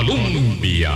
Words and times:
Colombia. 0.00 0.92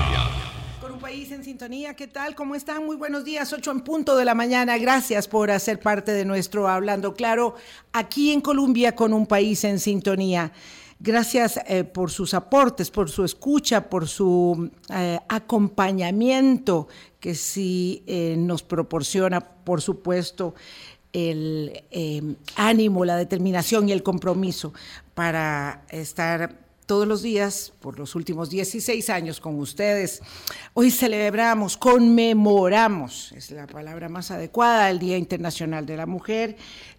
Con 0.80 0.92
un 0.92 0.98
país 0.98 1.30
en 1.30 1.45
sintonía, 1.45 1.95
¿qué 1.95 2.08
tal? 2.08 2.34
¿Cómo 2.34 2.54
están? 2.54 2.87
Muy 2.87 2.96
buenos 2.96 3.22
días, 3.22 3.53
8 3.53 3.71
en 3.71 3.80
punto 3.82 4.16
de 4.16 4.24
la 4.24 4.34
mañana. 4.34 4.79
Gracias 4.79 5.29
por 5.29 5.50
hacer 5.50 5.79
parte 5.79 6.12
de 6.12 6.24
nuestro 6.24 6.69
Hablando 6.69 7.12
Claro 7.12 7.54
aquí 7.93 8.32
en 8.32 8.40
Colombia 8.40 8.95
con 8.96 9.12
un 9.12 9.27
país 9.27 9.62
en 9.64 9.79
sintonía. 9.79 10.53
Gracias 10.98 11.61
eh, 11.67 11.85
por 11.85 12.10
sus 12.10 12.32
aportes, 12.32 12.90
por 12.90 13.10
su 13.10 13.24
escucha, 13.24 13.90
por 13.90 14.08
su 14.08 14.71
eh, 14.88 15.21
acompañamiento 15.28 16.88
que 17.20 17.34
sí 17.34 18.02
eh, 18.06 18.36
nos 18.38 18.62
proporciona, 18.62 19.42
por 19.42 19.82
supuesto, 19.82 20.55
el 21.12 21.84
ánimo, 22.56 23.05
la 23.05 23.16
determinación 23.16 23.86
y 23.86 23.92
el 23.92 24.02
compromiso 24.02 24.73
para 25.14 25.84
estar 25.91 26.63
todos 26.87 27.06
los 27.09 27.23
días 27.23 27.72
por 27.80 27.98
los 27.98 28.14
últimos 28.14 28.50
16 28.50 29.09
años 29.10 29.40
con 29.40 29.59
ustedes. 29.59 30.20
Hoy 30.74 30.90
celebramos, 30.90 31.76
conmemoramos, 31.76 33.32
es 33.32 33.50
la 33.50 33.66
palabra 33.66 34.09
más 34.09 34.30
adecuada, 34.30 34.90
el 34.90 34.98
Día 34.98 35.16
Internacional 35.16 35.86
de 35.86 35.96
la 35.96 36.06
Mujer 36.06 36.56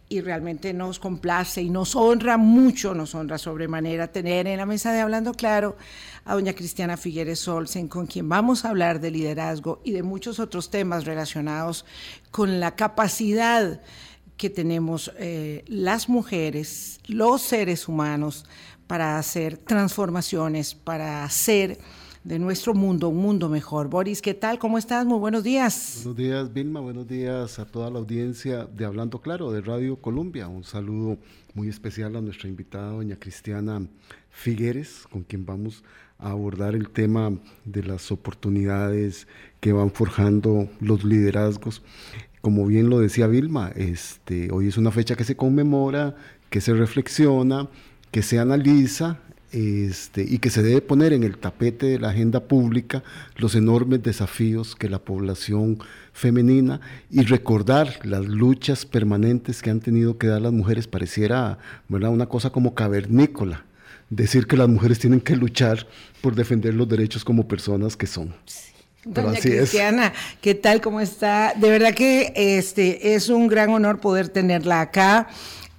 y 0.07 0.21
realmente 0.21 0.73
nos 0.73 0.99
complace 0.99 1.61
y 1.61 1.69
nos 1.69 1.95
honra 1.95 2.37
mucho, 2.37 2.93
nos 2.93 3.15
honra 3.15 3.37
sobremanera 3.37 4.11
tener 4.11 4.47
en 4.47 4.57
la 4.57 4.65
mesa 4.65 4.93
de 4.93 5.01
Hablando 5.01 5.33
Claro 5.33 5.75
a 6.25 6.35
doña 6.35 6.53
Cristiana 6.53 6.97
Figueres 6.97 7.47
Olsen, 7.47 7.87
con 7.87 8.05
quien 8.05 8.29
vamos 8.29 8.65
a 8.65 8.69
hablar 8.69 8.99
de 8.99 9.11
liderazgo 9.11 9.81
y 9.83 9.91
de 9.91 10.03
muchos 10.03 10.39
otros 10.39 10.69
temas 10.69 11.05
relacionados 11.05 11.85
con 12.31 12.59
la 12.59 12.75
capacidad 12.75 13.81
que 14.37 14.49
tenemos 14.49 15.11
eh, 15.17 15.63
las 15.67 16.09
mujeres, 16.09 16.99
los 17.07 17.41
seres 17.41 17.87
humanos, 17.87 18.45
para 18.87 19.17
hacer 19.17 19.57
transformaciones, 19.57 20.75
para 20.75 21.23
hacer 21.23 21.79
de 22.25 22.39
nuestro 22.39 22.73
mundo 22.73 23.09
un 23.09 23.17
mundo 23.17 23.49
mejor. 23.49 23.87
Boris, 23.87 24.19
¿qué 24.19 24.33
tal? 24.33 24.57
¿Cómo 24.57 24.79
estás? 24.79 25.05
Muy 25.05 25.19
buenos 25.19 25.43
días. 25.43 26.01
Buenos 26.03 26.17
días, 26.17 26.53
Vilma. 26.53 26.79
Buenos 26.79 27.07
días 27.07 27.59
a 27.59 27.65
toda 27.65 27.91
la 27.91 27.99
audiencia 27.99 28.65
de 28.65 28.83
Hablando 28.83 29.21
Claro, 29.21 29.51
de 29.51 29.61
Radio 29.61 29.97
Colombia. 29.97 30.47
Un 30.47 30.63
saludo 30.63 31.19
muy 31.53 31.69
especial 31.69 32.15
a 32.15 32.21
nuestra 32.21 32.49
invitada, 32.49 32.89
doña 32.89 33.17
Cristiana 33.17 33.87
Figueres, 34.31 35.05
con 35.11 35.21
quien 35.21 35.45
vamos 35.45 35.83
a 36.17 36.31
abordar 36.31 36.73
el 36.73 36.89
tema 36.89 37.31
de 37.63 37.83
las 37.83 38.11
oportunidades 38.11 39.27
que 39.59 39.71
van 39.71 39.91
forjando 39.91 40.67
los 40.79 41.03
liderazgos. 41.03 41.83
Como 42.41 42.65
bien 42.65 42.89
lo 42.89 42.99
decía 42.99 43.27
Vilma, 43.27 43.71
este, 43.75 44.51
hoy 44.51 44.67
es 44.67 44.77
una 44.77 44.91
fecha 44.91 45.15
que 45.15 45.23
se 45.23 45.35
conmemora, 45.35 46.15
que 46.49 46.59
se 46.59 46.73
reflexiona, 46.73 47.69
que 48.15 48.23
se 48.23 48.39
analiza 48.39 49.17
este, 49.51 50.23
y 50.25 50.37
que 50.37 50.49
se 50.49 50.63
debe 50.63 50.79
poner 50.79 51.11
en 51.11 51.25
el 51.25 51.37
tapete 51.37 51.87
de 51.87 51.99
la 51.99 52.11
agenda 52.11 52.39
pública 52.39 53.03
los 53.35 53.55
enormes 53.55 54.03
desafíos 54.03 54.73
que 54.73 54.87
la 54.87 54.99
población 54.99 55.79
femenina 56.13 56.79
y 57.11 57.23
recordar 57.23 57.99
las 58.03 58.23
luchas 58.23 58.85
permanentes 58.85 59.61
que 59.61 59.69
han 59.69 59.81
tenido 59.81 60.17
que 60.17 60.27
dar 60.27 60.41
las 60.41 60.53
mujeres, 60.53 60.87
pareciera 60.87 61.57
¿verdad? 61.89 62.09
una 62.09 62.27
cosa 62.27 62.51
como 62.51 62.73
cavernícola, 62.73 63.65
decir 64.09 64.47
que 64.47 64.55
las 64.55 64.69
mujeres 64.69 64.97
tienen 64.97 65.19
que 65.19 65.35
luchar 65.35 65.85
por 66.21 66.35
defender 66.35 66.73
los 66.73 66.87
derechos 66.87 67.25
como 67.25 67.49
personas 67.49 67.97
que 67.97 68.07
son. 68.07 68.33
Doña 69.03 69.37
Cristiana, 69.41 70.13
¿qué 70.39 70.55
tal? 70.55 70.79
¿Cómo 70.79 71.01
está? 71.01 71.53
De 71.53 71.69
verdad 71.69 71.93
que 71.93 72.31
este 72.33 73.13
es 73.13 73.27
un 73.27 73.49
gran 73.49 73.71
honor 73.71 73.99
poder 73.99 74.29
tenerla 74.29 74.79
acá 74.79 75.27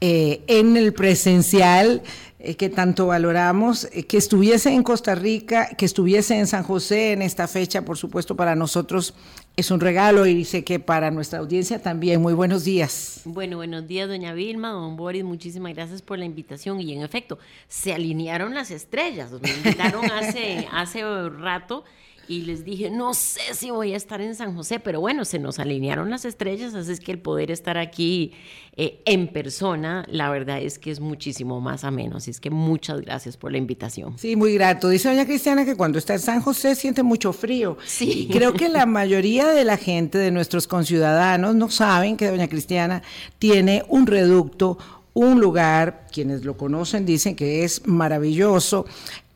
eh, 0.00 0.42
en 0.47 0.77
el 0.77 0.92
presencial. 0.92 2.02
Eh, 2.47 2.55
que 2.55 2.69
tanto 2.69 3.06
valoramos, 3.06 3.89
eh, 3.92 4.05
que 4.05 4.19
estuviese 4.19 4.72
en 4.72 4.84
Costa 4.84 5.16
Rica, 5.16 5.70
que 5.77 5.84
estuviese 5.84 6.39
en 6.39 6.47
San 6.47 6.62
José 6.62 7.12
en 7.12 7.22
esta 7.22 7.48
fecha, 7.48 7.83
por 7.83 7.97
supuesto, 7.97 8.36
para 8.36 8.55
nosotros 8.55 9.14
es 9.56 9.70
un 9.70 9.80
regalo 9.80 10.27
y 10.27 10.44
sé 10.44 10.62
que 10.62 10.78
para 10.78 11.11
nuestra 11.11 11.39
audiencia 11.39 11.83
también. 11.83 12.20
Muy 12.20 12.35
buenos 12.35 12.62
días. 12.62 13.23
Bueno, 13.24 13.56
buenos 13.56 13.89
días, 13.89 14.06
doña 14.06 14.33
Vilma, 14.33 14.68
don 14.68 14.96
Boris, 14.96 15.24
muchísimas 15.24 15.74
gracias 15.74 16.02
por 16.02 16.18
la 16.18 16.24
invitación. 16.24 16.80
Y 16.80 16.92
en 16.92 17.02
efecto, 17.02 17.39
se 17.67 17.95
alinearon 17.95 18.55
las 18.55 18.70
estrellas, 18.70 19.33
me 19.33 19.51
invitaron 19.51 20.05
hace, 20.12 20.68
hace 20.73 21.02
rato 21.30 21.85
y 22.29 22.42
les 22.42 22.64
dije, 22.64 22.91
no 22.91 23.14
sé 23.14 23.55
si 23.55 23.70
voy 23.70 23.95
a 23.95 23.97
estar 23.97 24.20
en 24.20 24.35
San 24.35 24.55
José, 24.55 24.81
pero 24.81 25.01
bueno, 25.01 25.25
se 25.25 25.39
nos 25.39 25.59
alinearon 25.59 26.11
las 26.11 26.25
estrellas, 26.25 26.75
así 26.75 26.92
es 26.92 27.01
que 27.01 27.13
el 27.13 27.19
poder 27.19 27.51
estar 27.51 27.79
aquí 27.79 28.33
eh, 28.77 29.01
en 29.07 29.29
persona, 29.29 30.05
la 30.09 30.29
verdad 30.31 30.61
es 30.61 30.79
que 30.79 30.91
es 30.91 31.01
muchísimo 31.01 31.61
más 31.61 31.85
ameno, 31.85 32.17
así 32.17 32.31
es 32.31 32.41
que 32.41 32.51
muchas 32.51 33.01
gracias 33.01 33.36
por 33.36 33.53
la 33.53 33.59
invitación. 33.59 34.19
Sí, 34.19 34.36
muy 34.36 34.55
grato. 34.55 34.89
Dice 34.89 35.09
doña 35.09 35.25
Cristiana 35.25 35.65
que 35.65 35.77
cuando 35.77 35.98
está 35.98 36.15
en 36.15 36.20
San 36.20 36.41
José 36.41 36.75
siente 36.75 37.03
mucho 37.03 37.33
frío. 37.33 37.79
Sí. 37.86 38.29
creo 38.33 38.53
que 38.53 38.69
la 38.69 38.86
mayoría 38.86 39.48
de 39.48 39.65
la 39.65 39.77
gente, 39.77 40.19
de 40.19 40.31
nuestros 40.31 40.67
conciudadanos, 40.67 41.55
no 41.55 41.70
saben 41.70 42.17
que 42.17 42.29
doña 42.29 42.48
Cristiana 42.48 43.03
tiene 43.39 43.85
un 43.89 44.07
reducto, 44.07 44.79
un 45.15 45.41
lugar, 45.41 46.07
quienes 46.13 46.45
lo 46.45 46.57
conocen 46.57 47.07
dicen 47.07 47.36
que 47.36 47.65
es 47.65 47.86
maravilloso, 47.86 48.85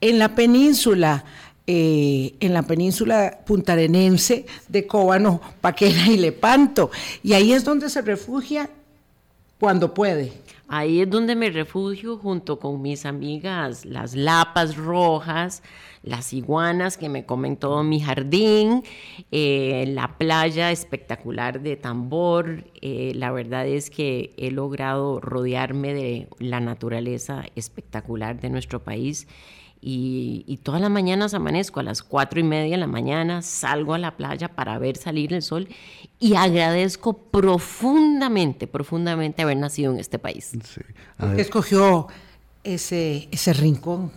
en 0.03 0.19
la 0.19 0.35
península 0.35 1.25
eh, 1.73 2.35
en 2.41 2.53
la 2.53 2.63
península 2.63 3.43
puntarenense 3.47 4.45
de 4.67 4.89
Cóbano, 4.89 5.41
Paquera 5.61 6.09
y 6.09 6.17
Lepanto. 6.17 6.91
Y 7.23 7.35
ahí 7.35 7.53
es 7.53 7.63
donde 7.63 7.89
se 7.89 8.03
refugia 8.03 8.69
cuando 9.61 9.95
puede. 9.95 10.33
Ahí 10.67 11.01
es 11.01 11.09
donde 11.09 11.37
me 11.37 11.49
refugio 11.49 12.17
junto 12.17 12.59
con 12.59 12.83
mis 12.83 13.07
amigas, 13.07 13.85
las 13.85 14.17
lapas 14.17 14.77
rojas, 14.77 15.63
las 16.03 16.33
iguanas 16.33 16.97
que 16.97 17.09
me 17.09 17.25
comen 17.25 17.57
todo 17.57 17.85
mi 17.85 18.01
jardín, 18.01 18.83
eh, 19.31 19.85
la 19.91 20.19
playa 20.19 20.73
espectacular 20.73 21.61
de 21.61 21.77
Tambor. 21.77 22.65
Eh, 22.81 23.13
la 23.15 23.31
verdad 23.31 23.69
es 23.69 23.91
que 23.91 24.33
he 24.37 24.51
logrado 24.51 25.21
rodearme 25.21 25.95
de 25.95 26.29
la 26.41 26.59
naturaleza 26.59 27.45
espectacular 27.55 28.41
de 28.41 28.51
nuestro 28.51 28.83
país 28.83 29.29
y, 29.83 30.59
todas 30.63 30.81
las 30.81 30.91
mañanas 30.91 31.33
amanezco 31.33 31.81
a 31.81 31.83
las 31.83 32.03
cuatro 32.03 32.39
y 32.39 32.43
media 32.43 32.73
de 32.73 32.81
la 32.81 32.87
mañana, 32.87 33.41
salgo 33.41 33.95
a 33.95 33.99
la 33.99 34.17
playa 34.17 34.49
para 34.49 34.79
ver 34.79 34.97
salir 34.97 35.33
el 35.33 35.43
sol 35.43 35.69
y 36.19 36.35
agradezco 36.35 37.15
profundamente, 37.15 38.67
profundamente 38.67 39.43
haber 39.43 39.57
nacido 39.57 39.93
en 39.93 39.99
este 39.99 40.19
país. 40.19 40.53
¿Por 41.17 41.35
qué 41.35 41.43
escogió 41.43 42.09
ese, 42.63 43.29
ese 43.31 43.53
rincón? 43.55 44.13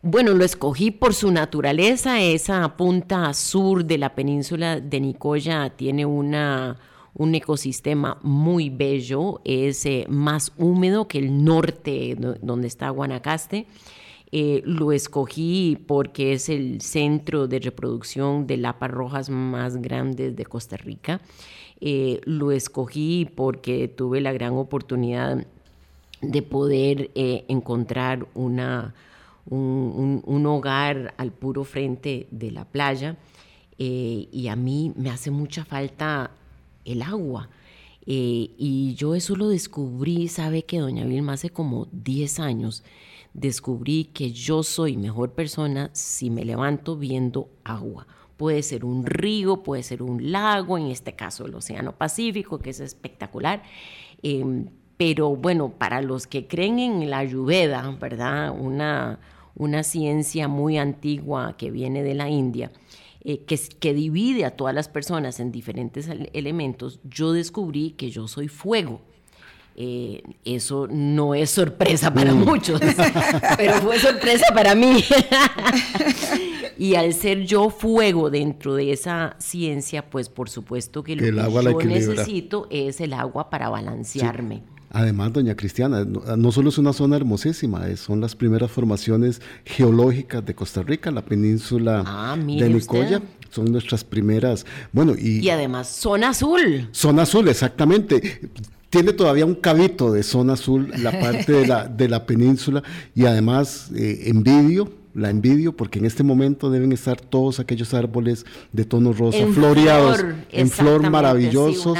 Bueno, 0.00 0.32
lo 0.32 0.44
escogí 0.44 0.90
por 0.90 1.14
su 1.14 1.30
naturaleza. 1.30 2.20
Esa 2.20 2.76
punta 2.76 3.32
sur 3.34 3.84
de 3.84 3.98
la 3.98 4.14
península 4.14 4.80
de 4.80 5.00
Nicoya 5.00 5.70
tiene 5.70 6.04
una, 6.04 6.78
un 7.14 7.34
ecosistema 7.34 8.18
muy 8.22 8.68
bello. 8.68 9.40
Es 9.44 9.86
eh, 9.86 10.06
más 10.08 10.52
húmedo 10.58 11.08
que 11.08 11.18
el 11.18 11.44
norte, 11.44 12.16
donde 12.18 12.68
está 12.68 12.90
Guanacaste. 12.90 13.66
Eh, 14.36 14.62
lo 14.64 14.90
escogí 14.90 15.78
porque 15.86 16.32
es 16.32 16.48
el 16.48 16.80
centro 16.80 17.46
de 17.46 17.60
reproducción 17.60 18.48
de 18.48 18.56
lapas 18.56 18.90
rojas 18.90 19.30
más 19.30 19.76
grandes 19.76 20.34
de 20.34 20.44
Costa 20.44 20.76
Rica. 20.76 21.20
Eh, 21.80 22.20
lo 22.24 22.50
escogí 22.50 23.30
porque 23.32 23.86
tuve 23.86 24.20
la 24.20 24.32
gran 24.32 24.54
oportunidad 24.54 25.46
de 26.20 26.42
poder 26.42 27.12
eh, 27.14 27.44
encontrar 27.46 28.26
una, 28.34 28.92
un, 29.48 30.46
hogar 30.46 31.14
al 31.16 31.30
puro 31.30 31.62
frente 31.62 32.26
de 32.32 32.50
la 32.50 32.64
playa 32.64 33.16
y 33.78 34.48
a 34.48 34.56
mí 34.56 34.92
me 34.96 35.10
hace 35.10 35.30
mucha 35.30 35.64
falta 35.64 36.32
el 36.84 37.02
agua. 37.02 37.50
y 38.04 38.94
yo 38.96 39.14
eso 39.14 39.36
lo 39.36 39.48
descubrí, 39.48 40.26
sabe 40.26 40.64
que 40.64 40.80
doña 40.80 41.04
Vilma 41.04 41.34
hace 41.34 41.50
como 41.50 41.86
10 41.92 42.40
años 42.40 42.82
descubrí 43.34 44.04
que 44.04 44.30
yo 44.30 44.62
soy 44.62 44.96
mejor 44.96 45.32
persona 45.32 45.90
si 45.92 46.30
me 46.30 46.44
levanto 46.44 46.96
viendo 46.96 47.50
agua. 47.64 48.06
Puede 48.36 48.62
ser 48.62 48.84
un 48.84 49.04
río, 49.04 49.62
puede 49.62 49.82
ser 49.82 50.02
un 50.02 50.32
lago, 50.32 50.78
en 50.78 50.86
este 50.86 51.14
caso 51.14 51.44
el 51.46 51.54
Océano 51.54 51.96
Pacífico, 51.96 52.58
que 52.58 52.70
es 52.70 52.80
espectacular. 52.80 53.62
Em, 54.22 54.68
pero 54.96 55.36
bueno, 55.36 55.70
para 55.76 56.00
los 56.00 56.26
que 56.26 56.46
creen 56.46 56.78
en 56.78 57.10
la 57.10 57.18
Ayurveda, 57.18 57.96
¿verdad? 58.00 58.54
Una, 58.56 59.20
una 59.56 59.82
ciencia 59.82 60.48
muy 60.48 60.78
antigua 60.78 61.56
que 61.56 61.70
viene 61.70 62.02
de 62.02 62.14
la 62.14 62.28
India, 62.28 62.70
eh, 63.20 63.44
que, 63.44 63.58
que 63.80 63.94
divide 63.94 64.44
a 64.44 64.56
todas 64.56 64.74
las 64.74 64.88
personas 64.88 65.40
en 65.40 65.50
diferentes 65.50 66.08
elementos, 66.32 67.00
yo 67.04 67.32
descubrí 67.32 67.92
que 67.92 68.10
yo 68.10 68.28
soy 68.28 68.48
fuego. 68.48 69.02
Eh, 69.76 70.22
eso 70.44 70.86
no 70.88 71.34
es 71.34 71.50
sorpresa 71.50 72.14
para 72.14 72.32
mm. 72.32 72.44
muchos, 72.44 72.80
pero 73.56 73.74
fue 73.80 73.98
sorpresa 73.98 74.46
para 74.54 74.74
mí. 74.74 75.02
y 76.78 76.94
al 76.94 77.12
ser 77.12 77.44
yo 77.44 77.70
fuego 77.70 78.30
dentro 78.30 78.76
de 78.76 78.92
esa 78.92 79.34
ciencia, 79.38 80.08
pues 80.08 80.28
por 80.28 80.48
supuesto 80.48 81.02
que 81.02 81.16
lo 81.16 81.22
que, 81.24 81.62
yo 81.64 81.88
necesito 81.88 82.68
es 82.70 83.00
el 83.00 83.14
agua 83.14 83.50
para 83.50 83.68
balancearme. 83.68 84.62
Además, 84.90 85.32
doña 85.32 85.56
Cristiana, 85.56 86.04
no, 86.04 86.52
solo 86.52 86.68
es 86.68 86.78
una 86.78 86.92
zona 86.92 87.16
hermosísima, 87.16 87.84
son 87.96 88.20
las 88.20 88.36
primeras 88.36 88.70
formaciones 88.70 89.42
geológicas 89.64 90.46
de 90.46 90.54
Costa 90.54 90.82
Rica, 90.84 91.10
la 91.10 91.24
península 91.24 92.04
ah, 92.06 92.36
de 92.38 92.68
Nicoya. 92.68 93.20
Son 93.50 93.70
nuestras 93.70 94.02
primeras, 94.02 94.66
bueno, 94.92 95.14
y... 95.16 95.38
Y 95.38 95.50
además, 95.50 95.88
zona 95.88 96.30
azul. 96.30 96.88
Zona 96.92 97.22
azul, 97.22 97.48
exactamente 97.48 98.40
tiene 98.94 99.12
todavía 99.12 99.44
un 99.44 99.56
cabito 99.56 100.12
de 100.12 100.22
zona 100.22 100.52
azul 100.52 100.92
la 101.02 101.10
parte 101.20 101.50
de 101.50 101.66
la, 101.66 101.88
de 101.88 102.08
la 102.08 102.26
península 102.26 102.80
y 103.12 103.26
además 103.26 103.90
eh, 103.96 104.22
envidio 104.26 104.88
la 105.14 105.30
envidio 105.30 105.76
porque 105.76 105.98
en 105.98 106.04
este 106.04 106.22
momento 106.22 106.70
deben 106.70 106.92
estar 106.92 107.20
todos 107.20 107.58
aquellos 107.58 107.92
árboles 107.92 108.46
de 108.72 108.84
tono 108.84 109.12
rosa 109.12 109.46
floreados 109.52 110.24
en 110.52 110.70
flor 110.70 111.10
maravillosos 111.10 111.98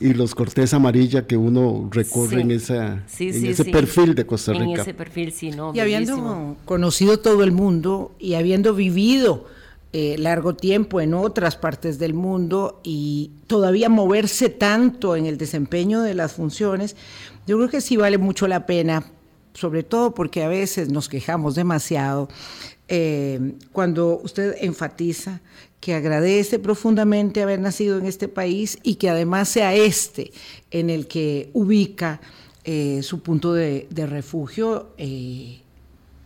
y 0.00 0.14
los 0.14 0.34
cortes 0.34 0.72
amarilla 0.72 1.26
que 1.26 1.36
uno 1.36 1.88
recorre 1.90 2.40
en, 2.40 2.50
esa, 2.50 3.04
en 3.18 3.46
ese 3.46 3.64
perfil 3.66 4.14
de 4.14 4.26
Costa 4.26 4.52
Rica. 4.52 4.64
En 4.64 4.80
ese 4.80 4.94
perfil, 4.94 5.32
sí, 5.32 5.50
no. 5.50 5.72
Y 5.74 5.80
habiendo 5.80 6.56
conocido 6.66 7.18
todo 7.18 7.42
el 7.42 7.52
mundo 7.52 8.12
y 8.18 8.34
habiendo 8.34 8.74
vivido 8.74 9.46
eh, 9.94 10.16
largo 10.18 10.54
tiempo 10.54 11.02
en 11.02 11.12
otras 11.12 11.56
partes 11.56 11.98
del 11.98 12.14
mundo 12.14 12.80
y 12.82 13.30
todavía 13.46 13.90
moverse 13.90 14.48
tanto 14.48 15.16
en 15.16 15.26
el 15.26 15.36
desempeño 15.36 16.00
de 16.00 16.14
las 16.14 16.32
funciones, 16.32 16.96
yo 17.46 17.58
creo 17.58 17.68
que 17.68 17.82
sí 17.82 17.98
vale 17.98 18.16
mucho 18.16 18.48
la 18.48 18.64
pena 18.64 19.04
sobre 19.54 19.82
todo 19.82 20.14
porque 20.14 20.42
a 20.42 20.48
veces 20.48 20.88
nos 20.88 21.10
quejamos 21.10 21.54
demasiado, 21.54 22.28
eh, 22.88 23.52
cuando 23.72 24.18
usted 24.24 24.56
enfatiza 24.62 25.42
que 25.80 25.94
agradece 25.94 26.58
profundamente 26.58 27.42
haber 27.42 27.60
nacido 27.60 27.98
en 27.98 28.06
este 28.06 28.28
país 28.28 28.78
y 28.82 28.94
que 28.94 29.10
además 29.10 29.50
sea 29.50 29.74
este 29.74 30.32
en 30.70 30.88
el 30.88 31.06
que 31.06 31.50
ubica 31.52 32.20
eh, 32.64 33.00
su 33.02 33.20
punto 33.20 33.52
de, 33.52 33.86
refugio 33.94 34.88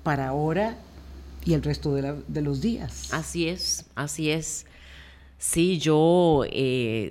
para 0.05 0.29
ahora 0.29 0.79
y 1.47 1.55
el 1.55 1.63
resto 1.63 1.95
de, 1.95 2.23
de, 2.27 2.43
los 2.43 2.61
días. 2.61 3.15
Así 3.15 3.49
es, 3.49 3.87
así 3.95 4.31
es. 4.31 4.67
Sí, 5.39 5.79
yo 5.79 6.43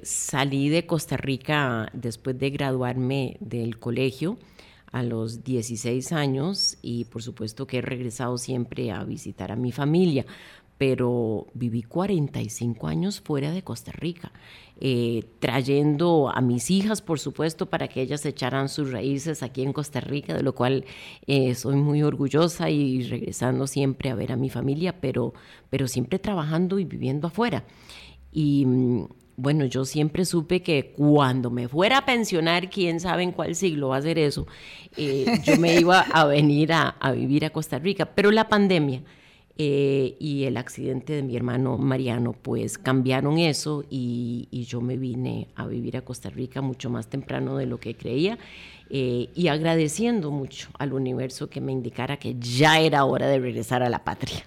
salí 0.04 0.70
de 0.70 0.86
Costa 0.86 1.16
Rica 1.16 1.90
después 1.94 2.38
de 2.38 2.50
graduarme 2.50 3.38
del 3.40 3.80
colegio 3.80 4.38
a 4.96 5.04
los 5.04 5.44
16 5.44 6.14
años 6.14 6.78
y 6.82 7.04
por 7.04 7.22
supuesto 7.22 7.68
que 7.68 7.80
he 7.80 7.82
regresado 7.82 8.38
siempre 8.38 8.92
a 8.92 9.04
visitar 9.04 9.52
a 9.52 9.58
mi 9.58 9.74
familia, 9.74 10.26
pero 10.78 11.48
viví 11.54 11.84
45 11.84 12.88
años 12.88 13.20
fuera 13.20 13.52
de 13.52 13.62
Costa 13.62 13.92
Rica, 13.92 14.32
eh, 14.80 15.26
trayendo 15.40 16.32
a 16.34 16.40
mis 16.40 16.72
hijas, 16.72 17.02
por 17.02 17.20
supuesto, 17.20 17.66
para 17.66 17.90
que 17.90 18.02
ellas 18.02 18.26
echaran 18.26 18.70
sus 18.70 18.90
raíces 18.94 19.44
aquí 19.44 19.64
en 19.64 19.74
Costa 19.74 20.00
Rica, 20.00 20.34
de 20.34 20.44
lo 20.44 20.56
cual 20.56 20.86
eh, 21.28 21.56
soy 21.56 21.76
muy 21.76 22.02
orgullosa 22.02 22.70
y 22.70 23.04
regresando 23.04 23.68
siempre 23.68 24.12
a 24.12 24.16
ver 24.16 24.32
a 24.32 24.38
mi 24.38 24.50
familia, 24.50 25.02
pero, 25.02 25.34
pero 25.70 25.90
siempre 25.90 26.20
trabajando 26.20 26.80
y 26.80 26.86
viviendo 26.86 27.28
afuera. 27.28 27.66
Y 28.32 28.66
mm, 28.66 29.08
bueno, 29.38 29.66
yo 29.66 29.84
siempre 29.86 30.26
supe 30.26 30.62
que 30.62 30.94
cuando 30.96 31.50
me 31.50 31.68
fuera 31.68 32.00
a 32.00 32.06
pensionar, 32.06 32.70
quién 32.70 33.00
sabe 33.00 33.24
en 33.24 33.32
cuál 33.32 33.56
siglo 33.56 33.90
va 33.90 33.98
a 33.98 34.02
ser 34.02 34.18
eso, 34.18 34.48
eh, 34.96 35.26
yo 35.44 35.58
me 35.58 35.80
iba 35.80 36.00
a 36.00 36.26
venir 36.26 36.72
a, 36.72 36.96
vivir 37.12 37.46
a 37.46 37.50
Costa 37.50 37.78
Rica. 37.78 38.06
Pero 38.06 38.32
la 38.32 38.48
pandemia 38.48 39.02
eh, 39.58 40.16
y 40.20 40.44
el 40.46 40.58
accidente 40.58 41.14
de 41.14 41.24
mi 41.24 41.36
hermano 41.36 41.78
Mariano, 41.78 42.34
pues 42.34 42.78
cambiaron 42.78 43.38
eso 43.38 43.84
y, 43.90 44.48
yo 44.68 44.82
me 44.82 44.98
vine 44.98 45.48
a 45.56 45.68
vivir 45.68 45.98
a 45.98 46.02
Costa 46.02 46.30
Rica 46.30 46.62
mucho 46.62 46.90
más 46.90 47.08
temprano 47.08 47.58
de 47.58 47.66
lo 47.66 47.80
que 47.80 47.96
creía. 47.96 48.38
Eh, 48.90 49.30
y 49.34 49.48
agradeciendo 49.48 50.30
mucho 50.30 50.70
al 50.78 50.94
universo 50.94 51.50
que 51.50 51.60
me 51.60 51.72
indicara 51.72 52.18
que 52.18 52.36
ya 52.40 52.80
era 52.80 53.04
hora 53.04 53.28
de 53.28 53.40
regresar 53.40 53.82
a 53.82 53.90
la 53.90 54.04
patria. 54.04 54.46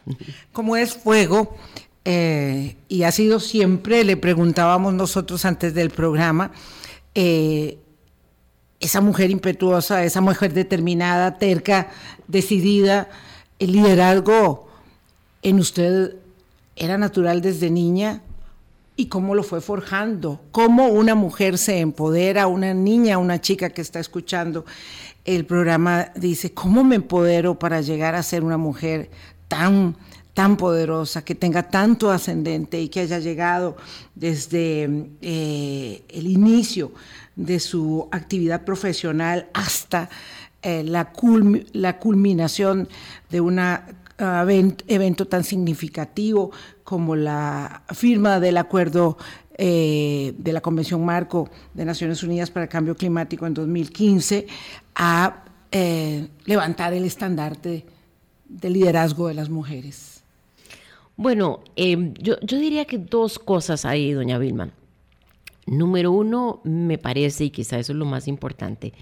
Como 0.52 0.76
es 0.76 0.94
fuego, 0.94 1.56
eh, 2.04 2.76
y 2.88 3.02
ha 3.02 3.12
sido 3.12 3.40
siempre, 3.40 4.04
le 4.04 4.16
preguntábamos 4.16 4.94
nosotros 4.94 5.44
antes 5.44 5.74
del 5.74 5.90
programa, 5.90 6.52
eh, 7.14 7.78
esa 8.80 9.00
mujer 9.00 9.30
impetuosa, 9.30 10.04
esa 10.04 10.20
mujer 10.20 10.52
determinada, 10.52 11.38
terca, 11.38 11.90
decidida, 12.28 13.08
el 13.58 13.72
liderazgo 13.72 14.68
en 15.42 15.58
usted 15.58 16.16
era 16.76 16.96
natural 16.96 17.40
desde 17.42 17.70
niña 17.70 18.22
y 18.94 19.06
cómo 19.06 19.34
lo 19.34 19.42
fue 19.42 19.60
forjando, 19.60 20.40
cómo 20.52 20.88
una 20.88 21.14
mujer 21.14 21.58
se 21.58 21.80
empodera, 21.80 22.46
una 22.46 22.74
niña, 22.74 23.18
una 23.18 23.40
chica 23.40 23.70
que 23.70 23.80
está 23.80 24.00
escuchando 24.00 24.64
el 25.24 25.44
programa 25.44 26.08
dice, 26.14 26.54
¿cómo 26.54 26.84
me 26.84 26.96
empodero 26.96 27.58
para 27.58 27.82
llegar 27.82 28.14
a 28.14 28.22
ser 28.22 28.42
una 28.42 28.56
mujer 28.56 29.10
tan 29.46 29.96
tan 30.38 30.56
poderosa, 30.56 31.24
que 31.24 31.34
tenga 31.34 31.64
tanto 31.64 32.12
ascendente 32.12 32.80
y 32.80 32.88
que 32.88 33.00
haya 33.00 33.18
llegado 33.18 33.76
desde 34.14 35.08
eh, 35.20 36.04
el 36.08 36.28
inicio 36.28 36.92
de 37.34 37.58
su 37.58 38.06
actividad 38.12 38.62
profesional 38.62 39.48
hasta 39.52 40.08
eh, 40.62 40.84
la, 40.84 41.10
culminación 41.10 42.88
de 43.30 43.40
un 43.40 43.58
evento 44.86 45.26
tan 45.26 45.42
significativo 45.42 46.52
como 46.84 47.16
la 47.16 47.82
firma 47.92 48.38
del 48.38 48.58
acuerdo 48.58 49.18
eh, 49.56 50.34
de 50.38 50.52
la 50.52 50.60
Convención 50.60 51.04
Marco 51.04 51.50
de 51.74 51.84
Naciones 51.84 52.22
Unidas 52.22 52.52
para 52.52 52.62
el 52.62 52.70
Cambio 52.70 52.94
Climático 52.94 53.44
en 53.44 53.54
2015 53.54 54.46
a 54.94 55.42
levantar 56.44 56.92
el 56.92 57.04
estandarte 57.04 57.84
de 58.48 58.70
liderazgo 58.70 59.26
de 59.26 59.34
las 59.34 59.50
mujeres. 59.50 60.17
Bueno, 61.18 61.64
em, 61.74 62.14
yo, 62.14 62.36
diría 62.42 62.84
que 62.84 62.96
dos 62.96 63.40
cosas 63.40 63.84
ahí, 63.84 64.12
doña 64.12 64.38
Vilma. 64.38 64.70
Número 65.66 66.12
uno, 66.12 66.60
me 66.62 66.96
parece, 66.96 67.46
y 67.46 67.50
quizá 67.50 67.76
eso 67.76 67.90
es 67.90 67.98
lo 67.98 68.04
más 68.04 68.28
importante, 68.28 68.92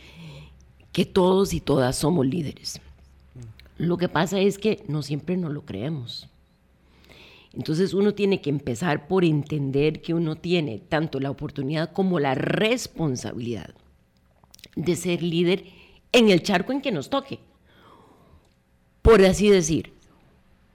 que 0.93 1.05
todos 1.05 1.53
y 1.53 1.61
todas 1.61 1.95
somos 1.95 2.27
líderes. 2.27 2.81
Lo 3.77 3.99
que 3.99 4.09
pasa 4.09 4.41
es 4.41 4.57
que 4.57 4.83
no 4.89 5.03
siempre 5.03 5.37
nos 5.37 5.53
lo 5.53 5.67
creemos. 5.67 6.27
Entonces 7.53 7.93
uno 7.93 8.15
tiene 8.15 8.41
que 8.41 8.49
empezar 8.49 9.09
por 9.09 9.23
entender 9.23 10.01
que 10.01 10.15
uno 10.15 10.37
tiene 10.37 10.79
tanto 10.79 11.21
la 11.21 11.31
oportunidad 11.31 11.93
como 11.93 12.19
la 12.19 12.35
responsabilidad 12.35 13.75
de 14.75 14.97
ser 14.97 15.23
líder 15.23 15.67
en 16.13 16.31
el 16.31 16.43
charco 16.43 16.73
en 16.73 16.81
que 16.81 16.93
nos 16.93 17.11
toque. 17.11 17.41
Por 19.03 19.23
así 19.23 19.51
decir, 19.51 19.96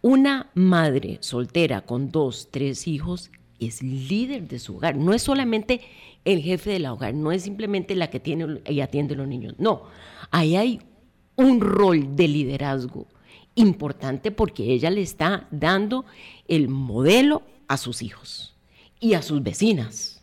una 0.01 0.49
madre 0.55 1.17
soltera 1.21 1.81
con 1.81 2.11
dos, 2.11 2.49
tres 2.51 2.87
hijos 2.87 3.31
es 3.59 3.83
líder 3.83 4.47
de 4.47 4.59
su 4.59 4.77
hogar. 4.77 4.95
No 4.95 5.13
es 5.13 5.21
solamente 5.21 5.81
el 6.25 6.41
jefe 6.41 6.71
del 6.71 6.87
hogar, 6.87 7.13
no 7.13 7.31
es 7.31 7.43
simplemente 7.43 7.95
la 7.95 8.09
que 8.09 8.19
tiene 8.19 8.61
y 8.67 8.81
atiende 8.81 9.13
a 9.13 9.17
los 9.17 9.27
niños. 9.27 9.55
No, 9.57 9.83
ahí 10.31 10.55
hay 10.55 10.81
un 11.35 11.61
rol 11.61 12.15
de 12.15 12.27
liderazgo 12.27 13.07
importante 13.55 14.31
porque 14.31 14.71
ella 14.71 14.89
le 14.89 15.01
está 15.01 15.47
dando 15.51 16.05
el 16.47 16.67
modelo 16.67 17.43
a 17.67 17.77
sus 17.77 18.01
hijos 18.01 18.55
y 18.99 19.13
a 19.13 19.21
sus 19.21 19.43
vecinas. 19.43 20.21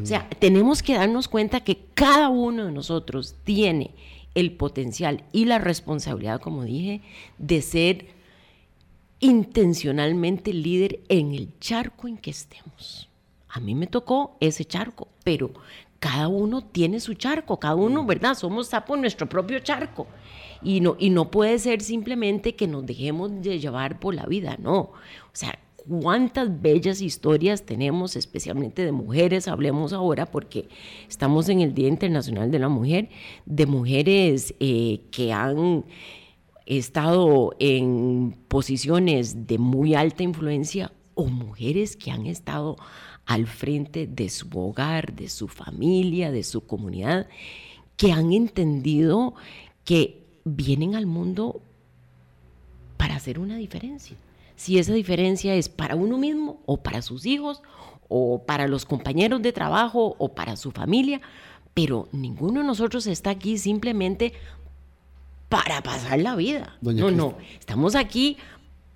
O 0.00 0.06
sea, 0.06 0.28
tenemos 0.38 0.82
que 0.82 0.94
darnos 0.94 1.26
cuenta 1.26 1.60
que 1.60 1.78
cada 1.94 2.28
uno 2.28 2.66
de 2.66 2.72
nosotros 2.72 3.34
tiene 3.42 3.90
el 4.36 4.52
potencial 4.52 5.24
y 5.32 5.46
la 5.46 5.58
responsabilidad, 5.58 6.40
como 6.40 6.62
dije, 6.62 7.00
de 7.38 7.60
ser 7.62 8.06
intencionalmente 9.20 10.52
líder 10.52 11.00
en 11.08 11.34
el 11.34 11.58
charco 11.58 12.08
en 12.08 12.18
que 12.18 12.30
estemos. 12.30 13.08
A 13.48 13.60
mí 13.60 13.74
me 13.74 13.86
tocó 13.86 14.36
ese 14.40 14.64
charco, 14.64 15.08
pero 15.24 15.52
cada 15.98 16.28
uno 16.28 16.62
tiene 16.62 17.00
su 17.00 17.14
charco, 17.14 17.58
cada 17.58 17.74
uno, 17.74 18.04
¿verdad? 18.04 18.34
Somos 18.34 18.68
sapo 18.68 18.94
en 18.94 19.00
nuestro 19.00 19.28
propio 19.28 19.58
charco. 19.60 20.06
Y 20.62 20.80
no, 20.80 20.96
y 20.98 21.10
no 21.10 21.30
puede 21.30 21.58
ser 21.58 21.80
simplemente 21.80 22.54
que 22.54 22.66
nos 22.66 22.84
dejemos 22.84 23.42
de 23.42 23.58
llevar 23.58 24.00
por 24.00 24.14
la 24.14 24.26
vida, 24.26 24.56
no. 24.60 24.78
O 24.80 24.92
sea, 25.32 25.58
cuántas 25.88 26.60
bellas 26.60 27.00
historias 27.00 27.64
tenemos, 27.64 28.16
especialmente 28.16 28.84
de 28.84 28.92
mujeres, 28.92 29.48
hablemos 29.48 29.92
ahora 29.92 30.26
porque 30.26 30.68
estamos 31.08 31.48
en 31.48 31.60
el 31.60 31.74
Día 31.74 31.88
Internacional 31.88 32.50
de 32.50 32.58
la 32.58 32.68
Mujer, 32.68 33.08
de 33.46 33.66
mujeres 33.66 34.54
eh, 34.60 35.00
que 35.10 35.32
han 35.32 35.84
estado 36.76 37.54
en 37.58 38.36
posiciones 38.48 39.46
de 39.46 39.56
muy 39.58 39.94
alta 39.94 40.22
influencia 40.22 40.92
o 41.14 41.26
mujeres 41.26 41.96
que 41.96 42.10
han 42.10 42.26
estado 42.26 42.76
al 43.24 43.46
frente 43.46 44.06
de 44.06 44.28
su 44.28 44.48
hogar, 44.58 45.14
de 45.14 45.30
su 45.30 45.48
familia, 45.48 46.30
de 46.30 46.44
su 46.44 46.66
comunidad, 46.66 47.26
que 47.96 48.12
han 48.12 48.32
entendido 48.32 49.34
que 49.84 50.26
vienen 50.44 50.94
al 50.94 51.06
mundo 51.06 51.62
para 52.98 53.16
hacer 53.16 53.38
una 53.38 53.56
diferencia. 53.56 54.16
Si 54.54 54.78
esa 54.78 54.92
diferencia 54.92 55.54
es 55.54 55.70
para 55.70 55.96
uno 55.96 56.18
mismo 56.18 56.60
o 56.66 56.82
para 56.82 57.00
sus 57.00 57.24
hijos 57.24 57.62
o 58.08 58.42
para 58.44 58.68
los 58.68 58.84
compañeros 58.84 59.40
de 59.40 59.52
trabajo 59.52 60.16
o 60.18 60.34
para 60.34 60.56
su 60.56 60.70
familia, 60.70 61.20
pero 61.74 62.08
ninguno 62.12 62.60
de 62.60 62.66
nosotros 62.66 63.06
está 63.06 63.30
aquí 63.30 63.56
simplemente 63.56 64.32
para 65.48 65.82
pasar 65.82 66.18
la 66.20 66.36
vida. 66.36 66.76
no, 66.80 67.10
no, 67.10 67.36
estamos 67.58 67.94
aquí 67.94 68.36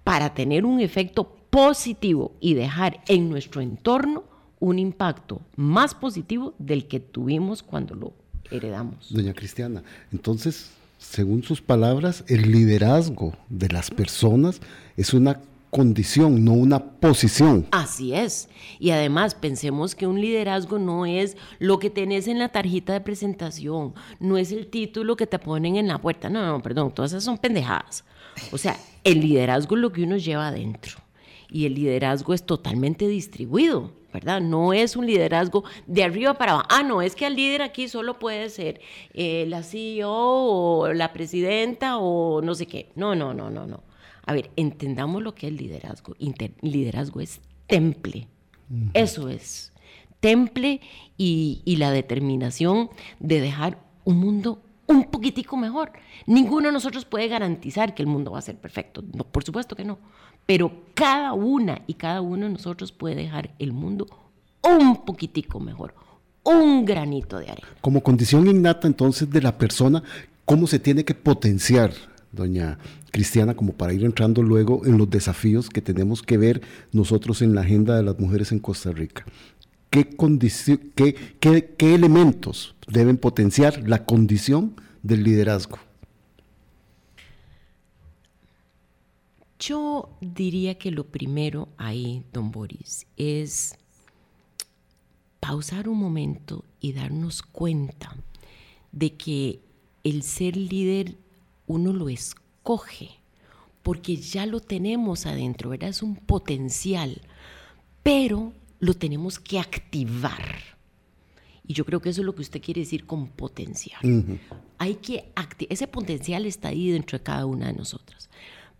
para 0.05 0.35
tener 0.35 0.65
un 0.65 0.81
efecto 0.81 1.37
positivo 1.51 2.33
y 2.41 2.55
dejar 2.55 3.01
en 3.07 3.29
nuestro 3.29 3.61
entorno 3.61 4.25
un 4.59 4.79
impacto 4.79 5.41
más 5.57 5.95
positivo 5.95 6.55
del 6.59 6.87
que 6.87 7.01
tuvimos 7.01 7.63
cuando 7.63 7.95
lo 7.95 8.13
heredamos. 8.51 9.13
Doña 9.13 9.35
Cristiana, 9.35 9.83
entonces, 10.13 10.71
según 10.99 11.43
sus 11.43 11.61
palabras, 11.61 12.25
el 12.29 12.53
liderazgo 12.53 13.35
de 13.49 13.69
las 13.69 13.91
personas 13.91 14.61
es 14.97 15.15
una 15.15 15.41
condición, 15.73 16.45
no 16.45 16.53
una 16.53 16.85
posición. 17.01 17.67
Así 17.71 18.13
es. 18.13 18.51
Y 18.79 18.91
además 18.91 19.35
pensemos 19.35 19.95
que 19.95 20.07
un 20.07 20.21
liderazgo 20.21 20.79
no 20.79 21.07
es 21.07 21.35
lo 21.59 21.79
que 21.79 21.89
tenés 21.89 22.29
en 22.29 22.39
la 22.39 22.51
tarjeta 22.51 22.93
de 22.93 23.01
presentación, 23.01 23.95
no 24.21 24.37
es 24.37 24.53
el 24.53 24.67
título 24.67 25.17
que 25.17 25.27
te 25.27 25.39
ponen 25.39 25.77
en 25.77 25.89
la 25.89 25.99
puerta. 25.99 26.29
No, 26.29 26.47
no, 26.47 26.61
perdón, 26.61 26.93
todas 26.93 27.13
esas 27.13 27.25
son 27.25 27.39
pendejadas. 27.39 28.05
O 28.53 28.59
sea, 28.59 28.77
el 29.03 29.21
liderazgo 29.23 29.77
es 29.77 29.81
lo 29.81 29.93
que 29.93 30.03
uno 30.03 30.19
lleva 30.19 30.49
adentro. 30.49 30.99
Y 31.49 31.65
el 31.65 31.75
liderazgo 31.75 32.35
es 32.35 32.45
totalmente 32.45 33.09
distribuido, 33.09 33.93
¿verdad? 34.13 34.43
No 34.43 34.75
es 34.75 34.95
un 34.95 35.07
liderazgo 35.07 35.65
de 35.87 36.05
arriba 36.05 36.35
para 36.35 36.53
abajo. 36.53 36.69
Ah, 36.71 36.83
no, 36.83 37.01
es 37.01 37.17
que 37.17 37.27
el 37.27 37.35
líder 37.35 37.63
aquí 37.63 37.89
solo 37.89 38.19
puede 38.19 38.51
ser 38.51 38.83
eh, 39.15 39.47
la 39.49 39.63
CEO 39.63 40.11
o 40.11 40.93
la 40.93 41.15
presidenta 41.15 41.97
o 41.97 42.43
no 42.43 42.55
sé 42.55 42.67
qué. 42.67 42.91
No, 42.95 43.15
no, 43.15 43.33
no, 43.33 43.49
no, 43.49 43.67
no 43.67 43.92
a 44.25 44.33
ver, 44.33 44.51
entendamos 44.57 45.23
lo 45.23 45.35
que 45.35 45.49
es 45.49 45.53
liderazgo. 45.53 46.15
liderazgo 46.61 47.21
es 47.21 47.41
temple. 47.67 48.29
Eso 48.95 49.29
es. 49.29 49.73
Temple 50.21 50.81
y, 51.17 51.77
la 51.77 51.91
determinación 51.91 52.91
de 53.19 53.41
dejar 53.41 53.79
un 54.05 54.19
mundo 54.19 54.63
un 54.87 55.05
poquitico 55.05 55.57
mejor. 55.57 55.93
Ninguno 56.27 56.69
de 56.69 56.73
nosotros 56.73 57.05
puede 57.05 57.29
garantizar 57.29 57.95
que 57.95 58.03
el 58.03 58.09
mundo 58.09 58.33
va 58.33 58.39
a 58.39 58.43
ser 58.43 58.57
perfecto. 58.57 59.03
No, 59.13 59.25
por 59.25 59.45
supuesto 59.45 59.75
que 59.75 59.85
no. 59.85 59.99
Pero 60.47 60.85
cada 60.95 61.33
una 61.33 61.83
y 61.87 61.95
cada 61.95 62.21
uno 62.21 62.47
de 62.47 62.53
nosotros 62.53 62.93
puede 62.93 63.15
dejar 63.15 63.55
el 63.59 63.73
mundo 63.73 64.07
un 64.63 65.05
poquitico 65.05 65.61
mejor. 65.61 65.95
Un 66.45 66.85
granito 66.85 67.39
de 67.39 67.51
arena. 67.51 67.69
Como 67.81 68.03
condición 68.03 68.49
innata 68.49 68.87
entonces 68.87 69.31
de 69.31 69.43
la 69.43 69.57
persona, 69.59 70.03
¿cómo 70.45 70.67
se 70.67 70.79
tiene 70.79 71.05
que 71.05 71.15
potenciar 71.15 71.93
doña 72.33 72.79
Cristiana, 73.11 73.55
como 73.55 73.75
para 73.75 73.93
ir 73.93 74.05
entrando 74.05 74.43
luego 74.43 74.85
en 74.87 74.99
los 74.99 75.09
desafíos 75.09 75.69
que 75.69 75.83
tenemos 75.83 76.23
que 76.23 76.39
ver 76.39 76.63
nosotros 76.93 77.43
en 77.43 77.55
la 77.55 77.61
agenda 77.61 77.97
de 77.97 78.03
las 78.03 78.19
mujeres 78.19 78.53
en 78.53 78.59
Costa 78.59 78.91
Rica. 78.91 79.25
¿Qué, 79.91 80.09
qué, 80.95 81.75
qué 81.77 81.95
elementos 81.95 82.75
deben 82.89 83.19
potenciar 83.19 83.87
la 83.87 84.05
condición 84.07 84.75
del 85.03 85.23
liderazgo? 85.23 85.79
Yo 89.59 90.09
diría 90.21 90.77
que 90.77 90.91
lo 90.91 91.07
primero 91.07 91.69
ahí, 91.77 92.25
don 92.33 92.51
Boris, 92.51 93.07
es 93.17 93.77
pausar 95.39 95.89
un 95.89 95.99
momento 95.99 96.65
y 96.81 96.95
darnos 96.95 97.43
cuenta 97.43 98.17
de 98.91 99.15
que 99.15 99.61
el 100.05 100.23
ser 100.23 100.57
líder 100.57 101.17
uno 101.73 101.93
lo 101.93 102.09
escoge, 102.09 103.11
porque 103.83 104.17
ya 104.17 104.47
lo 104.47 104.61
tenemos 104.61 105.27
adentro, 105.27 105.71
¿verdad? 105.71 105.91
Es 105.91 106.03
un 106.03 106.17
potencial, 106.17 107.21
pero 108.03 108.53
lo 108.79 108.95
tenemos 108.95 109.39
que 109.39 109.59
activar. 109.59 110.73
Y 111.67 111.75
yo 111.75 111.85
creo 111.85 112.01
que 112.01 112.11
eso 112.11 112.21
es 112.21 112.27
lo 112.27 112.35
que 112.35 112.43
usted 112.43 112.61
quiere 112.61 112.81
decir 112.81 113.07
con 113.07 113.29
potencial. 113.29 114.01
Hay 114.79 114.97
que 114.97 115.33
ese 115.69 115.87
potencial 115.87 116.45
está 116.47 116.69
ahí 116.69 116.91
dentro 116.91 117.19
de 117.19 117.25
cada 117.25 117.47
una 117.47 117.69
de 117.69 117.73
nosotras, 117.73 118.29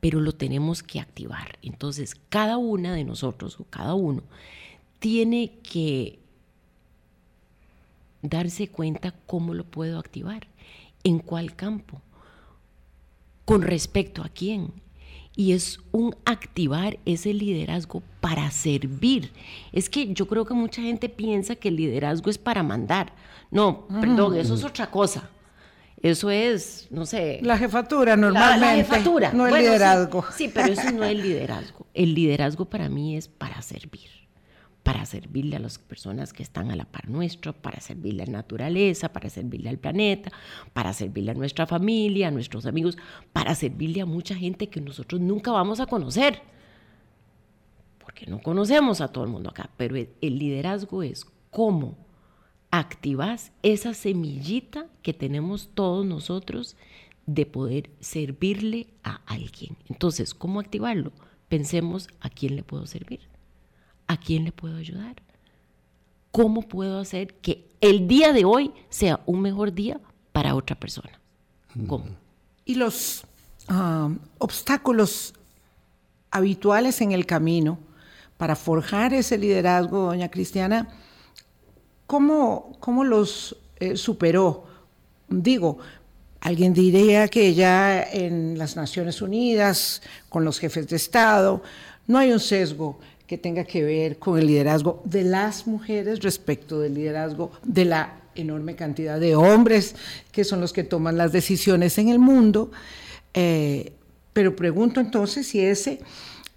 pero 0.01 0.21
lo 0.21 0.33
tenemos 0.33 0.83
que 0.83 1.01
activar. 1.01 1.59
Entonces, 1.63 2.17
cada 2.29 2.57
una 2.59 2.95
de 2.95 3.05
nosotros 3.05 3.59
o 3.61 3.65
cada 3.65 3.95
uno 3.95 4.23
tiene 4.99 5.59
que 5.63 6.19
darse 8.21 8.69
cuenta 8.69 9.13
cómo 9.27 9.55
lo 9.55 9.65
puedo 9.65 9.99
activar, 9.99 10.49
en 11.05 11.19
cuál 11.19 11.57
campo 11.57 12.01
con 13.45 13.63
respecto 13.63 14.23
a 14.23 14.29
quién. 14.29 14.73
Y 15.35 15.53
es 15.53 15.81
un 15.93 16.15
activar 16.27 16.99
ese 17.07 17.33
liderazgo 17.33 18.03
para 18.21 18.51
servir. 18.51 19.33
Es 19.73 19.89
que 19.89 20.13
yo 20.13 20.27
creo 20.29 20.45
que 20.45 20.53
mucha 20.53 20.83
gente 20.83 21.09
piensa 21.09 21.57
que 21.57 21.69
el 21.69 21.77
liderazgo 21.77 22.29
es 22.29 22.37
para 22.37 22.63
mandar. 22.63 23.15
No, 23.51 23.87
perdón, 23.89 24.37
eso 24.37 24.55
es 24.55 24.65
otra 24.65 24.91
cosa. 24.91 25.31
Eso 26.03 26.31
es, 26.31 26.89
no 26.91 27.07
sé. 27.07 27.39
La 27.43 27.57
jefatura 27.57 28.17
normalmente. 28.17 28.67
La, 28.67 28.75
jefatura. 28.75 29.33
No 29.33 29.47
el 29.47 29.55
liderazgo. 29.55 30.25
sí, 30.37 30.51
pero 30.53 30.73
eso 30.73 30.91
no 30.91 31.05
es 31.05 31.17
liderazgo. 31.17 31.87
El 31.95 32.15
liderazgo 32.15 32.65
para 32.67 32.89
mí 32.89 33.17
es 33.17 33.29
para 33.29 33.63
servir 33.63 34.22
para 34.83 35.07
servirle 35.07 35.57
a 35.57 35.61
las 35.61 35.79
personas 35.79 36.33
que 36.33 36.43
están 36.43 36.71
a 36.71 36.77
la 36.77 36.85
par 36.85 37.09
nuestro, 37.09 37.53
para 37.53 37.81
servirle 37.81 38.25
a 38.25 38.27
la 38.27 38.33
naturaleza, 38.33 39.13
para 39.13 39.31
servirle 39.31 39.69
al 39.69 39.79
planeta, 39.79 40.33
para 40.73 40.93
servirle 40.93 41.31
a 41.31 41.35
nuestra 41.35 41.67
familia, 41.67 42.29
a 42.29 42.31
nuestros 42.33 42.67
amigos, 42.67 42.99
para 43.33 43.55
servirle 43.55 44.01
a 44.01 44.07
mucha 44.07 44.35
gente 44.35 44.69
que 44.69 44.81
nosotros 44.81 45.21
nunca 45.21 45.53
vamos 45.53 45.79
a 45.79 45.87
conocer, 45.87 46.43
porque 47.99 48.27
no 48.27 48.41
conocemos 48.41 49.01
a 49.01 49.09
todo 49.09 49.25
el 49.25 49.31
mundo 49.31 49.51
acá, 49.51 49.71
pero 49.77 49.97
el 49.97 50.39
liderazgo 50.39 51.03
es 51.03 51.27
cómo 51.51 51.97
activas 52.71 53.53
esa 53.63 53.95
semillita 53.95 54.87
que 55.03 55.13
tenemos 55.13 55.71
todos 55.75 56.05
nosotros 56.05 56.77
de 57.27 57.47
poder 57.47 57.91
servirle 58.01 58.89
a 59.05 59.21
alguien. 59.27 59.77
Entonces, 59.89 60.35
¿cómo 60.35 60.59
activarlo? 60.59 61.13
Pensemos 61.49 62.09
a 62.21 62.31
quién 62.31 62.57
le 62.57 62.65
puedo 62.65 62.87
servir 62.87 63.32
¿a 64.13 64.17
quién 64.17 64.45
le 64.45 64.53
puedo 64.53 64.77
ayudar? 64.77 65.17
¿Cómo 66.31 66.63
puedo 66.63 66.99
hacer 66.99 67.35
que 67.35 67.67
el 67.81 68.07
día 68.07 68.33
de 68.33 68.45
hoy 68.45 68.73
sea 68.89 69.21
un 69.27 69.41
mejor 69.41 69.73
día 69.73 70.01
para 70.33 70.55
otra 70.55 70.77
persona? 70.77 71.21
¿Cómo? 71.87 72.07
Y 72.65 72.77
los 72.77 73.25
ah, 73.69 74.11
obstáculos 74.39 75.35
habituales 76.31 77.01
en 77.01 77.13
el 77.13 77.27
camino 77.27 77.79
para 78.37 78.57
forjar 78.57 79.13
ese 79.15 79.39
liderazgo, 79.39 80.07
doña 80.07 80.31
Cristiana, 80.31 80.89
¿cómo, 82.07 82.77
cómo 82.81 83.05
los 83.05 83.57
eh, 83.77 83.97
superó? 83.97 84.67
Digo, 85.29 85.79
alguien 86.41 86.75
diría 86.75 87.29
que 87.29 87.55
ya 87.55 88.03
en 88.03 88.59
las 88.59 88.75
Naciones 88.75 89.23
Unidas, 89.23 90.03
con 90.29 90.45
los 90.45 90.59
jefes 90.59 90.89
de 90.89 90.97
Estado, 90.97 91.63
no 92.07 92.19
hay 92.19 92.33
un 92.33 92.41
sesgo 92.41 92.99
que 93.27 93.39
tenga 93.39 93.65
que 93.65 93.83
ver 93.83 94.19
con 94.19 94.39
el 94.39 94.47
liderazgo 94.47 95.01
de 95.05 95.23
las 95.23 95.67
mujeres 95.67 96.21
respecto 96.21 96.81
del 96.81 96.95
liderazgo 96.95 97.53
de 97.65 97.85
la 97.85 98.21
enorme 98.35 98.77
cantidad 98.77 99.21
de 99.21 99.37
hombres 99.37 99.95
que 100.31 100.45
son 100.45 100.61
los 100.61 100.73
que 100.73 100.85
toman 100.85 101.17
las 101.17 101.33
decisiones 101.33 101.99
en 101.99 102.09
el 102.09 102.19
mundo. 102.19 102.71
Eh, 103.35 103.93
pero 104.33 104.57
pregunto 104.57 105.01
entonces 105.01 105.47
si 105.47 105.61
ese 105.61 106.01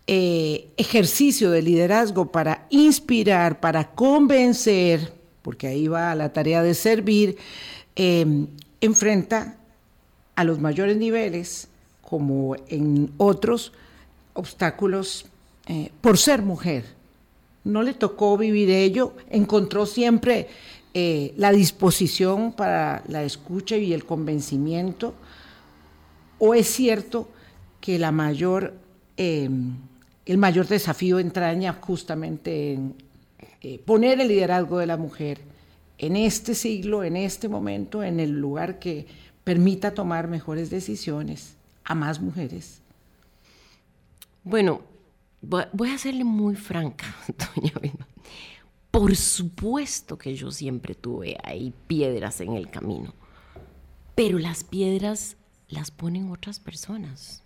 eh, 0.08 0.68
ejercicio 0.78 1.52
de 1.52 1.62
liderazgo 1.62 2.32
para 2.32 2.68
inspirar, 2.70 3.60
para 3.60 3.92
convencer, 3.92 5.14
porque 5.42 5.68
ahí 5.68 5.88
va 5.88 6.16
la 6.16 6.32
tarea 6.32 6.62
de 6.62 6.74
servir, 6.74 7.38
eh, 7.96 8.46
enfrenta 8.82 9.58
a 10.36 10.44
los 10.44 10.60
mayores 10.60 10.98
niveles, 10.98 11.68
como 12.02 12.56
en 12.68 13.12
otros, 13.18 13.72
obstáculos 14.34 15.26
eh, 15.68 15.92
por 16.02 16.18
ser 16.18 16.42
mujer. 16.42 16.86
No 17.64 17.82
le 17.82 17.94
tocó 17.94 18.38
vivir 18.38 18.70
ello, 18.70 19.14
encontró 19.30 19.86
siempre 19.86 20.48
eh, 20.94 21.34
la 21.38 21.52
disposición 21.52 22.54
para 22.54 23.04
la 23.08 23.24
escucha 23.24 23.76
y 23.78 23.94
el 23.94 24.06
convencimiento. 24.06 25.16
¿O 26.38 26.54
es 26.54 26.68
cierto 26.68 27.30
que 27.82 27.98
la 27.98 28.12
mayor, 28.12 28.76
eh, 29.18 29.50
el 30.26 30.38
mayor 30.38 30.68
desafío 30.68 31.18
entraña 31.18 31.74
justamente 31.74 32.74
en 32.74 32.96
poner 33.84 34.22
el 34.22 34.28
liderazgo 34.28 34.78
de 34.78 34.86
la 34.86 34.98
mujer 34.98 35.42
en 35.98 36.16
este 36.16 36.54
siglo, 36.54 37.04
en 37.04 37.16
este 37.16 37.48
momento, 37.48 38.04
en 38.04 38.20
el 38.20 38.32
lugar 38.32 38.78
que 38.78 39.08
permita 39.44 39.96
tomar 39.96 40.28
mejores 40.28 40.70
decisiones 40.70 41.56
a 41.84 41.96
más 41.96 42.20
mujeres? 42.22 42.82
Bueno, 44.44 44.82
voy 45.48 45.90
a 45.90 45.98
serle 45.98 46.24
muy 46.24 46.56
franca, 46.56 47.06
doña 47.56 47.74
Vilma. 47.82 48.08
Por 48.92 49.16
supuesto 49.16 50.18
que 50.18 50.36
yo 50.36 50.52
siempre 50.52 50.96
tuve 50.96 51.38
ahí 51.44 51.74
piedras 51.88 52.40
en 52.42 52.54
el 52.54 52.70
camino, 52.70 53.14
pero 54.16 54.40
las 54.40 54.64
piedras 54.64 55.38
las 55.68 55.92
ponen 55.92 56.32
otras 56.32 56.60
personas. 56.60 57.44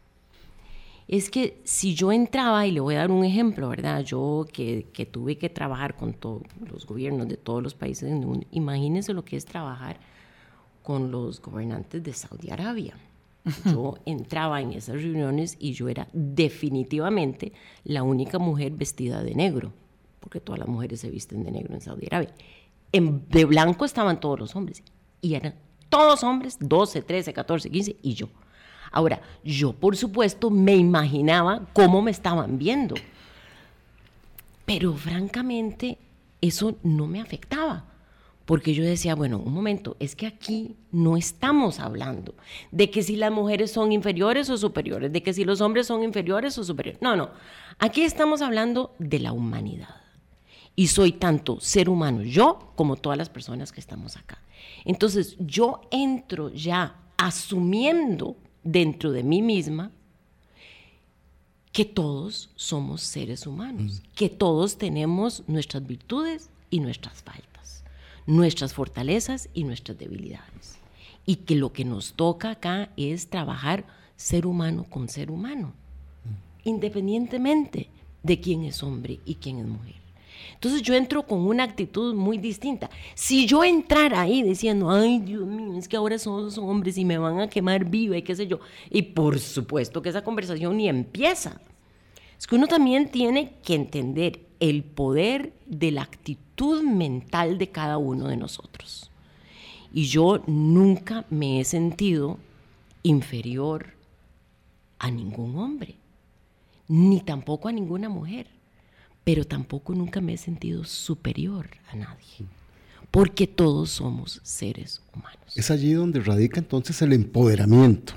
es 1.08 1.32
que 1.32 1.60
si 1.64 1.96
yo 1.96 2.12
entraba, 2.12 2.68
y 2.68 2.72
le 2.72 2.82
voy 2.82 2.94
a 2.96 3.00
dar 3.00 3.12
un 3.12 3.26
ejemplo, 3.26 3.70
¿verdad? 3.70 4.04
Yo 4.04 4.46
que, 4.54 4.88
que 4.94 5.08
tuve 5.08 5.40
que 5.40 5.50
trabajar 5.50 5.96
con 5.96 6.14
todos 6.14 6.44
los 6.70 6.86
gobiernos 6.86 7.28
de 7.28 7.38
todos 7.38 7.64
los 7.64 7.74
países 7.74 8.10
del 8.10 8.20
mundo, 8.20 8.46
imagínense 8.52 9.14
lo 9.14 9.26
que 9.26 9.36
es 9.36 9.46
trabajar 9.46 10.00
con 10.84 11.10
los 11.10 11.42
gobernantes 11.42 12.04
de 12.04 12.14
Saudi 12.14 12.52
Arabia. 12.52 12.96
Yo 13.66 13.98
entraba 14.06 14.62
en 14.62 14.74
esas 14.74 15.02
reuniones 15.02 15.56
y 15.60 15.74
yo 15.74 15.90
era 15.90 16.08
definitivamente 16.14 17.54
la 17.84 18.04
única 18.04 18.38
mujer 18.40 18.74
vestida 18.74 19.24
de 19.24 19.36
negro, 19.36 19.72
porque 20.20 20.40
todas 20.40 20.60
las 20.60 20.68
mujeres 20.68 21.00
se 21.00 21.10
visten 21.10 21.44
de 21.44 21.52
negro 21.52 21.74
en 21.74 21.82
Saudi 21.82 22.06
Arabia. 22.08 22.34
En, 22.92 23.28
de 23.30 23.46
blanco 23.46 23.86
estaban 23.86 24.20
todos 24.20 24.40
los 24.40 24.56
hombres 24.56 24.84
y 25.22 25.36
eran 25.36 25.56
todos 25.90 26.24
hombres, 26.24 26.58
12, 26.60 27.02
13, 27.02 27.34
14, 27.34 27.70
15 27.70 27.96
y 28.02 28.14
yo. 28.14 28.30
Ahora, 28.92 29.22
yo 29.44 29.74
por 29.74 29.96
supuesto 29.96 30.50
me 30.50 30.76
imaginaba 30.76 31.68
cómo 31.74 32.02
me 32.02 32.12
estaban 32.12 32.58
viendo, 32.58 32.96
pero 34.66 34.94
francamente 34.94 35.98
eso 36.42 36.76
no 36.84 37.08
me 37.08 37.22
afectaba, 37.22 37.86
porque 38.50 38.74
yo 38.74 38.84
decía, 38.84 39.14
bueno, 39.14 39.38
un 39.38 39.54
momento, 39.54 39.96
es 40.00 40.16
que 40.16 40.26
aquí 40.26 40.76
no 40.92 41.18
estamos 41.18 41.80
hablando 41.80 42.34
de 42.72 42.90
que 42.90 43.04
si 43.04 43.16
las 43.16 43.32
mujeres 43.32 43.70
son 43.72 43.92
inferiores 43.92 44.50
o 44.50 44.58
superiores, 44.58 45.14
de 45.14 45.22
que 45.22 45.36
si 45.36 45.46
los 45.46 45.62
hombres 45.62 45.86
son 45.86 46.02
inferiores 46.02 46.58
o 46.58 46.64
superiores. 46.64 47.00
No, 47.00 47.16
no, 47.16 47.30
aquí 47.78 48.02
estamos 48.02 48.42
hablando 48.42 48.96
de 48.98 49.20
la 49.20 49.34
humanidad. 49.34 50.02
Y 50.76 50.88
soy 50.88 51.12
tanto 51.12 51.60
ser 51.60 51.90
humano 51.90 52.24
yo 52.24 52.74
como 52.76 52.96
todas 52.96 53.20
las 53.20 53.30
personas 53.30 53.72
que 53.72 53.82
estamos 53.82 54.18
acá. 54.18 54.42
Entonces 54.84 55.36
yo 55.38 55.82
entro 55.92 56.50
ya 56.50 56.96
asumiendo 57.18 58.36
dentro 58.64 59.12
de 59.12 59.22
mí 59.22 59.44
misma 59.44 59.92
que 61.72 61.86
todos 61.86 62.50
somos 62.56 63.04
seres 63.04 63.46
humanos, 63.46 64.02
mm. 64.02 64.16
que 64.16 64.30
todos 64.30 64.80
tenemos 64.80 65.44
nuestras 65.46 65.86
virtudes 65.86 66.50
y 66.72 66.80
nuestras 66.80 67.22
faltas, 67.22 67.49
nuestras 68.30 68.74
fortalezas 68.74 69.50
y 69.54 69.64
nuestras 69.64 69.98
debilidades. 69.98 70.78
Y 71.26 71.38
que 71.38 71.56
lo 71.56 71.74
que 71.74 71.84
nos 71.84 72.14
toca 72.14 72.52
acá 72.52 72.90
es 72.96 73.28
trabajar 73.28 73.86
ser 74.16 74.46
humano 74.46 74.86
con 74.90 75.10
ser 75.10 75.32
humano, 75.32 75.74
independientemente 76.64 77.90
de 78.22 78.40
quién 78.40 78.64
es 78.66 78.84
hombre 78.84 79.20
y 79.26 79.36
quién 79.36 79.58
es 79.58 79.66
mujer. 79.66 79.96
Entonces 80.54 80.82
yo 80.82 80.94
entro 80.94 81.26
con 81.26 81.40
una 81.40 81.64
actitud 81.64 82.14
muy 82.14 82.38
distinta. 82.38 82.90
Si 83.16 83.48
yo 83.48 83.64
entrara 83.64 84.22
ahí 84.22 84.44
diciendo, 84.44 84.92
ay 84.92 85.20
Dios 85.20 85.48
mío, 85.48 85.78
es 85.78 85.88
que 85.88 85.98
ahora 85.98 86.20
somos 86.20 86.58
hombres 86.58 86.98
y 86.98 87.06
me 87.06 87.18
van 87.18 87.40
a 87.40 87.50
quemar 87.50 87.86
viva 87.86 88.18
y 88.18 88.22
qué 88.22 88.36
sé 88.36 88.46
yo, 88.46 88.60
y 88.92 89.02
por 89.02 89.40
supuesto 89.40 90.02
que 90.02 90.10
esa 90.10 90.24
conversación 90.24 90.78
ni 90.78 90.88
empieza. 90.88 91.60
Es 92.40 92.48
que 92.48 92.56
uno 92.56 92.68
también 92.68 93.12
tiene 93.12 93.54
que 93.64 93.76
entender 93.76 94.40
el 94.60 94.84
poder 94.84 95.54
de 95.68 95.92
la 95.92 96.02
actitud 96.02 96.82
mental 96.82 97.60
de 97.60 97.70
cada 97.70 98.00
uno 98.00 98.30
de 98.30 98.38
nosotros. 98.38 99.12
Y 99.94 100.06
yo 100.06 100.42
nunca 100.48 101.26
me 101.30 101.60
he 101.60 101.66
sentido 101.66 102.40
inferior 103.04 103.94
a 104.98 105.12
ningún 105.12 105.56
hombre, 105.58 105.96
ni 106.88 107.22
tampoco 107.22 107.68
a 107.68 107.72
ninguna 107.72 108.10
mujer 108.10 108.48
pero 109.30 109.46
tampoco 109.46 109.94
nunca 109.94 110.22
me 110.22 110.34
he 110.34 110.38
sentido 110.38 110.84
superior 110.86 111.70
a 111.92 111.96
nadie, 111.96 112.48
porque 113.12 113.46
todos 113.46 113.92
somos 113.92 114.42
seres 114.42 115.04
humanos. 115.14 115.56
Es 115.56 115.70
allí 115.70 115.94
donde 115.94 116.20
radica 116.20 116.60
entonces 116.60 117.00
el 117.04 117.14
empoderamiento. 117.14 118.14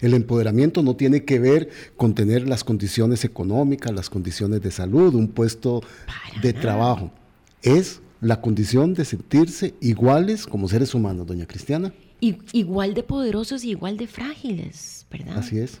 El 0.00 0.14
empoderamiento 0.14 0.82
no 0.82 0.96
tiene 0.96 1.24
que 1.24 1.38
ver 1.38 1.70
con 1.96 2.14
tener 2.14 2.46
las 2.48 2.64
condiciones 2.64 3.24
económicas, 3.24 3.94
las 3.94 4.10
condiciones 4.10 4.60
de 4.60 4.70
salud, 4.70 5.14
un 5.14 5.28
puesto 5.28 5.82
de 6.42 6.52
trabajo. 6.52 7.12
Es 7.62 8.00
la 8.20 8.40
condición 8.40 8.94
de 8.94 9.04
sentirse 9.04 9.74
iguales 9.80 10.46
como 10.46 10.68
seres 10.68 10.94
humanos, 10.94 11.26
doña 11.26 11.46
Cristiana. 11.46 11.92
igual 12.20 12.94
de 12.94 13.02
poderosos 13.02 13.64
y 13.64 13.70
igual 13.70 13.96
de 13.96 14.06
frágiles, 14.06 15.06
¿verdad? 15.10 15.38
Así 15.38 15.58
es. 15.58 15.80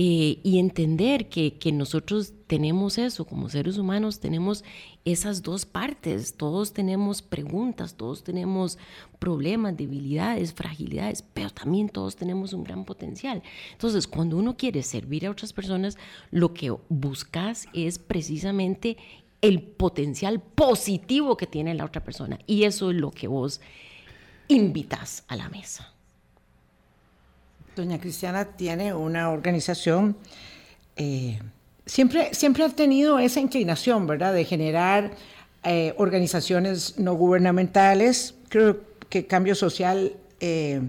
Eh, 0.00 0.38
y 0.44 0.60
entender 0.60 1.28
que, 1.28 1.58
que, 1.58 1.72
nosotros 1.72 2.32
tenemos 2.46 2.98
eso, 2.98 3.24
como 3.24 3.48
seres 3.48 3.78
humanos 3.78 4.20
tenemos 4.20 4.62
esas 5.04 5.42
dos 5.42 5.66
partes, 5.66 6.36
todos 6.36 6.72
tenemos 6.72 7.20
preguntas, 7.20 7.96
todos 7.96 8.22
tenemos 8.22 8.78
problemas, 9.18 9.76
debilidades, 9.76 10.54
fragilidades, 10.54 11.22
pero 11.34 11.50
también 11.50 11.88
todos 11.88 12.14
tenemos 12.14 12.52
un 12.52 12.62
gran 12.62 12.84
potencial. 12.84 13.42
Entonces, 13.72 14.06
cuando 14.06 14.36
uno 14.36 14.56
quiere 14.56 14.84
servir 14.84 15.26
a 15.26 15.32
otras 15.32 15.52
personas, 15.52 15.98
lo 16.30 16.54
que 16.54 16.72
buscas 16.88 17.66
es 17.72 17.98
precisamente 17.98 18.98
el 19.40 19.62
potencial 19.62 20.40
positivo 20.40 21.36
que 21.36 21.48
tiene 21.48 21.74
la 21.74 21.84
otra 21.84 22.04
persona 22.04 22.38
y 22.46 22.62
eso 22.62 22.92
es 22.92 22.96
lo 22.96 23.10
que 23.10 23.26
vos 23.26 23.60
invitas 24.46 25.24
a 25.26 25.34
la 25.34 25.48
mesa. 25.48 25.97
Doña 27.78 28.00
Cristiana 28.00 28.44
tiene 28.44 28.92
una 28.92 29.30
organización, 29.30 30.16
eh, 30.96 31.38
siempre, 31.86 32.34
siempre 32.34 32.64
ha 32.64 32.68
tenido 32.68 33.20
esa 33.20 33.38
inclinación, 33.40 34.06
¿verdad?, 34.06 34.34
de 34.34 34.44
generar 34.44 35.12
eh, 35.62 35.94
organizaciones 35.96 36.98
no 36.98 37.14
gubernamentales. 37.14 38.34
Creo 38.48 38.80
que 39.08 39.26
Cambio 39.26 39.54
Social 39.54 40.12
eh, 40.40 40.82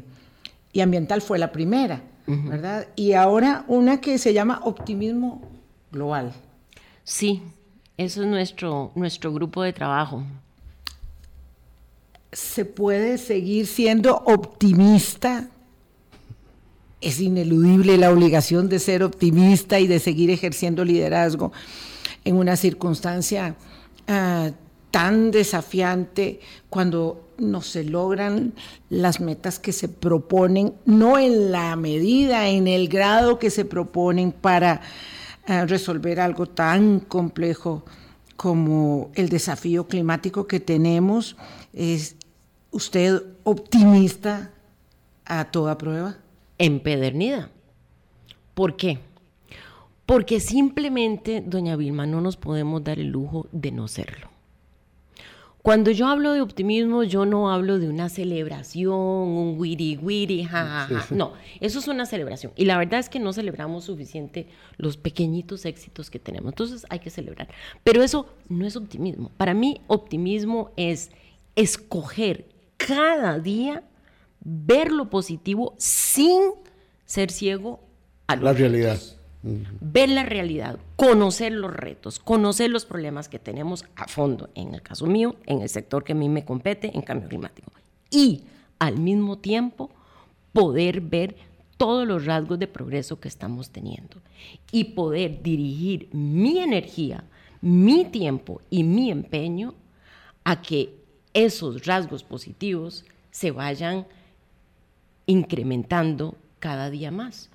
y 0.73 0.81
Ambiental 0.81 1.21
fue 1.21 1.37
la 1.37 1.51
primera, 1.51 2.01
¿verdad? 2.25 2.87
Y 2.95 3.13
ahora 3.13 3.65
una 3.67 4.01
que 4.01 4.17
se 4.17 4.33
llama 4.33 4.61
Optimismo 4.63 5.41
Global. 5.91 6.33
Sí, 7.03 7.43
eso 7.97 8.21
es 8.21 8.27
nuestro, 8.27 8.91
nuestro 8.95 9.31
grupo 9.31 9.61
de 9.61 9.73
trabajo. 9.73 10.23
¿Se 12.31 12.65
puede 12.65 13.17
seguir 13.17 13.67
siendo 13.67 14.15
optimista 14.17 15.49
es 17.01 17.19
ineludible 17.19 17.97
la 17.97 18.11
obligación 18.11 18.69
de 18.69 18.79
ser 18.79 19.03
optimista 19.03 19.79
y 19.79 19.87
de 19.87 19.99
seguir 19.99 20.29
ejerciendo 20.31 20.83
liderazgo 20.83 21.51
en 22.25 22.35
una 22.35 22.55
circunstancia 22.55 23.55
ah, 24.07 24.51
tan 24.91 25.31
desafiante 25.31 26.39
cuando 26.69 27.29
no 27.37 27.61
se 27.61 27.83
logran 27.83 28.53
las 28.89 29.21
metas 29.21 29.59
que 29.59 29.71
se 29.71 29.87
proponen, 29.87 30.73
no 30.85 31.17
en 31.17 31.51
la 31.51 31.75
medida, 31.75 32.49
en 32.49 32.67
el 32.67 32.89
grado 32.89 33.39
que 33.39 33.49
se 33.49 33.65
proponen 33.65 34.31
para 34.31 34.81
ah, 35.47 35.65
resolver 35.65 36.19
algo 36.19 36.47
tan 36.47 36.99
complejo 36.99 37.85
como 38.35 39.11
el 39.15 39.29
desafío 39.29 39.87
climático 39.87 40.47
que 40.47 40.59
tenemos. 40.59 41.37
¿Es 41.71 42.15
usted 42.71 43.21
optimista 43.43 44.51
a 45.25 45.45
toda 45.45 45.77
prueba? 45.77 46.17
Empedernida. 46.59 47.49
¿Por 48.53 48.75
qué? 48.75 48.99
Porque 50.05 50.39
simplemente, 50.39 51.41
doña 51.45 51.75
Vilma, 51.75 52.05
no 52.05 52.21
nos 52.21 52.37
podemos 52.37 52.83
dar 52.83 52.99
el 52.99 53.07
lujo 53.07 53.47
de 53.51 53.71
no 53.71 53.87
serlo. 53.87 54.29
Cuando 55.61 55.91
yo 55.91 56.07
hablo 56.07 56.31
de 56.31 56.41
optimismo, 56.41 57.03
yo 57.03 57.25
no 57.25 57.51
hablo 57.51 57.79
de 57.79 57.89
una 57.89 58.07
celebración, 58.07 58.95
un 58.95 59.55
wiri 59.59 59.97
wiri, 59.97 60.45
jajaja. 60.45 61.13
No, 61.13 61.33
eso 61.59 61.79
es 61.79 61.87
una 61.87 62.05
celebración. 62.05 62.53
Y 62.55 62.65
la 62.65 62.77
verdad 62.77 62.99
es 62.99 63.09
que 63.09 63.19
no 63.19 63.33
celebramos 63.33 63.83
suficiente 63.83 64.47
los 64.77 64.95
pequeñitos 64.95 65.65
éxitos 65.65 66.09
que 66.09 66.17
tenemos. 66.17 66.53
Entonces 66.53 66.85
hay 66.89 66.99
que 66.99 67.09
celebrar. 67.09 67.49
Pero 67.83 68.01
eso 68.01 68.25
no 68.47 68.65
es 68.65 68.77
optimismo. 68.77 69.31
Para 69.35 69.53
mí, 69.53 69.81
optimismo 69.87 70.71
es 70.77 71.11
escoger 71.55 72.47
cada 72.77 73.37
día 73.37 73.83
ver 74.41 74.91
lo 74.91 75.09
positivo 75.09 75.75
sin 75.77 76.41
ser 77.05 77.31
ciego 77.31 77.79
a 78.27 78.35
la 78.35 78.53
realidad. 78.53 78.99
Ver 79.41 80.09
la 80.09 80.23
realidad, 80.23 80.79
conocer 80.97 81.53
los 81.53 81.73
retos, 81.73 82.19
conocer 82.19 82.69
los 82.69 82.85
problemas 82.85 83.29
que 83.29 83.39
tenemos 83.39 83.85
a 83.95 84.07
fondo, 84.07 84.49
en 84.53 84.73
el 84.73 84.81
caso 84.81 85.07
mío, 85.07 85.37
en 85.45 85.61
el 85.61 85.69
sector 85.69 86.03
que 86.03 86.11
a 86.11 86.15
mí 86.15 86.27
me 86.27 86.43
compete, 86.43 86.91
en 86.93 87.01
cambio 87.01 87.29
climático. 87.29 87.71
Y 88.11 88.43
al 88.79 88.99
mismo 88.99 89.37
tiempo 89.37 89.91
poder 90.51 90.99
ver 90.99 91.37
todos 91.77 92.05
los 92.05 92.25
rasgos 92.25 92.59
de 92.59 92.67
progreso 92.67 93.21
que 93.21 93.29
estamos 93.29 93.69
teniendo 93.69 94.21
y 94.71 94.83
poder 94.83 95.41
dirigir 95.41 96.09
mi 96.11 96.59
energía, 96.59 97.23
mi 97.61 98.03
tiempo 98.03 98.61
y 98.69 98.83
mi 98.83 99.09
empeño 99.09 99.73
a 100.43 100.61
que 100.61 100.99
esos 101.33 101.85
rasgos 101.85 102.23
positivos 102.23 103.05
se 103.31 103.51
vayan 103.51 104.05
incrementando 105.29 106.35
cada 106.59 106.89
día 106.89 107.11
más. 107.11 107.49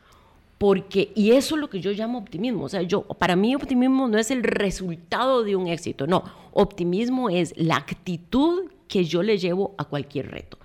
Porque, 0.58 1.12
y 1.14 1.32
eso 1.32 1.56
es 1.56 1.60
lo 1.60 1.68
que 1.68 1.80
yo 1.80 1.90
llamo 1.92 2.18
optimismo. 2.18 2.64
O 2.64 2.68
sea, 2.68 2.82
yo, 2.82 3.02
para 3.02 3.36
mí 3.36 3.54
optimismo 3.54 4.08
no 4.08 4.18
es 4.18 4.30
el 4.30 4.42
resultado 4.44 5.42
de 5.42 5.56
un 5.56 5.66
éxito, 5.66 6.06
no. 6.06 6.24
Optimismo 6.52 7.28
es 7.28 7.52
la 7.56 7.76
actitud 7.76 8.70
que 8.86 9.04
yo 9.04 9.22
le 9.22 9.38
llevo 9.38 9.74
a 9.76 9.84
cualquier 9.84 10.30
reto. 10.30 10.58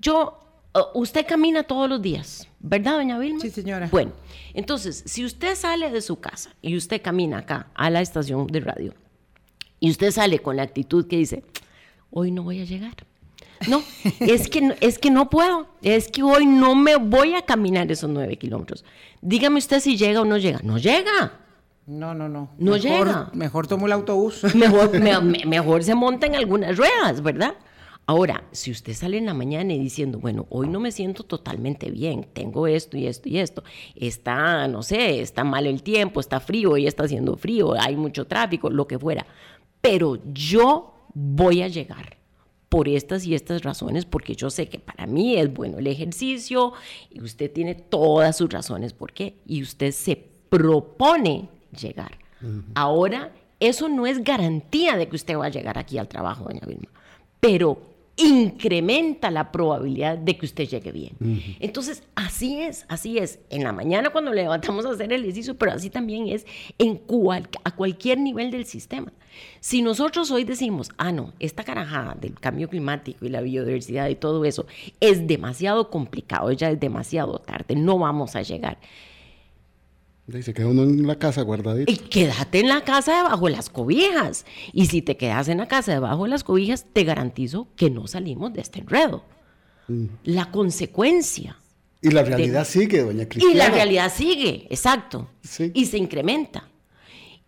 Yo, 0.00 0.40
uh, 0.74 0.98
usted 0.98 1.24
camina 1.26 1.62
todos 1.62 1.88
los 1.88 2.02
días, 2.02 2.48
¿Verdad, 2.60 2.96
doña 2.96 3.18
Vilma? 3.20 3.40
Sí, 3.40 3.50
señora. 3.50 3.88
Bueno, 3.92 4.10
entonces, 4.52 5.04
si 5.06 5.24
usted 5.24 5.54
sale 5.54 5.90
de 5.90 6.00
su 6.00 6.18
casa 6.18 6.50
y 6.60 6.76
usted 6.76 7.00
camina 7.00 7.38
acá 7.38 7.68
a 7.74 7.88
la 7.88 8.00
estación 8.00 8.48
de 8.48 8.60
radio 8.60 8.94
y 9.78 9.90
usted 9.90 10.10
sale 10.10 10.40
con 10.40 10.56
la 10.56 10.64
actitud 10.64 11.06
que 11.06 11.18
dice, 11.18 11.44
hoy 12.10 12.32
no 12.32 12.42
voy 12.42 12.60
a 12.60 12.64
llegar. 12.64 13.07
No, 13.68 13.82
es 14.20 14.48
que, 14.48 14.76
es 14.80 14.98
que 14.98 15.10
no 15.10 15.28
puedo, 15.30 15.66
es 15.82 16.08
que 16.08 16.22
hoy 16.22 16.46
no 16.46 16.74
me 16.74 16.96
voy 16.96 17.34
a 17.34 17.42
caminar 17.42 17.90
esos 17.90 18.08
nueve 18.10 18.36
kilómetros. 18.36 18.84
Dígame 19.20 19.58
usted 19.58 19.80
si 19.80 19.96
llega 19.96 20.20
o 20.20 20.24
no 20.24 20.38
llega. 20.38 20.60
No 20.62 20.78
llega. 20.78 21.32
No, 21.86 22.14
no, 22.14 22.28
no. 22.28 22.50
No 22.58 22.72
mejor, 22.72 22.80
llega. 22.80 23.30
Mejor 23.32 23.66
tomo 23.66 23.86
el 23.86 23.92
autobús. 23.92 24.42
Mejor, 24.54 24.98
me- 25.00 25.20
me- 25.22 25.44
mejor 25.46 25.82
se 25.82 25.94
monta 25.94 26.26
en 26.26 26.36
algunas 26.36 26.76
ruedas, 26.76 27.22
¿verdad? 27.22 27.54
Ahora, 28.06 28.44
si 28.52 28.70
usted 28.70 28.94
sale 28.94 29.18
en 29.18 29.26
la 29.26 29.34
mañana 29.34 29.72
y 29.74 29.78
diciendo, 29.78 30.18
bueno, 30.18 30.46
hoy 30.48 30.68
no 30.68 30.80
me 30.80 30.92
siento 30.92 31.24
totalmente 31.24 31.90
bien, 31.90 32.26
tengo 32.32 32.66
esto 32.66 32.96
y 32.96 33.06
esto 33.06 33.28
y 33.28 33.38
esto, 33.38 33.64
está, 33.96 34.66
no 34.68 34.82
sé, 34.82 35.20
está 35.20 35.44
mal 35.44 35.66
el 35.66 35.82
tiempo, 35.82 36.20
está 36.20 36.40
frío, 36.40 36.70
hoy 36.72 36.86
está 36.86 37.04
haciendo 37.04 37.36
frío, 37.36 37.74
hay 37.78 37.96
mucho 37.96 38.26
tráfico, 38.26 38.70
lo 38.70 38.86
que 38.86 38.98
fuera, 38.98 39.26
pero 39.82 40.18
yo 40.32 40.94
voy 41.12 41.60
a 41.62 41.68
llegar 41.68 42.16
por 42.68 42.88
estas 42.88 43.24
y 43.24 43.34
estas 43.34 43.62
razones, 43.62 44.04
porque 44.04 44.34
yo 44.34 44.50
sé 44.50 44.68
que 44.68 44.78
para 44.78 45.06
mí 45.06 45.36
es 45.36 45.52
bueno 45.52 45.78
el 45.78 45.86
ejercicio 45.86 46.72
y 47.10 47.22
usted 47.22 47.50
tiene 47.50 47.74
todas 47.74 48.36
sus 48.36 48.50
razones 48.50 48.92
por 48.92 49.12
qué, 49.12 49.36
y 49.46 49.62
usted 49.62 49.92
se 49.92 50.16
propone 50.50 51.48
llegar. 51.78 52.18
Ahora, 52.74 53.32
eso 53.58 53.88
no 53.88 54.06
es 54.06 54.22
garantía 54.22 54.96
de 54.96 55.08
que 55.08 55.16
usted 55.16 55.36
va 55.36 55.46
a 55.46 55.50
llegar 55.50 55.78
aquí 55.78 55.98
al 55.98 56.08
trabajo, 56.08 56.44
doña 56.44 56.66
Vilma, 56.66 56.88
pero 57.40 57.80
incrementa 58.18 59.30
la 59.30 59.50
probabilidad 59.52 60.18
de 60.18 60.36
que 60.36 60.46
usted 60.46 60.68
llegue 60.68 60.92
bien. 60.92 61.16
Entonces, 61.60 62.02
así 62.14 62.60
es, 62.60 62.84
así 62.88 63.18
es. 63.18 63.38
En 63.50 63.64
la 63.64 63.72
mañana 63.72 64.10
cuando 64.10 64.32
levantamos 64.32 64.84
a 64.86 64.90
hacer 64.90 65.12
el 65.12 65.22
ejercicio, 65.22 65.56
pero 65.56 65.72
así 65.72 65.90
también 65.90 66.28
es 66.28 66.46
en 66.78 66.96
cual- 66.96 67.48
a 67.64 67.74
cualquier 67.74 68.18
nivel 68.18 68.50
del 68.50 68.64
sistema. 68.66 69.12
Si 69.60 69.82
nosotros 69.82 70.30
hoy 70.30 70.44
decimos, 70.44 70.90
ah, 70.98 71.12
no, 71.12 71.32
esta 71.38 71.62
carajada 71.64 72.16
del 72.20 72.34
cambio 72.40 72.68
climático 72.68 73.24
y 73.24 73.28
la 73.28 73.40
biodiversidad 73.40 74.08
y 74.08 74.16
todo 74.16 74.44
eso 74.44 74.66
es 75.00 75.26
demasiado 75.26 75.90
complicado, 75.90 76.50
ya 76.52 76.70
es 76.70 76.80
demasiado 76.80 77.38
tarde, 77.38 77.76
no 77.76 77.98
vamos 77.98 78.34
a 78.36 78.42
llegar. 78.42 78.78
Y 80.32 80.42
se 80.42 80.52
queda 80.52 80.66
uno 80.66 80.82
en 80.82 81.06
la 81.06 81.18
casa 81.18 81.40
guardadito. 81.42 81.90
Y 81.90 81.96
quédate 81.96 82.60
en 82.60 82.68
la 82.68 82.82
casa 82.82 83.16
debajo 83.16 83.46
de 83.46 83.52
las 83.52 83.70
cobijas. 83.70 84.44
Y 84.74 84.86
si 84.86 85.00
te 85.00 85.16
quedas 85.16 85.48
en 85.48 85.58
la 85.58 85.68
casa 85.68 85.92
debajo 85.92 86.24
de 86.24 86.30
las 86.30 86.44
cobijas, 86.44 86.84
te 86.92 87.04
garantizo 87.04 87.68
que 87.76 87.88
no 87.88 88.06
salimos 88.06 88.52
de 88.52 88.60
este 88.60 88.80
enredo. 88.80 89.24
La 90.24 90.50
consecuencia. 90.50 91.56
Y 92.02 92.10
la 92.10 92.22
realidad 92.22 92.66
sigue, 92.66 93.02
doña 93.02 93.26
Cristina. 93.26 93.52
Y 93.52 93.56
la 93.56 93.70
realidad 93.70 94.12
sigue, 94.14 94.66
exacto. 94.68 95.30
Sí. 95.42 95.72
Y 95.74 95.86
se 95.86 95.96
incrementa. 95.96 96.68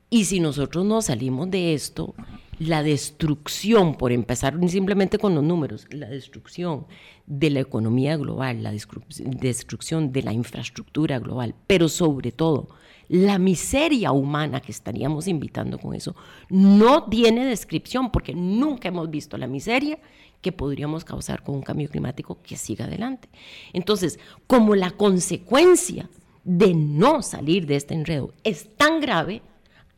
Y 0.09 0.25
si 0.25 0.41
nosotros 0.41 0.85
no 0.85 1.03
salimos 1.03 1.51
de 1.51 1.75
esto, 1.75 2.15
la 2.61 2.83
destrucción, 2.83 3.95
por 3.95 4.13
empezar 4.13 4.55
simplemente 4.69 5.19
con 5.19 5.35
los 5.35 5.43
números, 5.43 5.87
la 5.91 6.09
destrucción 6.11 6.87
de 7.27 7.49
la 7.49 7.61
economía 7.61 8.19
global, 8.19 8.63
la 8.63 8.75
destru- 8.75 9.03
destrucción 9.09 10.13
de 10.13 10.23
la 10.23 10.35
infraestructura 10.35 11.19
global, 11.19 11.55
pero 11.67 11.89
sobre 11.89 12.33
todo 12.33 12.69
la 13.09 13.39
miseria 13.39 14.13
humana 14.13 14.61
que 14.61 14.73
estaríamos 14.73 15.27
invitando 15.27 15.79
con 15.79 15.95
eso, 15.95 16.15
no 16.51 17.05
tiene 17.05 17.47
descripción 17.47 18.13
porque 18.13 18.35
nunca 18.35 18.89
hemos 18.89 19.11
visto 19.11 19.39
la 19.39 19.47
miseria 19.47 19.99
que 20.43 20.53
podríamos 20.53 21.03
causar 21.03 21.43
con 21.43 21.55
un 21.55 21.63
cambio 21.63 21.89
climático 21.89 22.43
que 22.43 22.57
siga 22.57 22.85
adelante. 22.85 23.31
Entonces, 23.73 24.19
como 24.47 24.75
la 24.75 24.91
consecuencia 24.91 26.11
de 26.45 26.75
no 26.75 27.23
salir 27.23 27.67
de 27.67 27.77
este 27.77 27.95
enredo 27.95 28.35
es 28.45 28.77
tan 28.77 29.01
grave, 29.01 29.41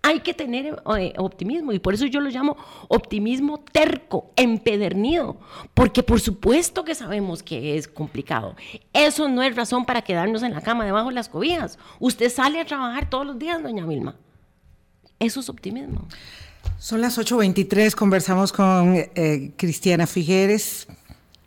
hay 0.02 0.20
que 0.20 0.34
tener 0.34 0.82
eh, 0.98 1.14
optimismo 1.16 1.72
y 1.72 1.78
por 1.78 1.94
eso 1.94 2.06
yo 2.06 2.20
lo 2.20 2.28
llamo 2.28 2.56
optimismo 2.88 3.58
terco, 3.58 4.30
empedernido, 4.36 5.38
porque 5.74 6.02
por 6.02 6.20
supuesto 6.20 6.84
que 6.84 6.94
sabemos 6.94 7.42
que 7.42 7.76
es 7.76 7.86
complicado. 7.86 8.56
Eso 8.92 9.28
no 9.28 9.42
es 9.42 9.54
razón 9.54 9.84
para 9.84 10.02
quedarnos 10.02 10.42
en 10.42 10.52
la 10.52 10.60
cama 10.60 10.84
debajo 10.84 11.08
de 11.08 11.14
las 11.14 11.28
cobijas. 11.28 11.78
Usted 12.00 12.30
sale 12.30 12.60
a 12.60 12.64
trabajar 12.64 13.08
todos 13.08 13.24
los 13.24 13.38
días, 13.38 13.62
doña 13.62 13.86
Vilma. 13.86 14.16
Eso 15.20 15.40
es 15.40 15.48
optimismo. 15.48 16.06
Son 16.78 17.00
las 17.00 17.16
8.23, 17.16 17.94
conversamos 17.94 18.52
con 18.52 18.96
eh, 18.96 19.52
Cristiana 19.56 20.08
Figueres, 20.08 20.88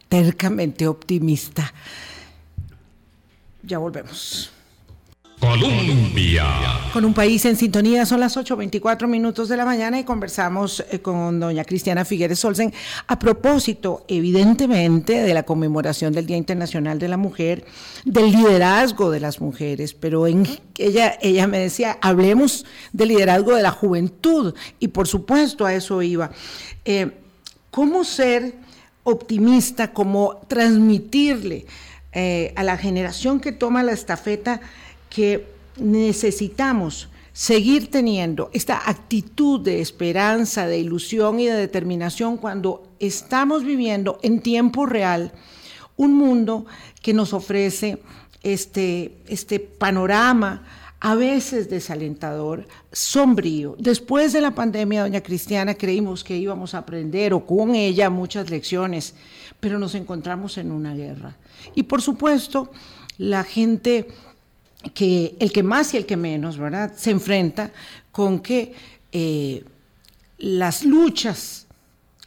tercamente 0.07 0.87
optimista. 0.87 1.73
Ya 3.63 3.79
volvemos. 3.79 4.54
Colombia. 5.39 6.45
Con 6.93 7.05
un 7.05 7.13
país 7.13 7.43
en 7.45 7.55
sintonía, 7.57 8.05
son 8.05 8.19
las 8.19 8.37
8.24 8.37 9.07
minutos 9.07 9.49
de 9.49 9.57
la 9.57 9.65
mañana 9.65 9.99
y 9.99 10.03
conversamos 10.03 10.83
eh, 10.89 10.99
con 10.99 11.39
doña 11.39 11.63
Cristiana 11.63 12.05
Figueres 12.05 12.39
Solsen 12.39 12.73
a 13.07 13.19
propósito, 13.19 14.05
evidentemente, 14.07 15.21
de 15.21 15.33
la 15.33 15.43
conmemoración 15.43 16.13
del 16.13 16.25
Día 16.25 16.37
Internacional 16.37 16.99
de 16.99 17.07
la 17.07 17.17
Mujer, 17.17 17.65
del 18.05 18.31
liderazgo 18.31 19.11
de 19.11 19.19
las 19.19 19.41
mujeres, 19.41 19.93
pero 19.93 20.27
en 20.27 20.47
ella, 20.77 21.17
ella 21.21 21.47
me 21.47 21.59
decía, 21.59 21.97
hablemos 22.01 22.65
del 22.93 23.09
liderazgo 23.09 23.55
de 23.55 23.63
la 23.63 23.71
juventud 23.71 24.53
y 24.79 24.87
por 24.89 25.07
supuesto 25.07 25.65
a 25.65 25.73
eso 25.73 26.01
iba. 26.01 26.31
Eh, 26.85 27.11
¿Cómo 27.71 28.05
ser 28.05 28.55
optimista, 29.03 29.93
cómo 29.93 30.41
transmitirle 30.47 31.65
eh, 32.11 32.53
a 32.55 32.63
la 32.63 32.77
generación 32.77 33.39
que 33.39 33.51
toma 33.51 33.83
la 33.83 33.91
estafeta 33.91 34.61
que 35.15 35.47
necesitamos 35.77 37.07
seguir 37.31 37.89
teniendo 37.89 38.49
esta 38.51 38.89
actitud 38.89 39.61
de 39.61 39.79
esperanza, 39.79 40.67
de 40.67 40.79
ilusión 40.79 41.39
y 41.39 41.45
de 41.45 41.53
determinación 41.53 42.35
cuando 42.35 42.83
estamos 42.99 43.63
viviendo 43.63 44.19
en 44.23 44.41
tiempo 44.41 44.85
real 44.85 45.31
un 45.95 46.15
mundo 46.15 46.65
que 47.01 47.13
nos 47.13 47.31
ofrece 47.31 47.99
este, 48.43 49.21
este 49.29 49.61
panorama 49.61 50.65
a 50.99 51.15
veces 51.15 51.69
desalentador, 51.69 52.67
sombrío. 52.91 53.77
Después 53.79 54.33
de 54.33 54.41
la 54.41 54.51
pandemia, 54.51 55.03
doña 55.03 55.21
Cristiana, 55.21 55.75
creímos 55.75 56.25
que 56.25 56.35
íbamos 56.35 56.73
a 56.73 56.79
aprender 56.79 57.33
o 57.33 57.45
con 57.45 57.73
ella 57.73 58.09
muchas 58.09 58.49
lecciones, 58.49 59.13
pero 59.61 59.79
nos 59.79 59.95
encontramos 59.95 60.57
en 60.57 60.71
una 60.71 60.93
guerra. 60.93 61.37
Y 61.73 61.83
por 61.83 62.01
supuesto, 62.01 62.69
la 63.17 63.43
gente 63.43 64.09
que 64.93 65.35
el 65.39 65.51
que 65.51 65.63
más 65.63 65.93
y 65.93 65.97
el 65.97 66.05
que 66.05 66.17
menos, 66.17 66.57
¿verdad? 66.57 66.93
Se 66.95 67.11
enfrenta 67.11 67.71
con 68.11 68.39
que 68.39 68.73
eh, 69.11 69.63
las 70.37 70.83
luchas 70.83 71.67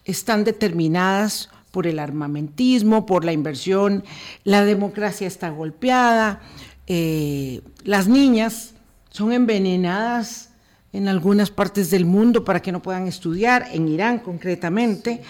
están 0.05 0.45
determinadas 0.45 1.51
por 1.71 1.87
el 1.87 1.99
armamentismo, 1.99 3.07
por 3.07 3.25
la 3.25 3.33
inversión, 3.33 4.05
la 4.45 4.65
democracia 4.65 5.27
está 5.27 5.51
golpeada, 5.51 6.41
eh, 6.87 7.61
las 7.85 8.09
niñas 8.09 8.75
son 9.11 9.33
envenenadas 9.33 10.49
en 10.93 11.09
algunas 11.09 11.51
partes 11.51 11.91
del 11.91 12.07
mundo 12.07 12.45
para 12.45 12.63
que 12.63 12.73
no 12.73 12.81
puedan 12.81 13.07
estudiar, 13.07 13.69
en 13.73 13.89
Irán 13.89 14.19
concretamente, 14.21 15.23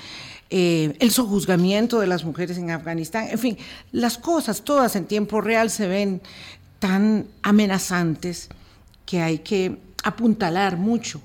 eh, 0.50 0.96
el 1.00 1.10
sojuzgamiento 1.10 2.00
de 2.00 2.06
las 2.06 2.24
mujeres 2.24 2.56
en 2.56 2.70
Afganistán, 2.70 3.28
en 3.30 3.38
fin, 3.38 3.58
las 3.92 4.16
cosas 4.16 4.62
todas 4.62 4.96
en 4.96 5.04
tiempo 5.04 5.40
real 5.40 5.68
se 5.68 5.88
ven 5.88 6.22
tan 6.78 7.26
amenazantes 7.42 8.48
que 9.06 9.20
hay 9.20 9.38
que 9.38 9.78
apuntalar 10.04 10.76
mucho 10.76 11.20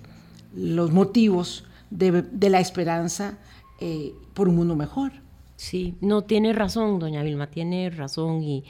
los 0.55 0.91
motivos 0.91 1.65
de, 1.89 2.49
la 2.49 2.59
esperanza 2.59 3.37
eh, 3.79 4.13
por 4.33 4.49
un 4.49 4.55
mundo 4.55 4.75
mejor. 4.75 5.11
Sí, 5.55 5.95
no 6.01 6.23
tiene 6.23 6.53
razón, 6.53 6.99
doña 6.99 7.23
Vilma, 7.23 7.47
tiene 7.47 7.89
razón. 7.89 8.43
Y 8.43 8.63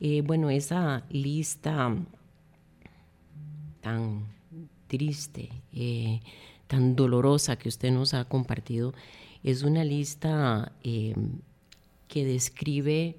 eh, 0.00 0.22
bueno, 0.22 0.50
esa 0.50 1.04
lista 1.10 1.94
tan 3.80 4.26
triste, 4.88 5.50
eh, 5.72 6.20
tan 6.66 6.96
dolorosa 6.96 7.56
que 7.56 7.68
usted 7.68 7.92
nos 7.92 8.14
ha 8.14 8.24
compartido, 8.24 8.94
es 9.44 9.62
una 9.62 9.84
lista 9.84 10.72
que 10.82 12.24
describe 12.24 13.16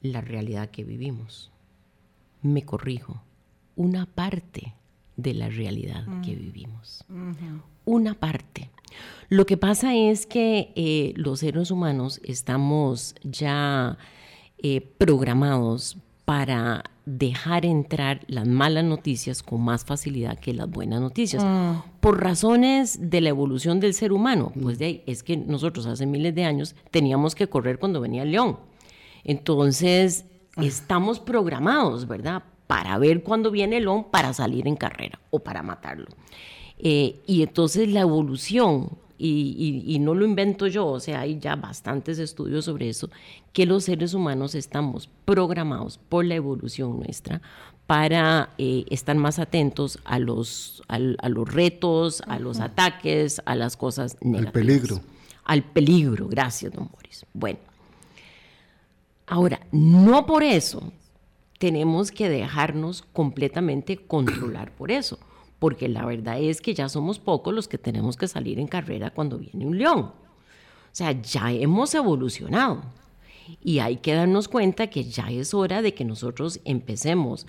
la 0.00 0.20
realidad 0.20 0.70
que 0.70 0.82
vivimos. 0.82 1.51
Me 2.42 2.62
corrijo, 2.62 3.22
una 3.76 4.06
parte 4.06 4.74
de 5.16 5.34
la 5.34 5.48
realidad 5.48 6.04
que 6.24 6.34
vivimos. 6.34 7.04
Una 7.84 8.14
parte. 8.14 8.70
Lo 9.28 9.46
que 9.46 9.56
pasa 9.56 9.94
es 9.94 10.26
que 10.26 10.72
eh, 10.76 11.14
los 11.16 11.40
seres 11.40 11.70
humanos 11.70 12.20
estamos 12.24 13.14
ya 13.22 13.96
eh, 14.58 14.80
programados 14.98 15.96
para 16.24 16.84
dejar 17.04 17.66
entrar 17.66 18.20
las 18.28 18.46
malas 18.46 18.84
noticias 18.84 19.42
con 19.42 19.60
más 19.60 19.84
facilidad 19.84 20.38
que 20.38 20.54
las 20.54 20.70
buenas 20.70 21.00
noticias. 21.00 21.44
Por 22.00 22.22
razones 22.22 23.10
de 23.10 23.20
la 23.20 23.30
evolución 23.30 23.80
del 23.80 23.94
ser 23.94 24.12
humano. 24.12 24.52
Pues 24.60 24.78
de 24.78 24.84
ahí 24.84 25.02
es 25.06 25.22
que 25.22 25.36
nosotros 25.36 25.86
hace 25.86 26.06
miles 26.06 26.34
de 26.34 26.44
años 26.44 26.76
teníamos 26.90 27.34
que 27.34 27.48
correr 27.48 27.78
cuando 27.78 28.00
venía 28.00 28.22
el 28.22 28.30
león. 28.30 28.58
Entonces, 29.24 30.26
estamos 30.56 31.20
programados, 31.20 32.06
¿verdad? 32.06 32.42
Para 32.66 32.98
ver 32.98 33.22
cuándo 33.22 33.50
viene 33.50 33.78
el 33.78 33.84
león 33.84 34.06
para 34.10 34.32
salir 34.32 34.66
en 34.66 34.76
carrera 34.76 35.18
o 35.30 35.38
para 35.38 35.62
matarlo. 35.62 36.06
Eh, 36.78 37.20
y 37.26 37.42
entonces 37.42 37.88
la 37.88 38.00
evolución, 38.00 38.90
y, 39.18 39.84
y, 39.86 39.98
no 40.00 40.14
lo 40.16 40.24
invento 40.24 40.66
yo, 40.66 40.86
o 40.86 40.98
sea, 40.98 41.20
hay 41.20 41.38
ya 41.38 41.54
bastantes 41.54 42.18
estudios 42.18 42.64
sobre 42.64 42.88
eso, 42.88 43.08
que 43.52 43.66
los 43.66 43.84
seres 43.84 44.14
humanos 44.14 44.56
estamos 44.56 45.08
programados 45.24 46.00
por 46.08 46.24
la 46.24 46.34
evolución 46.34 46.98
nuestra 46.98 47.40
para 47.86 48.50
eh, 48.58 48.84
estar 48.90 49.16
más 49.16 49.38
atentos 49.38 49.98
a 50.04 50.18
los, 50.18 50.82
a, 50.88 50.98
los 50.98 51.52
retos, 51.52 52.22
a 52.26 52.38
los 52.38 52.60
ataques, 52.60 53.42
a 53.44 53.54
las 53.54 53.76
cosas 53.76 54.16
negativas. 54.22 54.46
Al 54.46 54.52
peligro. 54.52 55.00
Al 55.44 55.62
peligro, 55.62 56.28
gracias, 56.28 56.72
don 56.72 56.88
Boris. 56.90 57.26
Bueno, 57.34 57.58
ahora, 59.32 59.66
no 59.72 60.26
por 60.26 60.42
eso 60.42 60.92
tenemos 61.58 62.10
que 62.10 62.28
dejarnos 62.28 63.02
completamente 63.12 63.96
controlar 63.96 64.72
por 64.74 64.90
eso 64.90 65.18
porque 65.62 65.88
la 65.88 66.04
verdad 66.04 66.40
es 66.40 66.60
que 66.60 66.74
ya 66.74 66.88
somos 66.88 67.20
pocos 67.20 67.54
los 67.54 67.68
que 67.68 67.78
tenemos 67.78 68.16
que 68.16 68.26
salir 68.26 68.58
en 68.58 68.66
carrera 68.66 69.10
cuando 69.10 69.38
viene 69.38 69.64
un 69.64 69.78
león. 69.78 70.00
O 70.00 70.14
sea, 70.90 71.12
ya 71.12 71.52
hemos 71.52 71.94
evolucionado 71.94 72.82
y 73.62 73.78
hay 73.78 73.98
que 73.98 74.12
darnos 74.12 74.48
cuenta 74.48 74.88
que 74.88 75.04
ya 75.04 75.30
es 75.30 75.54
hora 75.54 75.80
de 75.80 75.94
que 75.94 76.04
nosotros 76.04 76.58
empecemos 76.64 77.46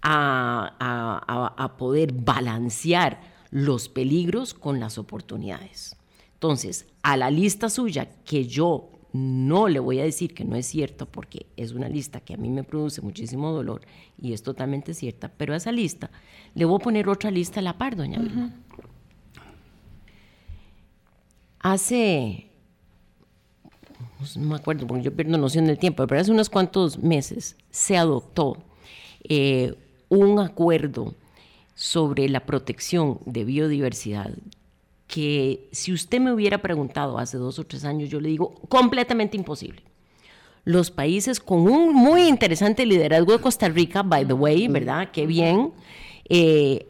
a, 0.00 1.74
poder 1.76 2.12
balancear 2.12 3.20
los 3.50 3.88
peligros 3.88 4.54
con 4.54 4.78
las 4.78 4.96
oportunidades. 4.96 5.96
Entonces, 6.34 6.86
a 7.02 7.16
la 7.16 7.32
lista 7.32 7.68
suya 7.68 8.08
que 8.24 8.46
yo 8.46 8.90
no 9.16 9.68
le 9.68 9.80
voy 9.80 10.00
a 10.00 10.04
decir 10.04 10.34
que 10.34 10.44
no 10.44 10.56
es 10.56 10.66
cierto 10.66 11.06
porque 11.06 11.46
es 11.56 11.72
una 11.72 11.88
lista 11.88 12.20
que 12.20 12.34
a 12.34 12.36
mí 12.36 12.50
me 12.50 12.64
produce 12.64 13.00
muchísimo 13.00 13.50
dolor 13.50 13.80
y 14.20 14.32
es 14.32 14.42
totalmente 14.42 14.94
cierta, 14.94 15.30
pero 15.36 15.54
a 15.54 15.56
esa 15.56 15.72
lista 15.72 16.10
le 16.54 16.64
voy 16.64 16.76
a 16.80 16.84
poner 16.84 17.08
otra 17.08 17.30
lista 17.30 17.60
a 17.60 17.62
la 17.62 17.78
par, 17.78 17.96
doña 17.96 18.18
Vilma. 18.18 18.54
Hace, 21.60 22.50
no 24.36 24.48
me 24.50 24.56
acuerdo 24.56 24.86
porque 24.86 25.04
yo 25.04 25.16
pierdo 25.16 25.38
noción 25.38 25.66
del 25.66 25.78
tiempo, 25.78 26.06
pero 26.06 26.20
hace 26.20 26.30
unos 26.30 26.50
cuantos 26.50 26.98
meses 26.98 27.56
se 27.70 27.96
adoptó 27.96 28.62
eh, 29.24 29.74
un 30.08 30.38
acuerdo 30.38 31.14
sobre 31.74 32.28
la 32.28 32.46
protección 32.46 33.18
de 33.24 33.44
biodiversidad 33.44 34.30
que 35.06 35.68
si 35.72 35.92
usted 35.92 36.20
me 36.20 36.32
hubiera 36.32 36.58
preguntado 36.58 37.18
hace 37.18 37.36
dos 37.38 37.58
o 37.58 37.64
tres 37.64 37.84
años, 37.84 38.10
yo 38.10 38.20
le 38.20 38.28
digo 38.28 38.54
completamente 38.68 39.36
imposible. 39.36 39.82
Los 40.64 40.90
países 40.90 41.38
con 41.38 41.68
un 41.68 41.94
muy 41.94 42.22
interesante 42.22 42.84
liderazgo 42.84 43.32
de 43.32 43.38
Costa 43.40 43.68
Rica, 43.68 44.02
by 44.02 44.26
the 44.26 44.32
way, 44.32 44.66
¿verdad? 44.66 45.10
Qué 45.12 45.26
bien. 45.26 45.72
Eh, 46.28 46.88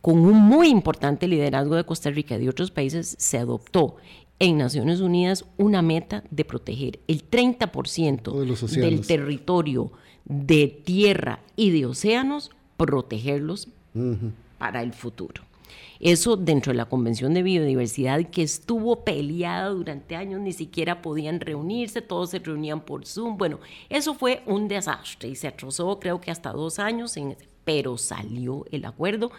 con 0.00 0.20
un 0.20 0.36
muy 0.36 0.68
importante 0.68 1.26
liderazgo 1.26 1.74
de 1.74 1.84
Costa 1.84 2.10
Rica 2.10 2.36
y 2.36 2.42
de 2.42 2.48
otros 2.48 2.70
países, 2.70 3.16
se 3.18 3.38
adoptó 3.38 3.96
en 4.38 4.56
Naciones 4.56 5.00
Unidas 5.00 5.44
una 5.58 5.82
meta 5.82 6.24
de 6.30 6.44
proteger 6.44 7.00
el 7.08 7.28
30% 7.28 8.70
del 8.70 9.06
territorio 9.06 9.92
de 10.24 10.68
tierra 10.68 11.40
y 11.56 11.70
de 11.70 11.86
océanos, 11.86 12.50
protegerlos 12.76 13.68
para 14.58 14.82
el 14.82 14.92
futuro. 14.94 15.42
Eso 16.00 16.38
dentro 16.38 16.72
de 16.72 16.78
la 16.78 16.86
Convención 16.86 17.34
de 17.34 17.42
Biodiversidad 17.42 18.24
que 18.30 18.42
estuvo 18.42 19.04
peleada 19.04 19.68
durante 19.68 20.16
años, 20.16 20.40
ni 20.40 20.52
siquiera 20.52 21.02
podían 21.02 21.40
reunirse, 21.40 22.00
todos 22.00 22.30
se 22.30 22.38
reunían 22.38 22.80
por 22.80 23.04
Zoom. 23.06 23.36
Bueno, 23.36 23.60
eso 23.90 24.14
fue 24.14 24.42
un 24.46 24.66
desastre 24.66 25.28
y 25.28 25.36
se 25.36 25.48
atrozó 25.48 26.00
creo 26.00 26.18
que 26.18 26.30
hasta 26.30 26.52
dos 26.52 26.78
años, 26.78 27.14
pero 27.64 27.98
salió 27.98 28.64
el 28.70 28.86
acuerdo 28.86 29.30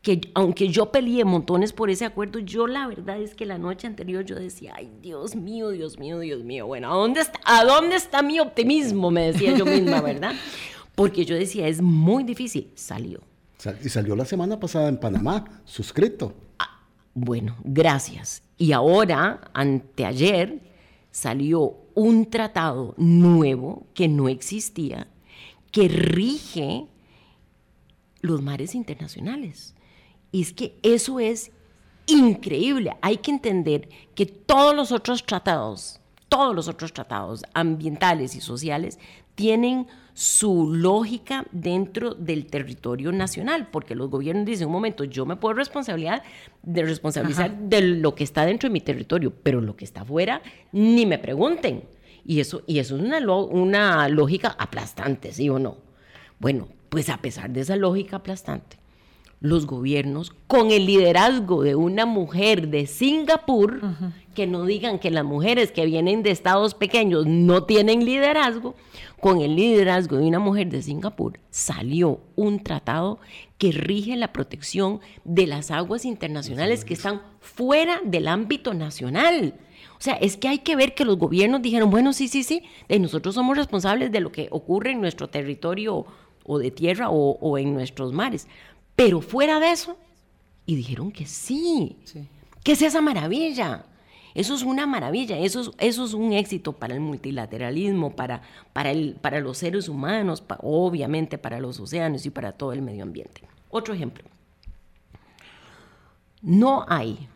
que 0.00 0.20
aunque 0.34 0.68
yo 0.68 0.90
peleé 0.90 1.24
montones 1.24 1.72
por 1.72 1.90
ese 1.90 2.04
acuerdo, 2.04 2.38
yo 2.38 2.66
la 2.66 2.86
verdad 2.86 3.20
es 3.20 3.34
que 3.34 3.44
la 3.44 3.58
noche 3.58 3.86
anterior 3.86 4.24
yo 4.24 4.36
decía, 4.36 4.72
ay, 4.76 4.90
Dios 5.02 5.34
mío, 5.34 5.70
Dios 5.70 5.98
mío, 5.98 6.20
Dios 6.20 6.44
mío, 6.44 6.66
bueno, 6.66 6.90
¿a 6.90 6.94
dónde 6.96 7.20
está, 7.20 7.40
¿a 7.44 7.64
dónde 7.64 7.96
está 7.96 8.22
mi 8.22 8.40
optimismo? 8.40 9.10
Me 9.10 9.32
decía 9.32 9.56
yo 9.56 9.66
misma, 9.66 10.00
¿verdad? 10.00 10.34
Porque 10.94 11.24
yo 11.24 11.34
decía, 11.34 11.68
es 11.68 11.82
muy 11.82 12.24
difícil, 12.24 12.70
salió. 12.74 13.20
Y 13.84 13.88
salió 13.88 14.14
la 14.14 14.24
semana 14.24 14.60
pasada 14.60 14.88
en 14.88 14.98
Panamá, 14.98 15.44
suscrito. 15.64 16.34
Ah, 16.58 16.86
bueno, 17.14 17.56
gracias. 17.64 18.42
Y 18.56 18.72
ahora, 18.72 19.40
anteayer, 19.52 20.60
salió 21.10 21.76
un 21.94 22.30
tratado 22.30 22.94
nuevo 22.96 23.86
que 23.94 24.06
no 24.06 24.28
existía, 24.28 25.08
que 25.72 25.88
rige 25.88 26.86
los 28.20 28.42
mares 28.42 28.74
internacionales. 28.74 29.74
Y 30.30 30.42
es 30.42 30.52
que 30.52 30.78
eso 30.82 31.18
es 31.18 31.50
increíble. 32.06 32.96
Hay 33.02 33.18
que 33.18 33.30
entender 33.32 33.88
que 34.14 34.26
todos 34.26 34.74
los 34.74 34.92
otros 34.92 35.24
tratados, 35.24 36.00
todos 36.28 36.54
los 36.54 36.68
otros 36.68 36.92
tratados 36.92 37.42
ambientales 37.54 38.36
y 38.36 38.40
sociales 38.40 38.98
tienen 39.34 39.86
su 40.18 40.74
lógica 40.74 41.46
dentro 41.52 42.12
del 42.12 42.46
territorio 42.46 43.12
nacional, 43.12 43.68
porque 43.70 43.94
los 43.94 44.10
gobiernos 44.10 44.46
dicen, 44.46 44.66
un 44.66 44.72
momento, 44.72 45.04
yo 45.04 45.24
me 45.24 45.36
puedo 45.36 45.54
responsabilidad 45.54 46.24
de 46.64 46.82
responsabilizar 46.82 47.56
de 47.56 47.82
lo 47.82 48.16
que 48.16 48.24
está 48.24 48.44
dentro 48.44 48.68
de 48.68 48.72
mi 48.72 48.80
territorio, 48.80 49.32
pero 49.44 49.60
lo 49.60 49.76
que 49.76 49.84
está 49.84 50.00
afuera, 50.00 50.42
ni 50.72 51.06
me 51.06 51.18
pregunten. 51.18 51.84
Y 52.24 52.40
eso, 52.40 52.64
y 52.66 52.80
eso 52.80 52.96
es 52.96 53.02
una, 53.02 53.20
una 53.30 54.08
lógica 54.08 54.56
aplastante, 54.58 55.32
¿sí 55.32 55.48
o 55.50 55.60
no? 55.60 55.76
Bueno, 56.40 56.66
pues 56.88 57.10
a 57.10 57.18
pesar 57.18 57.50
de 57.50 57.60
esa 57.60 57.76
lógica 57.76 58.16
aplastante, 58.16 58.76
los 59.40 59.66
gobiernos, 59.66 60.32
con 60.48 60.72
el 60.72 60.86
liderazgo 60.86 61.62
de 61.62 61.76
una 61.76 62.06
mujer 62.06 62.66
de 62.70 62.88
Singapur, 62.88 63.80
que 64.38 64.46
no 64.46 64.66
digan 64.66 65.00
que 65.00 65.10
las 65.10 65.24
mujeres 65.24 65.72
que 65.72 65.84
vienen 65.84 66.22
de 66.22 66.30
estados 66.30 66.74
pequeños 66.74 67.26
no 67.26 67.64
tienen 67.64 68.04
liderazgo, 68.04 68.76
con 69.18 69.40
el 69.40 69.56
liderazgo 69.56 70.16
de 70.16 70.28
una 70.28 70.38
mujer 70.38 70.68
de 70.68 70.80
Singapur 70.80 71.40
salió 71.50 72.20
un 72.36 72.62
tratado 72.62 73.18
que 73.58 73.72
rige 73.72 74.16
la 74.16 74.32
protección 74.32 75.00
de 75.24 75.48
las 75.48 75.72
aguas 75.72 76.04
internacionales 76.04 76.84
que 76.84 76.94
están 76.94 77.20
fuera 77.40 78.00
del 78.04 78.28
ámbito 78.28 78.74
nacional. 78.74 79.54
O 79.98 80.02
sea, 80.02 80.14
es 80.14 80.36
que 80.36 80.46
hay 80.46 80.60
que 80.60 80.76
ver 80.76 80.94
que 80.94 81.04
los 81.04 81.18
gobiernos 81.18 81.60
dijeron, 81.60 81.90
bueno, 81.90 82.12
sí, 82.12 82.28
sí, 82.28 82.44
sí, 82.44 82.62
nosotros 82.88 83.34
somos 83.34 83.56
responsables 83.56 84.12
de 84.12 84.20
lo 84.20 84.30
que 84.30 84.46
ocurre 84.52 84.92
en 84.92 85.00
nuestro 85.00 85.28
territorio 85.28 86.06
o 86.44 86.58
de 86.60 86.70
tierra 86.70 87.10
o 87.10 87.58
en 87.58 87.74
nuestros 87.74 88.12
mares. 88.12 88.46
Pero 88.94 89.20
fuera 89.20 89.58
de 89.58 89.72
eso, 89.72 89.96
y 90.64 90.76
dijeron 90.76 91.10
que 91.10 91.26
sí. 91.26 91.96
¿Qué 92.62 92.70
es 92.70 92.82
esa 92.82 93.00
maravilla? 93.00 93.84
Eso 94.38 94.54
es 94.54 94.62
una 94.62 94.86
maravilla, 94.86 95.36
eso 95.36 95.60
es, 95.62 95.70
eso 95.78 96.04
es 96.04 96.14
un 96.14 96.32
éxito 96.32 96.72
para 96.72 96.94
el 96.94 97.00
multilateralismo, 97.00 98.14
para, 98.14 98.42
para, 98.72 98.92
el, 98.92 99.16
para 99.20 99.40
los 99.40 99.58
seres 99.58 99.88
humanos, 99.88 100.44
obviamente 100.60 101.38
para 101.38 101.58
los 101.58 101.80
océanos 101.80 102.24
y 102.24 102.30
para 102.30 102.52
todo 102.52 102.72
el 102.72 102.80
medio 102.80 103.02
ambiente. 103.02 103.42
Otro 103.68 103.94
ejemplo. 103.94 104.22
No 106.40 106.86
hay 106.88 107.28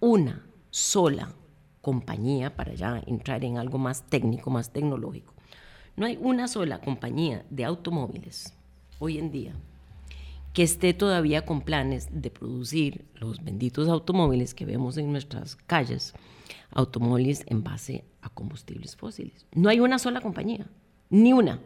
una 0.00 0.42
sola 0.70 1.34
compañía, 1.82 2.56
para 2.56 2.72
ya 2.72 3.02
entrar 3.06 3.44
en 3.44 3.58
algo 3.58 3.76
más 3.76 4.04
técnico, 4.04 4.48
más 4.48 4.72
tecnológico, 4.72 5.34
no 5.96 6.06
hay 6.06 6.16
una 6.18 6.48
sola 6.48 6.80
compañía 6.80 7.44
de 7.50 7.66
automóviles 7.66 8.54
hoy 9.00 9.18
en 9.18 9.30
día 9.30 9.54
que 10.52 10.62
esté 10.62 10.92
todavía 10.94 11.44
con 11.44 11.62
planes 11.62 12.08
de 12.10 12.30
producir 12.30 13.06
los 13.14 13.42
benditos 13.42 13.88
automóviles 13.88 14.54
que 14.54 14.66
vemos 14.66 14.98
en 14.98 15.10
nuestras 15.10 15.56
calles, 15.56 16.14
automóviles 16.70 17.44
en 17.46 17.62
base 17.62 18.04
a 18.20 18.28
combustibles 18.28 18.96
fósiles. 18.96 19.46
No 19.54 19.68
hay 19.68 19.80
una 19.80 19.98
sola 19.98 20.20
compañía, 20.20 20.66
ni 21.10 21.32
una, 21.32 21.60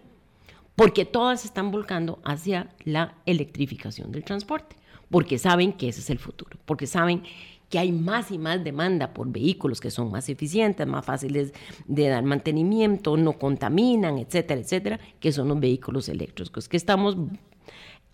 porque 0.77 1.05
todas 1.05 1.45
están 1.45 1.71
volcando 1.71 2.21
hacia 2.25 2.71
la 2.85 3.17
electrificación 3.27 4.13
del 4.13 4.25
transporte, 4.25 4.77
porque 5.11 5.39
saben 5.39 5.73
que 5.73 5.89
ese 5.89 6.01
es 6.01 6.11
el 6.11 6.19
futuro, 6.19 6.59
porque 6.65 6.87
saben 6.87 7.23
que 7.69 7.81
hay 7.81 7.91
más 7.91 8.31
y 8.31 8.39
más 8.39 8.63
demanda 8.63 9.13
por 9.13 9.29
vehículos 9.29 9.81
que 9.81 9.91
son 9.91 10.13
más 10.13 10.29
eficientes, 10.29 10.87
más 10.87 11.05
fáciles 11.05 11.53
de 11.87 12.09
dar 12.09 12.23
mantenimiento, 12.23 13.17
no 13.17 13.33
contaminan, 13.33 14.19
etcétera, 14.19 14.61
etcétera, 14.61 15.01
que 15.19 15.33
son 15.33 15.49
los 15.49 15.59
vehículos 15.59 16.09
eléctricos, 16.09 16.69
que 16.69 16.77
estamos 16.77 17.17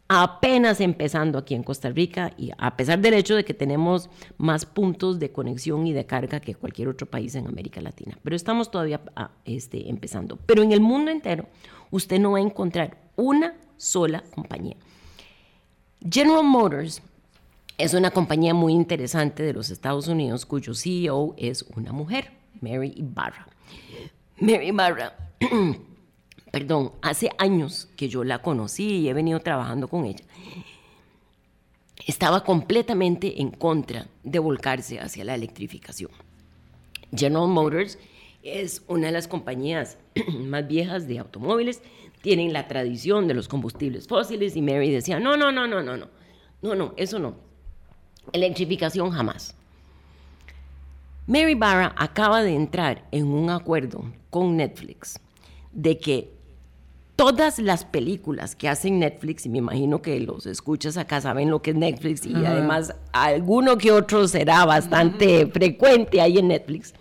apenas 0.09 0.81
empezando 0.81 1.39
aquí 1.39 1.55
en 1.55 1.63
Costa 1.63 1.91
Rica 1.91 2.33
y 2.37 2.51
a 2.59 2.77
pesar 2.77 3.01
del 3.01 3.15
hecho 3.15 3.35
de 3.35 3.45
que 3.45 3.55
tenemos 3.55 4.11
más 4.37 4.67
puntos 4.67 5.19
de 5.19 5.33
conexión 5.33 5.87
y 5.87 5.93
de 5.93 6.05
carga 6.05 6.41
que 6.41 6.55
cualquier 6.55 6.89
otro 6.89 7.07
país 7.07 7.35
en 7.35 7.47
América 7.47 7.81
Latina, 7.81 8.19
pero 8.23 8.37
estamos 8.37 8.71
todavía 8.71 9.01
ah, 9.17 9.31
este, 9.45 9.89
empezando. 9.89 10.37
Pero 10.47 10.63
en 10.63 10.73
el 10.73 10.81
mundo 10.81 11.11
entero 11.11 11.47
usted 11.91 12.21
no 12.21 12.33
va 12.33 12.39
a 12.39 12.43
encontrar 12.43 12.99
una 13.17 13.55
sola 13.77 14.23
compañía. 14.35 14.77
General 16.09 16.45
Motors 16.45 17.01
es 17.79 17.95
una 17.95 18.11
compañía 18.11 18.55
muy 18.55 18.73
interesante 18.73 19.43
de 19.43 19.53
los 19.53 19.71
Estados 19.71 20.09
Unidos 20.09 20.47
cuyo 20.47 20.75
CEO 20.75 21.35
es 21.37 21.63
una 21.75 21.93
mujer, 21.93 22.33
Mary 22.61 22.93
Ibarra. 22.97 23.47
Mary 24.39 24.69
Ibarra 24.69 25.17
perdón, 26.53 26.93
hace 27.01 27.31
años 27.39 27.89
que 27.97 28.09
yo 28.09 28.23
la 28.23 28.43
conocí 28.43 28.99
y 28.99 29.09
he 29.09 29.15
venido 29.15 29.41
trabajando 29.41 29.89
con 29.89 30.05
ella, 30.05 30.23
estaba 32.07 32.45
completamente 32.45 33.41
en 33.41 33.51
contra 33.51 34.07
de 34.23 34.39
volcarse 34.39 35.01
hacia 35.01 35.25
la 35.25 35.35
electrificación. 35.35 36.11
General 37.11 37.49
Motors 37.49 37.99
es 38.43 38.83
una 38.87 39.07
de 39.07 39.13
las 39.13 39.29
compañías 39.29 39.97
más 40.39 40.69
viejas 40.69 41.09
de 41.09 41.19
automóviles, 41.19 41.81
tienen 42.21 42.53
la 42.53 42.69
tradición 42.69 43.27
de 43.27 43.35
los 43.35 43.49
combustibles 43.49 44.07
fósiles 44.07 44.55
y 44.55 44.63
Mary 44.63 44.91
decía, 44.91 45.19
no, 45.19 45.39
no, 45.39 45.53
no, 45.53 45.67
no, 45.67 45.83
no, 45.83 45.97
no, 45.97 46.09
no, 46.61 46.75
no, 46.75 46.95
eso 46.99 47.19
no. 47.19 47.35
Electrificación 48.33 49.11
jamás. 49.11 49.57
Mary 51.27 51.55
Barra 51.55 51.95
acaba 51.97 52.43
de 52.43 52.55
entrar 52.55 53.09
en 53.11 53.27
un 53.27 53.49
acuerdo 53.49 54.05
con 54.29 54.57
Netflix 54.57 55.19
de 55.73 55.99
que 55.99 56.42
todas 57.17 57.59
las 57.59 57.85
películas 57.85 58.57
que 58.57 58.69
hacen 58.69 58.99
Netflix, 58.99 59.47
y 59.47 59.49
me 59.49 59.59
imagino 59.59 60.03
que 60.03 60.19
los 60.21 60.47
escuchas 60.47 60.97
acá 60.97 61.21
saben 61.21 61.51
lo 61.51 61.63
que 61.63 61.71
es 61.71 61.77
Netflix, 61.77 62.27
y 62.27 62.35
además 62.45 62.95
alguno 63.13 63.79
que 63.79 63.93
otro 63.93 64.27
será 64.29 64.65
bastante 64.65 65.47
frecuente 65.47 66.21
ahí 66.21 66.39
en 66.39 66.49
Netflix, 66.49 66.95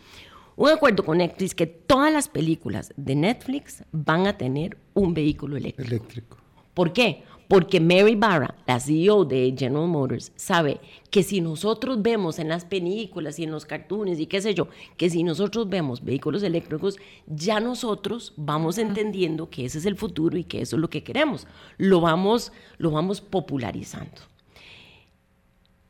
un 0.56 0.70
acuerdo 0.70 1.04
con 1.04 1.18
Netflix 1.18 1.56
que 1.56 1.66
todas 1.66 2.12
las 2.12 2.28
películas 2.28 2.94
de 2.96 3.16
Netflix 3.16 3.84
van 3.92 4.28
a 4.28 4.38
tener 4.38 4.78
un 4.94 5.14
vehículo 5.14 5.58
eléctrico. 5.58 5.96
Eléctrico. 5.96 6.38
¿Por 6.74 6.94
qué? 6.94 7.24
Porque 7.52 7.82
Mary 7.82 8.16
Barra, 8.16 8.56
la 8.66 8.80
CEO 8.80 9.26
de 9.26 9.54
General 9.58 9.86
Motors, 9.86 10.32
sabe 10.38 10.80
que 11.10 11.22
si 11.22 11.42
nosotros 11.42 12.02
vemos 12.02 12.40
en 12.40 12.48
las 12.48 12.64
películas 12.64 13.40
y 13.40 13.44
en 13.44 13.52
los 13.52 13.66
cartoons 13.66 14.22
y 14.22 14.26
qué 14.26 14.40
sé 14.40 14.54
yo, 14.54 14.70
que 14.96 15.10
si 15.10 15.22
nosotros 15.22 15.68
vemos 15.68 16.02
vehículos 16.02 16.44
eléctricos, 16.44 16.98
ya 17.28 17.60
nosotros 17.60 18.34
vamos 18.38 18.78
entendiendo 18.78 19.50
que 19.50 19.66
ese 19.66 19.80
es 19.80 19.86
el 19.86 19.98
futuro 19.98 20.38
y 20.38 20.46
que 20.46 20.62
eso 20.62 20.78
es 20.78 20.80
lo 20.80 20.90
que 20.90 21.04
queremos. 21.04 21.46
Lo 21.78 22.00
vamos, 22.00 22.54
lo 22.78 22.92
vamos 22.92 23.20
popularizando. 23.20 24.22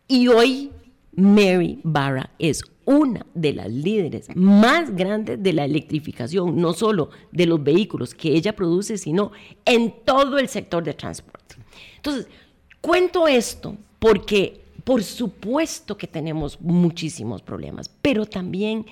Y 0.07 0.29
hoy 0.29 0.71
Mary 1.15 1.79
Barra 1.83 2.31
es 2.39 2.63
una 2.85 3.23
de 3.35 3.53
las 3.53 3.71
líderes 3.71 4.35
más 4.35 4.95
grandes 4.95 5.43
de 5.43 5.53
la 5.53 5.65
electrificación, 5.65 6.55
no 6.59 6.73
solo 6.73 7.11
de 7.31 7.45
los 7.45 7.63
vehículos 7.63 8.15
que 8.15 8.29
ella 8.29 8.55
produce, 8.55 8.97
sino 8.97 9.31
en 9.63 9.93
todo 10.03 10.39
el 10.39 10.47
sector 10.47 10.83
de 10.83 10.95
transporte. 10.95 11.40
Entonces, 12.01 12.27
cuento 12.81 13.27
esto 13.27 13.77
porque 13.99 14.61
por 14.83 15.03
supuesto 15.03 15.97
que 15.97 16.07
tenemos 16.07 16.59
muchísimos 16.59 17.41
problemas, 17.41 17.89
pero 18.01 18.25
también 18.25 18.85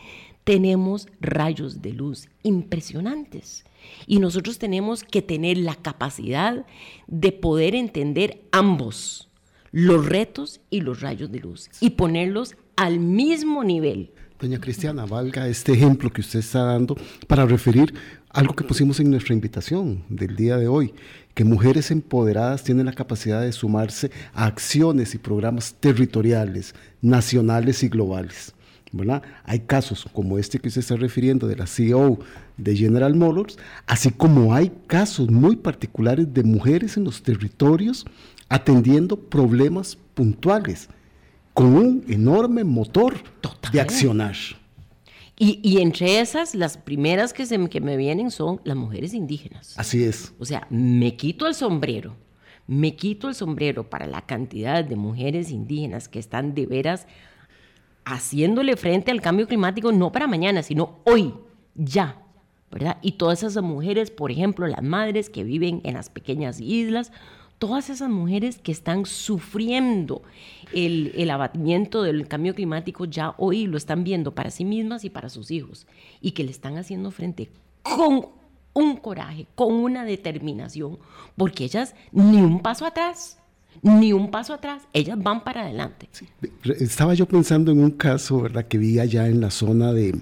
tenemos 0.44 1.08
rayos 1.20 1.82
de 1.82 1.94
luz 1.94 2.30
impresionantes. 2.44 3.66
Y 4.06 4.20
nosotros 4.20 4.60
tenemos 4.60 5.04
que 5.04 5.22
tener 5.22 5.58
la 5.58 5.76
capacidad 5.76 6.66
de 7.08 7.32
poder 7.32 7.76
entender 7.76 8.42
ambos, 8.52 9.30
los 9.72 10.06
retos 10.06 10.62
y 10.70 10.82
los 10.82 11.02
rayos 11.02 11.32
de 11.32 11.40
luz, 11.40 11.70
y 11.80 11.92
ponerlos 11.92 12.56
al 12.76 13.00
mismo 13.00 13.64
nivel. 13.64 14.12
Doña 14.40 14.60
Cristiana, 14.60 15.06
valga 15.06 15.48
este 15.48 15.74
ejemplo 15.74 16.12
que 16.12 16.22
usted 16.22 16.40
está 16.40 16.64
dando 16.64 16.96
para 17.28 17.46
referir 17.46 17.94
algo 18.30 18.56
que 18.56 18.64
pusimos 18.64 19.00
en 19.00 19.10
nuestra 19.10 19.34
invitación 19.34 20.04
del 20.10 20.36
día 20.36 20.58
de 20.58 20.68
hoy, 20.68 20.94
que 21.34 21.44
mujeres 21.44 21.90
empoderadas 21.92 22.64
tienen 22.64 22.86
la 22.86 22.94
capacidad 22.94 23.42
de 23.42 23.52
sumarse 23.52 24.12
a 24.34 24.46
acciones 24.46 25.16
y 25.16 25.18
programas 25.18 25.76
territoriales, 25.80 26.76
nacionales 27.02 27.84
y 27.84 27.90
globales. 27.90 28.54
¿verdad? 28.92 29.22
Hay 29.44 29.60
casos 29.60 30.08
como 30.14 30.40
este 30.40 30.60
que 30.60 30.68
usted 30.68 30.82
está 30.82 30.96
refiriendo 30.96 31.48
de 31.48 31.56
la 31.56 31.68
CEO 31.68 32.20
de 32.58 32.76
General 32.76 33.16
Motors, 33.16 33.58
así 33.86 34.12
como 34.12 34.54
hay 34.54 34.72
casos 34.88 35.30
muy 35.30 35.56
particulares 35.56 36.34
de 36.34 36.44
mujeres 36.44 36.98
en 36.98 37.04
los 37.04 37.22
territorios 37.22 38.06
atendiendo 38.50 39.16
problemas 39.16 39.98
puntuales 40.14 40.90
con 41.54 41.76
un 41.76 42.04
enorme 42.08 42.64
motor 42.64 43.16
de 43.72 43.80
accionar. 43.82 44.36
Y, 45.42 45.80
entre 45.80 46.20
esas, 46.20 46.54
las 46.54 46.78
primeras 46.78 47.32
que, 47.32 47.46
se, 47.46 47.70
que 47.70 47.80
me 47.80 47.96
vienen 47.96 48.30
son 48.30 48.60
las 48.66 48.76
mujeres 48.76 49.14
indígenas. 49.14 49.74
Así 49.80 50.04
es. 50.04 50.34
O 50.38 50.44
sea, 50.44 50.68
me 50.70 51.16
quito 51.16 51.48
el 51.48 51.56
sombrero, 51.56 52.18
me 52.68 52.98
quito 52.98 53.30
el 53.30 53.36
sombrero 53.36 53.90
para 53.90 54.06
la 54.06 54.26
cantidad 54.26 54.84
de 54.84 54.98
mujeres 54.98 55.50
indígenas 55.50 56.10
que 56.10 56.20
están 56.20 56.56
de 56.56 56.66
veras 56.66 57.08
haciéndole 58.04 58.76
frente 58.76 59.12
al 59.12 59.22
cambio 59.22 59.48
climático, 59.48 59.94
no 59.94 60.12
para 60.12 60.28
mañana, 60.28 60.62
sino 60.62 61.00
hoy, 61.06 61.34
ya, 61.74 62.22
¿verdad? 62.70 62.98
Y 63.02 63.14
todas 63.14 63.42
esas 63.42 63.64
mujeres, 63.64 64.12
por 64.12 64.32
ejemplo, 64.32 64.68
las 64.68 64.84
madres 64.84 65.30
que 65.30 65.46
viven 65.46 65.80
en 65.86 65.94
las 65.94 66.10
pequeñas 66.10 66.60
islas, 66.60 67.14
todas 67.60 67.90
esas 67.90 68.10
mujeres 68.10 68.58
que 68.58 68.72
están 68.72 69.06
sufriendo 69.06 70.24
el, 70.74 71.30
abatimiento 71.30 72.04
del 72.04 72.28
cambio 72.28 72.56
climático 72.56 73.06
ya 73.06 73.36
hoy 73.38 73.68
lo 73.68 73.78
están 73.78 74.04
viendo 74.04 74.34
para 74.34 74.50
sí 74.50 74.66
mismas 74.66 75.04
y 75.04 75.10
para 75.10 75.30
sus 75.30 75.52
hijos 75.52 75.86
y 76.22 76.32
que 76.32 76.44
le 76.44 76.52
están 76.52 76.78
haciendo 76.78 77.12
frente 77.12 77.50
con 77.84 78.28
un 78.74 78.96
coraje, 78.98 79.46
con 79.56 79.74
una 79.74 80.06
determinación, 80.06 81.00
porque 81.36 81.66
ellas 81.66 81.96
ni 82.12 82.38
un 82.38 82.62
paso 82.62 82.86
atrás, 82.86 83.38
ni 83.82 84.14
un 84.14 84.32
paso 84.32 84.54
atrás, 84.54 84.84
ellas 84.94 85.22
van 85.22 85.44
para 85.44 85.64
adelante. 85.64 86.08
Estaba 86.80 87.14
yo 87.14 87.26
pensando 87.26 87.72
en 87.72 87.80
un 87.84 87.92
caso, 87.92 88.42
¿verdad?, 88.42 88.66
que 88.66 88.78
vi 88.78 89.00
allá 89.00 89.28
en 89.28 89.42
la 89.42 89.52
zona 89.52 89.92
de, 89.92 90.16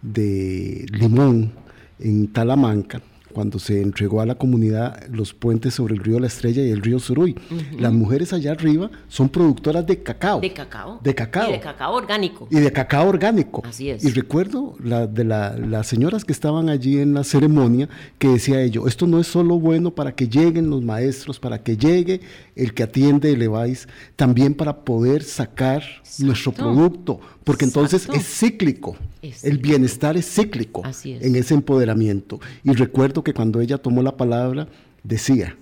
de 0.00 0.86
Limón, 0.92 1.52
en 1.98 2.28
Talamanca, 2.28 3.02
cuando 3.32 3.58
se 3.58 3.82
entregó 3.82 4.20
a 4.20 4.26
la 4.26 4.36
comunidad 4.36 5.06
los 5.08 5.34
puentes 5.34 5.74
sobre 5.74 5.94
el 5.94 6.00
río 6.00 6.18
La 6.20 6.26
Estrella 6.26 6.62
y 6.62 6.70
el 6.70 6.82
río 6.82 6.98
Suruy. 6.98 7.36
Las 7.78 7.92
mujeres 7.92 8.32
allá 8.32 8.52
arriba 8.52 8.90
son 9.08 9.28
productoras 9.28 9.86
de 9.86 10.02
cacao. 10.02 10.40
De 10.40 10.52
cacao. 10.52 11.00
De 11.02 11.14
cacao. 11.14 11.48
Y 11.48 11.52
de 11.52 11.60
cacao 11.60 11.94
orgánico. 11.94 12.48
Y 12.50 12.60
de 12.60 12.72
cacao 12.72 13.08
orgánico. 13.08 13.62
Así 13.66 13.90
es. 13.90 14.04
Y 14.04 14.10
recuerdo 14.10 14.76
la, 14.82 15.06
de 15.06 15.24
las 15.24 15.86
señoras 15.86 16.24
que 16.24 16.32
estaban 16.32 16.68
allí 16.68 16.98
en 16.98 17.14
la 17.14 17.24
ceremonia 17.24 17.88
que 18.18 18.28
decía 18.28 18.60
ello, 18.60 18.86
esto 18.86 19.06
no 19.06 19.20
es 19.20 19.26
solo 19.26 19.58
bueno 19.58 19.94
para 19.94 20.14
que 20.14 20.28
lleguen 20.28 20.70
los 20.70 20.82
maestros, 20.82 21.38
para 21.38 21.62
que 21.62 21.76
llegue 21.76 22.20
el 22.56 22.74
que 22.74 22.82
atiende 22.82 23.32
el 23.32 23.42
EVAIS, 23.42 23.88
también 24.16 24.54
para 24.54 24.84
poder 24.84 25.22
sacar 25.22 25.82
nuestro 26.18 26.52
producto, 26.52 27.20
porque 27.44 27.64
entonces 27.64 28.08
es 28.12 28.26
cíclico. 28.26 28.96
El 29.42 29.58
bienestar 29.58 30.16
es 30.16 30.26
cíclico 30.32 30.82
en 31.04 31.36
ese 31.36 31.54
empoderamiento. 31.54 32.40
Y 32.62 32.72
recuerdo 32.72 33.17
que 33.22 33.34
cuando 33.34 33.60
ella 33.60 33.78
tomó 33.78 34.02
la 34.02 34.16
palabra, 34.16 34.68
decía, 35.02 35.56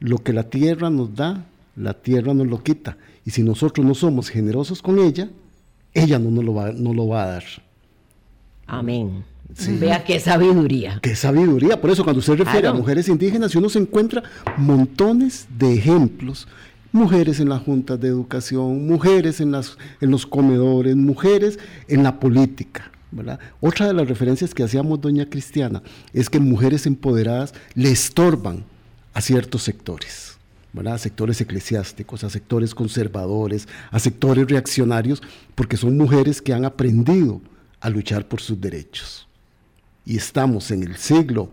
lo 0.00 0.18
que 0.18 0.32
la 0.32 0.44
tierra 0.44 0.90
nos 0.90 1.14
da, 1.14 1.46
la 1.76 1.94
tierra 1.94 2.34
nos 2.34 2.46
lo 2.46 2.62
quita. 2.62 2.96
Y 3.24 3.30
si 3.30 3.42
nosotros 3.42 3.86
no 3.86 3.94
somos 3.94 4.28
generosos 4.28 4.82
con 4.82 4.98
ella, 4.98 5.28
ella 5.92 6.18
no 6.18 6.30
nos 6.30 6.44
lo 6.44 6.54
va, 6.54 6.72
no 6.72 6.92
lo 6.92 7.08
va 7.08 7.24
a 7.24 7.26
dar. 7.26 7.44
Amén. 8.66 9.24
Vea 9.78 10.02
qué 10.04 10.18
sabiduría. 10.18 10.98
Qué 11.02 11.14
sabiduría. 11.14 11.80
Por 11.80 11.90
eso 11.90 12.02
cuando 12.02 12.20
usted 12.20 12.36
refiere 12.36 12.66
a 12.66 12.72
mujeres 12.72 13.08
indígenas, 13.08 13.54
uno 13.54 13.68
se 13.68 13.78
encuentra 13.78 14.22
montones 14.56 15.46
de 15.56 15.74
ejemplos 15.74 16.48
mujeres 16.94 17.40
en 17.40 17.48
las 17.48 17.60
juntas 17.60 18.00
de 18.00 18.06
educación, 18.06 18.86
mujeres 18.86 19.40
en, 19.40 19.50
las, 19.50 19.76
en 20.00 20.12
los 20.12 20.26
comedores, 20.26 20.94
mujeres 20.94 21.58
en 21.88 22.04
la 22.04 22.20
política. 22.20 22.92
Otra 23.60 23.86
de 23.86 23.94
las 23.94 24.08
referencias 24.08 24.54
que 24.54 24.62
hacíamos, 24.62 25.00
doña 25.00 25.28
Cristiana, 25.28 25.82
es 26.12 26.28
que 26.28 26.40
mujeres 26.40 26.86
empoderadas 26.86 27.54
le 27.74 27.90
estorban 27.90 28.64
a 29.12 29.20
ciertos 29.20 29.62
sectores. 29.62 30.32
a 30.86 30.98
sectores 30.98 31.40
eclesiásticos, 31.40 32.24
a 32.24 32.30
sectores 32.30 32.74
conservadores, 32.74 33.68
a 33.92 34.00
sectores 34.00 34.48
reaccionarios, 34.48 35.22
porque 35.54 35.76
son 35.76 35.96
mujeres 35.96 36.42
que 36.42 36.52
han 36.52 36.64
aprendido 36.64 37.40
a 37.80 37.90
luchar 37.90 38.26
por 38.26 38.40
sus 38.40 38.60
derechos. 38.60 39.28
Y 40.04 40.16
estamos 40.16 40.72
en 40.72 40.82
el 40.82 40.96
siglo 40.96 41.48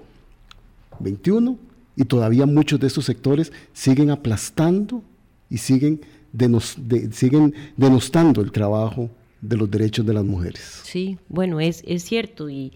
XXI 0.99 1.55
y 1.95 2.05
todavía 2.05 2.47
muchos 2.47 2.79
de 2.79 2.87
estos 2.87 3.05
sectores 3.05 3.51
siguen 3.73 4.09
aplastando 4.09 5.03
y 5.51 5.59
siguen 5.59 6.01
denostando 6.33 8.41
el 8.41 8.51
trabajo 8.51 9.11
de 9.41 9.57
los 9.57 9.69
derechos 9.69 10.05
de 10.05 10.13
las 10.13 10.23
mujeres. 10.23 10.61
Sí, 10.83 11.17
bueno, 11.27 11.59
es, 11.59 11.83
es 11.85 12.03
cierto 12.03 12.49
y 12.49 12.71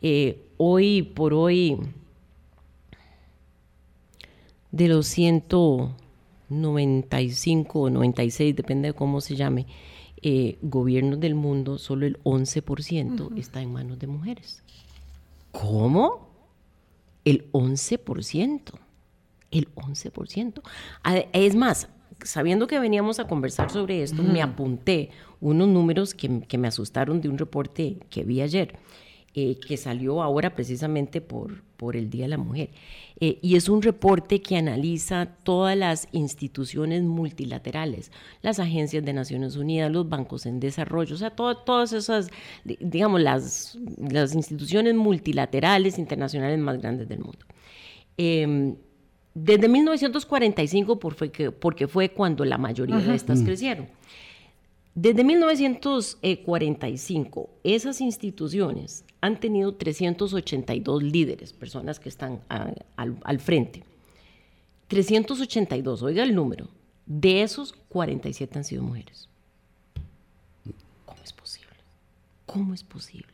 eh, 0.00 0.40
hoy 0.56 1.02
por 1.02 1.34
hoy 1.34 1.76
de 4.70 4.88
los 4.88 5.06
195 5.06 7.80
o 7.80 7.90
96, 7.90 8.56
depende 8.56 8.88
de 8.88 8.94
cómo 8.94 9.20
se 9.20 9.36
llame, 9.36 9.66
eh, 10.22 10.56
gobiernos 10.62 11.20
del 11.20 11.34
mundo, 11.34 11.76
solo 11.78 12.06
el 12.06 12.18
11% 12.22 13.38
está 13.38 13.60
en 13.62 13.72
manos 13.72 13.98
de 13.98 14.06
mujeres. 14.06 14.62
¿Cómo? 15.52 16.30
El 17.24 17.50
11%. 17.52 18.72
El 19.50 19.68
11%. 19.74 20.62
Es 21.32 21.54
más, 21.54 21.88
sabiendo 22.24 22.66
que 22.66 22.80
veníamos 22.80 23.20
a 23.20 23.28
conversar 23.28 23.70
sobre 23.70 24.02
esto, 24.02 24.22
me 24.22 24.42
apunté 24.42 25.10
unos 25.40 25.68
números 25.68 26.14
que, 26.14 26.58
me 26.58 26.68
asustaron 26.68 27.20
de 27.20 27.28
un 27.28 27.38
reporte 27.38 27.98
que 28.10 28.24
vi 28.24 28.40
ayer. 28.40 28.76
eh, 29.36 29.58
que 29.66 29.76
salió 29.76 30.22
ahora 30.22 30.54
precisamente 30.54 31.20
por, 31.20 31.64
por 31.76 31.96
el 31.96 32.08
Día 32.08 32.26
de 32.26 32.28
la 32.28 32.38
Mujer. 32.38 32.70
Eh, 33.18 33.40
y 33.42 33.56
es 33.56 33.68
un 33.68 33.82
reporte 33.82 34.40
que 34.40 34.56
analiza 34.56 35.26
todas 35.42 35.76
las 35.76 36.06
instituciones 36.12 37.02
multilaterales, 37.02 38.12
las 38.42 38.60
agencias 38.60 39.04
de 39.04 39.12
Naciones 39.12 39.56
Unidas, 39.56 39.90
los 39.90 40.08
bancos 40.08 40.46
en 40.46 40.60
desarrollo, 40.60 41.16
o 41.16 41.18
sea, 41.18 41.30
todas 41.30 41.92
esas, 41.92 42.28
digamos, 42.64 43.20
las, 43.20 43.76
las 43.98 44.36
instituciones 44.36 44.94
multilaterales 44.94 45.98
internacionales 45.98 46.60
más 46.60 46.78
grandes 46.80 47.08
del 47.08 47.18
mundo. 47.18 47.44
Em, 48.16 48.76
desde 49.34 49.68
1945, 49.68 50.98
porque, 51.00 51.50
porque 51.50 51.88
fue 51.88 52.10
cuando 52.10 52.44
la 52.44 52.56
mayoría 52.56 52.98
de 52.98 53.14
estas 53.14 53.40
mm. 53.40 53.44
crecieron. 53.44 53.88
Desde 54.94 55.24
1945, 55.24 57.50
esas 57.64 58.00
instituciones 58.00 59.04
han 59.20 59.40
tenido 59.40 59.74
382 59.74 61.02
líderes, 61.02 61.52
personas 61.52 61.98
que 61.98 62.08
están 62.08 62.40
al, 62.48 63.40
frente. 63.40 63.82
382, 64.86 66.02
oiga 66.02 66.22
el 66.22 66.32
número. 66.34 66.68
De 67.06 67.42
esos, 67.42 67.74
47 67.88 68.58
han 68.58 68.64
sido 68.64 68.84
mujeres. 68.84 69.28
¿Cómo 71.04 71.20
es 71.24 71.32
posible? 71.32 71.74
¿Cómo 72.46 72.72
es 72.72 72.84
posible? 72.84 73.33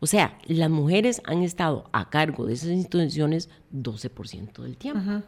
O 0.00 0.06
sea, 0.06 0.38
las 0.46 0.70
mujeres 0.70 1.22
han 1.24 1.42
estado 1.42 1.88
a 1.92 2.10
cargo 2.10 2.46
de 2.46 2.54
esas 2.54 2.70
instituciones 2.70 3.48
12% 3.74 4.62
del 4.62 4.76
tiempo. 4.76 5.22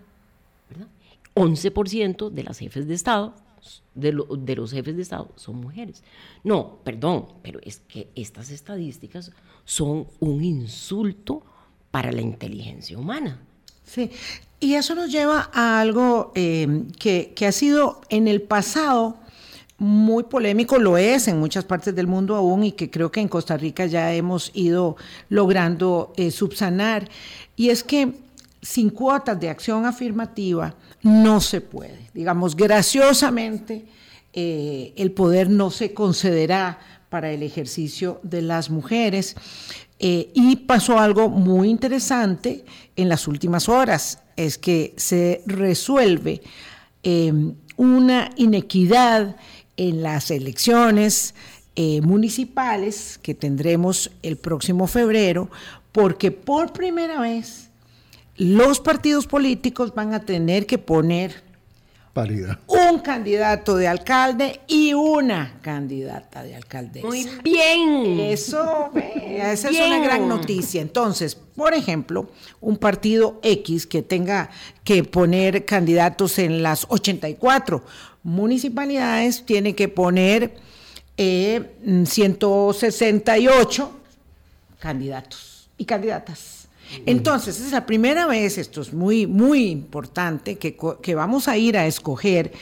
11% 1.35 2.31
de 2.31 2.43
las 2.43 2.59
jefes 2.59 2.87
de 2.87 2.95
Estado 2.95 3.35
de, 3.95 4.13
los 4.57 4.73
jefes 4.73 4.97
de 4.97 5.03
Estado 5.03 5.29
son 5.37 5.57
mujeres. 5.57 6.03
No, 6.45 6.79
perdón, 6.85 7.27
pero 7.43 7.61
es 7.63 7.81
que 7.89 8.09
estas 8.15 8.51
estadísticas 8.51 9.33
son 9.65 10.07
un 10.21 10.45
insulto 10.45 11.43
para 11.91 12.13
la 12.13 12.21
inteligencia 12.21 12.99
humana. 12.99 13.41
Sí, 13.85 14.11
y 14.61 14.75
eso 14.75 14.95
nos 14.95 15.11
lleva 15.11 15.51
a 15.53 15.81
algo 15.81 16.33
eh, 16.35 16.85
que, 16.99 17.35
ha 17.47 17.53
sido 17.53 18.01
en 18.11 18.29
el 18.29 18.43
pasado 18.43 19.17
muy 19.79 20.25
polémico, 20.25 20.79
lo 20.79 20.99
es 20.99 21.29
en 21.29 21.39
muchas 21.39 21.65
partes 21.65 21.95
del 21.95 22.09
mundo 22.09 22.35
aún 22.35 22.65
y 22.65 22.73
que 22.73 22.91
creo 22.91 23.13
que 23.13 23.21
en 23.21 23.29
Costa 23.29 23.57
Rica 23.57 23.87
ya 23.87 24.13
hemos 24.13 24.51
ido 24.55 24.97
logrando 25.29 26.13
eh, 26.17 26.33
subsanar, 26.33 27.09
y 27.55 27.71
es 27.71 27.85
que 27.85 28.13
sin 28.61 28.91
cuotas 28.91 29.39
de 29.39 29.49
acción 29.49 29.87
afirmativa 29.87 30.75
no 31.03 31.41
se 31.41 31.61
puede. 31.61 32.11
Digamos, 32.13 32.57
graciosamente, 32.57 33.87
eh, 34.33 34.93
el 34.97 35.13
poder 35.13 35.49
no 35.49 35.71
se 35.71 35.95
concederá 35.95 36.81
para 37.09 37.31
el 37.31 37.45
ejercicio 37.45 38.21
de 38.25 38.43
las 38.43 38.71
mujeres. 38.71 39.37
Eh, 40.01 40.31
y 40.35 40.57
pasó 40.57 40.99
algo 40.99 41.29
muy 41.29 41.69
interesante 41.69 42.65
en 42.97 43.09
las 43.09 43.29
últimas 43.29 43.69
horas, 43.69 44.21
es 44.37 44.59
que 44.59 44.93
se 44.97 45.43
resuelve 45.47 46.43
una 47.77 48.31
inequidad 48.37 49.37
en 49.79 50.03
las 50.03 50.31
elecciones 50.31 51.35
municipales 52.03 53.19
que 53.23 53.35
tendremos 53.35 54.11
el 54.23 54.37
próximo 54.37 54.87
febrero, 54.89 55.49
porque 55.93 56.33
por 56.33 56.73
primera 56.73 57.21
vez 57.21 57.71
los 58.37 58.81
partidos 58.81 59.27
políticos 59.27 59.95
van 59.95 60.13
a 60.13 60.21
tener 60.21 60.67
que 60.67 60.79
poner 60.79 61.47
Paridad. 62.13 62.59
un 62.67 62.99
candidato 62.99 63.77
de 63.77 63.87
alcalde 63.87 64.61
y 64.67 64.93
una 64.93 65.61
candidata 65.63 66.43
de 66.43 66.57
alcaldesa. 66.57 67.07
Muy 67.07 67.29
bien. 67.45 68.19
Eso, 68.19 68.91
esa 68.95 69.71
es 69.71 69.79
una 69.79 70.01
gran 70.01 70.27
noticia. 70.29 70.83
Entonces, 70.83 71.37
por 71.37 71.75
ejemplo, 71.75 72.29
un 72.61 72.77
partido 72.77 73.39
X 73.45 73.87
que 73.87 74.03
tenga 74.03 74.51
que 74.83 75.05
poner 75.05 75.65
candidatos 75.65 76.41
en 76.41 76.61
las 76.61 76.87
84 76.89 77.85
municipalidades 78.23 79.45
tiene 79.45 79.75
que 79.75 79.89
poner 79.89 80.55
168 81.17 83.83
eh, 83.83 83.89
candidatos 84.79 85.69
y 85.77 85.85
candidatas. 85.85 86.69
Entonces, 87.05 87.61
es 87.61 87.73
la 87.73 87.85
primera 87.85 88.27
vez, 88.27 88.57
esto 88.57 88.81
es 88.81 88.95
muy, 88.95 89.27
muy 89.27 89.67
importante, 89.67 90.57
que, 90.57 90.75
que 91.03 91.15
vamos 91.15 91.49
a 91.49 91.57
ir 91.57 91.77
a 91.77 91.87
escoger. 91.87 92.53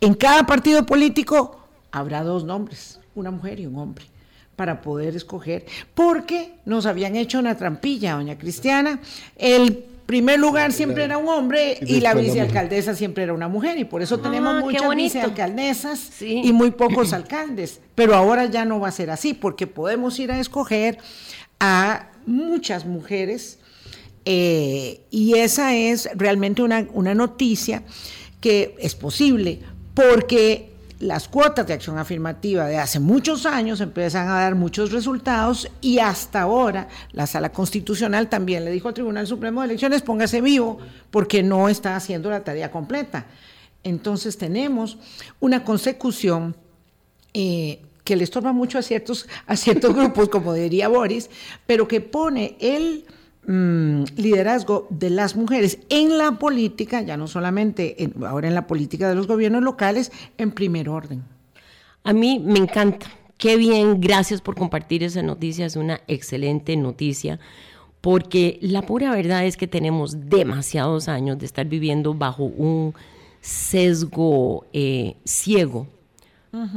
En 0.00 0.14
cada 0.14 0.44
partido 0.44 0.84
político 0.84 1.60
habrá 1.92 2.24
dos 2.24 2.44
nombres, 2.44 2.98
una 3.14 3.30
mujer 3.30 3.60
y 3.60 3.66
un 3.66 3.78
hombre 3.78 4.06
para 4.56 4.80
poder 4.80 5.14
escoger, 5.14 5.66
porque 5.94 6.54
nos 6.64 6.86
habían 6.86 7.14
hecho 7.14 7.38
una 7.38 7.56
trampilla, 7.56 8.14
doña 8.14 8.38
Cristiana. 8.38 8.98
El 9.36 9.84
primer 10.06 10.38
lugar 10.38 10.72
siempre 10.72 11.04
era 11.04 11.18
un 11.18 11.28
hombre 11.28 11.78
y, 11.84 12.00
la 12.00 12.14
vicealcaldesa 12.14 12.94
siempre 12.94 13.24
era 13.24 13.34
una 13.34 13.48
mujer, 13.48 13.78
y 13.78 13.84
por 13.84 14.02
eso 14.02 14.18
tenemos 14.18 14.56
ah, 14.56 14.60
muchas 14.60 14.96
vicealcaldesas 14.96 16.22
y 16.22 16.52
muy 16.52 16.70
pocos 16.70 17.12
alcaldes. 17.12 17.80
Pero 17.94 18.14
ahora 18.14 18.46
ya 18.46 18.64
no 18.64 18.80
va 18.80 18.88
a 18.88 18.92
ser 18.92 19.10
así, 19.10 19.34
porque 19.34 19.66
podemos 19.66 20.18
ir 20.18 20.30
a 20.30 20.40
escoger 20.40 20.98
a 21.60 22.10
muchas 22.26 22.84
mujeres 22.86 23.58
eh, 24.28 25.02
y 25.10 25.34
esa 25.34 25.76
es 25.76 26.08
realmente 26.16 26.60
una, 26.60 26.82
noticia 27.14 27.84
que 28.40 28.74
es 28.80 28.96
posible 28.96 29.60
porque 29.94 30.72
las 30.98 31.28
cuotas 31.28 31.66
de 31.66 31.74
acción 31.74 31.98
afirmativa 31.98 32.66
de 32.66 32.78
hace 32.78 33.00
muchos 33.00 33.44
años 33.44 33.80
empiezan 33.80 34.28
a 34.28 34.40
dar 34.40 34.54
muchos 34.54 34.92
resultados 34.92 35.68
y 35.80 35.98
hasta 35.98 36.42
ahora 36.42 36.88
la 37.12 37.26
Sala 37.26 37.52
Constitucional 37.52 38.28
también 38.28 38.64
le 38.64 38.70
dijo 38.70 38.88
al 38.88 38.94
Tribunal 38.94 39.26
Supremo 39.26 39.60
de 39.60 39.66
Elecciones 39.66 40.02
póngase 40.02 40.40
vivo 40.40 40.78
porque 41.10 41.42
no 41.42 41.68
está 41.68 41.96
haciendo 41.96 42.30
la 42.30 42.44
tarea 42.44 42.70
completa. 42.70 43.26
Entonces 43.82 44.38
tenemos 44.38 44.98
una 45.38 45.64
consecución 45.64 46.56
eh, 47.34 47.82
que 48.02 48.16
le 48.16 48.24
estorba 48.24 48.52
mucho 48.52 48.78
a 48.78 48.82
ciertos, 48.82 49.28
a 49.46 49.56
ciertos 49.56 49.94
grupos, 49.94 50.30
como 50.30 50.54
diría 50.54 50.88
Boris, 50.88 51.28
pero 51.66 51.86
que 51.86 52.00
pone 52.00 52.56
el 52.58 53.04
Mm, 53.48 54.02
liderazgo 54.16 54.88
de 54.90 55.08
las 55.08 55.36
mujeres 55.36 55.78
en 55.88 56.18
la 56.18 56.32
política, 56.32 57.02
ya 57.02 57.16
no 57.16 57.28
solamente 57.28 58.10
ahora 58.26 58.48
en 58.48 58.56
la 58.56 58.66
política 58.66 59.08
de 59.08 59.14
los 59.14 59.28
gobiernos 59.28 59.62
locales, 59.62 60.10
en 60.36 60.50
primer 60.50 60.88
orden. 60.88 61.22
A 62.02 62.12
mí 62.12 62.40
me 62.44 62.58
encanta. 62.58 63.06
Qué 63.38 63.56
bien, 63.56 64.00
gracias 64.00 64.40
por 64.40 64.56
compartir 64.56 65.04
esa 65.04 65.22
noticia, 65.22 65.66
es 65.66 65.76
una 65.76 66.00
excelente 66.08 66.76
noticia, 66.76 67.38
porque 68.00 68.58
la 68.62 68.82
pura 68.82 69.12
verdad 69.14 69.44
es 69.44 69.56
que 69.56 69.68
tenemos 69.68 70.28
demasiados 70.28 71.06
años 71.06 71.38
de 71.38 71.46
estar 71.46 71.66
viviendo 71.66 72.14
bajo 72.14 72.44
un 72.44 72.94
sesgo 73.40 74.66
eh, 74.72 75.14
ciego, 75.24 75.86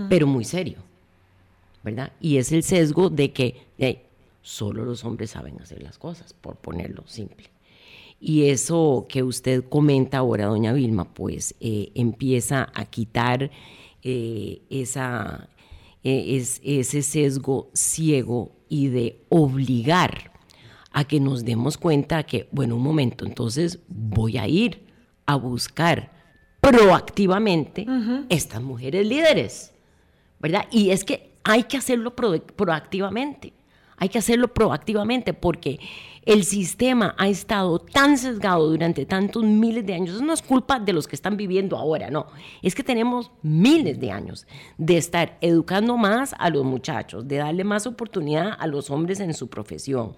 pero 0.09 0.27
muy 0.27 0.43
serio, 0.43 0.79
¿verdad? 1.83 2.11
Y 2.19 2.37
es 2.37 2.51
el 2.51 2.61
sesgo 2.61 3.09
de 3.09 3.31
que 3.31 3.55
solo 4.41 4.85
los 4.85 5.03
hombres 5.03 5.31
saben 5.31 5.59
hacer 5.61 5.81
las 5.83 5.97
cosas, 5.97 6.33
por 6.33 6.57
ponerlo 6.57 7.03
simple. 7.07 7.49
Y 8.19 8.45
eso 8.49 9.05
que 9.07 9.23
usted 9.23 9.63
comenta 9.69 10.17
ahora, 10.17 10.47
doña 10.47 10.73
Vilma, 10.73 11.13
pues 11.13 11.55
eh, 11.61 11.91
empieza 11.95 12.69
a 12.73 12.85
quitar 12.85 13.49
eh, 14.03 14.61
esa, 14.69 15.49
eh, 16.03 16.45
ese 16.63 17.01
sesgo 17.01 17.69
ciego 17.73 18.51
y 18.67 18.87
de 18.87 19.21
obligar 19.29 20.33
a 20.91 21.05
que 21.05 21.19
nos 21.19 21.45
demos 21.45 21.77
cuenta 21.77 22.23
que, 22.23 22.49
bueno, 22.51 22.75
un 22.75 22.83
momento, 22.83 23.25
entonces 23.25 23.79
voy 23.87 24.37
a 24.37 24.47
ir 24.47 24.85
a 25.25 25.35
buscar 25.35 26.11
proactivamente 26.59 27.85
estas 28.29 28.61
mujeres 28.61 29.05
líderes, 29.05 29.73
¿verdad? 30.39 30.65
Y 30.71 30.89
es 30.89 31.03
que 31.03 31.37
hay 31.43 31.63
que 31.63 31.77
hacerlo 31.77 32.15
proactivamente. 32.15 33.53
Hay 33.99 34.09
que 34.09 34.17
hacerlo 34.17 34.47
proactivamente 34.53 35.33
porque 35.33 35.79
el 36.25 36.43
sistema 36.43 37.15
ha 37.17 37.27
estado 37.27 37.79
tan 37.79 38.17
sesgado 38.17 38.69
durante 38.69 39.05
tantos 39.05 39.43
miles 39.43 39.85
de 39.85 39.93
años. 39.95 40.21
No 40.21 40.33
es 40.33 40.41
culpa 40.41 40.79
de 40.79 40.93
los 40.93 41.07
que 41.07 41.15
están 41.15 41.37
viviendo 41.37 41.77
ahora, 41.77 42.09
no. 42.09 42.27
Es 42.61 42.75
que 42.75 42.83
tenemos 42.83 43.31
miles 43.41 43.99
de 43.99 44.11
años 44.11 44.45
de 44.77 44.97
estar 44.97 45.37
educando 45.41 45.97
más 45.97 46.35
a 46.37 46.49
los 46.49 46.63
muchachos, 46.63 47.27
de 47.27 47.37
darle 47.37 47.63
más 47.63 47.87
oportunidad 47.87 48.51
a 48.59 48.67
los 48.67 48.89
hombres 48.89 49.19
en 49.19 49.33
su 49.33 49.47
profesión, 49.47 50.15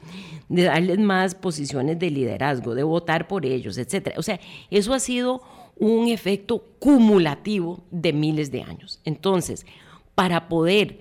de 0.49 0.63
darles 0.63 0.99
más 0.99 1.33
posiciones 1.33 1.97
de 1.97 2.09
liderazgo, 2.09 2.75
de 2.75 2.83
votar 2.83 3.27
por 3.27 3.45
ellos, 3.45 3.77
etc. 3.77 4.15
O 4.17 4.23
sea, 4.23 4.39
eso 4.69 4.93
ha 4.93 4.99
sido 4.99 5.41
un 5.77 6.09
efecto 6.09 6.63
cumulativo 6.79 7.83
de 7.89 8.11
miles 8.11 8.51
de 8.51 8.63
años. 8.63 8.99
Entonces, 9.05 9.65
para 10.13 10.49
poder 10.49 10.99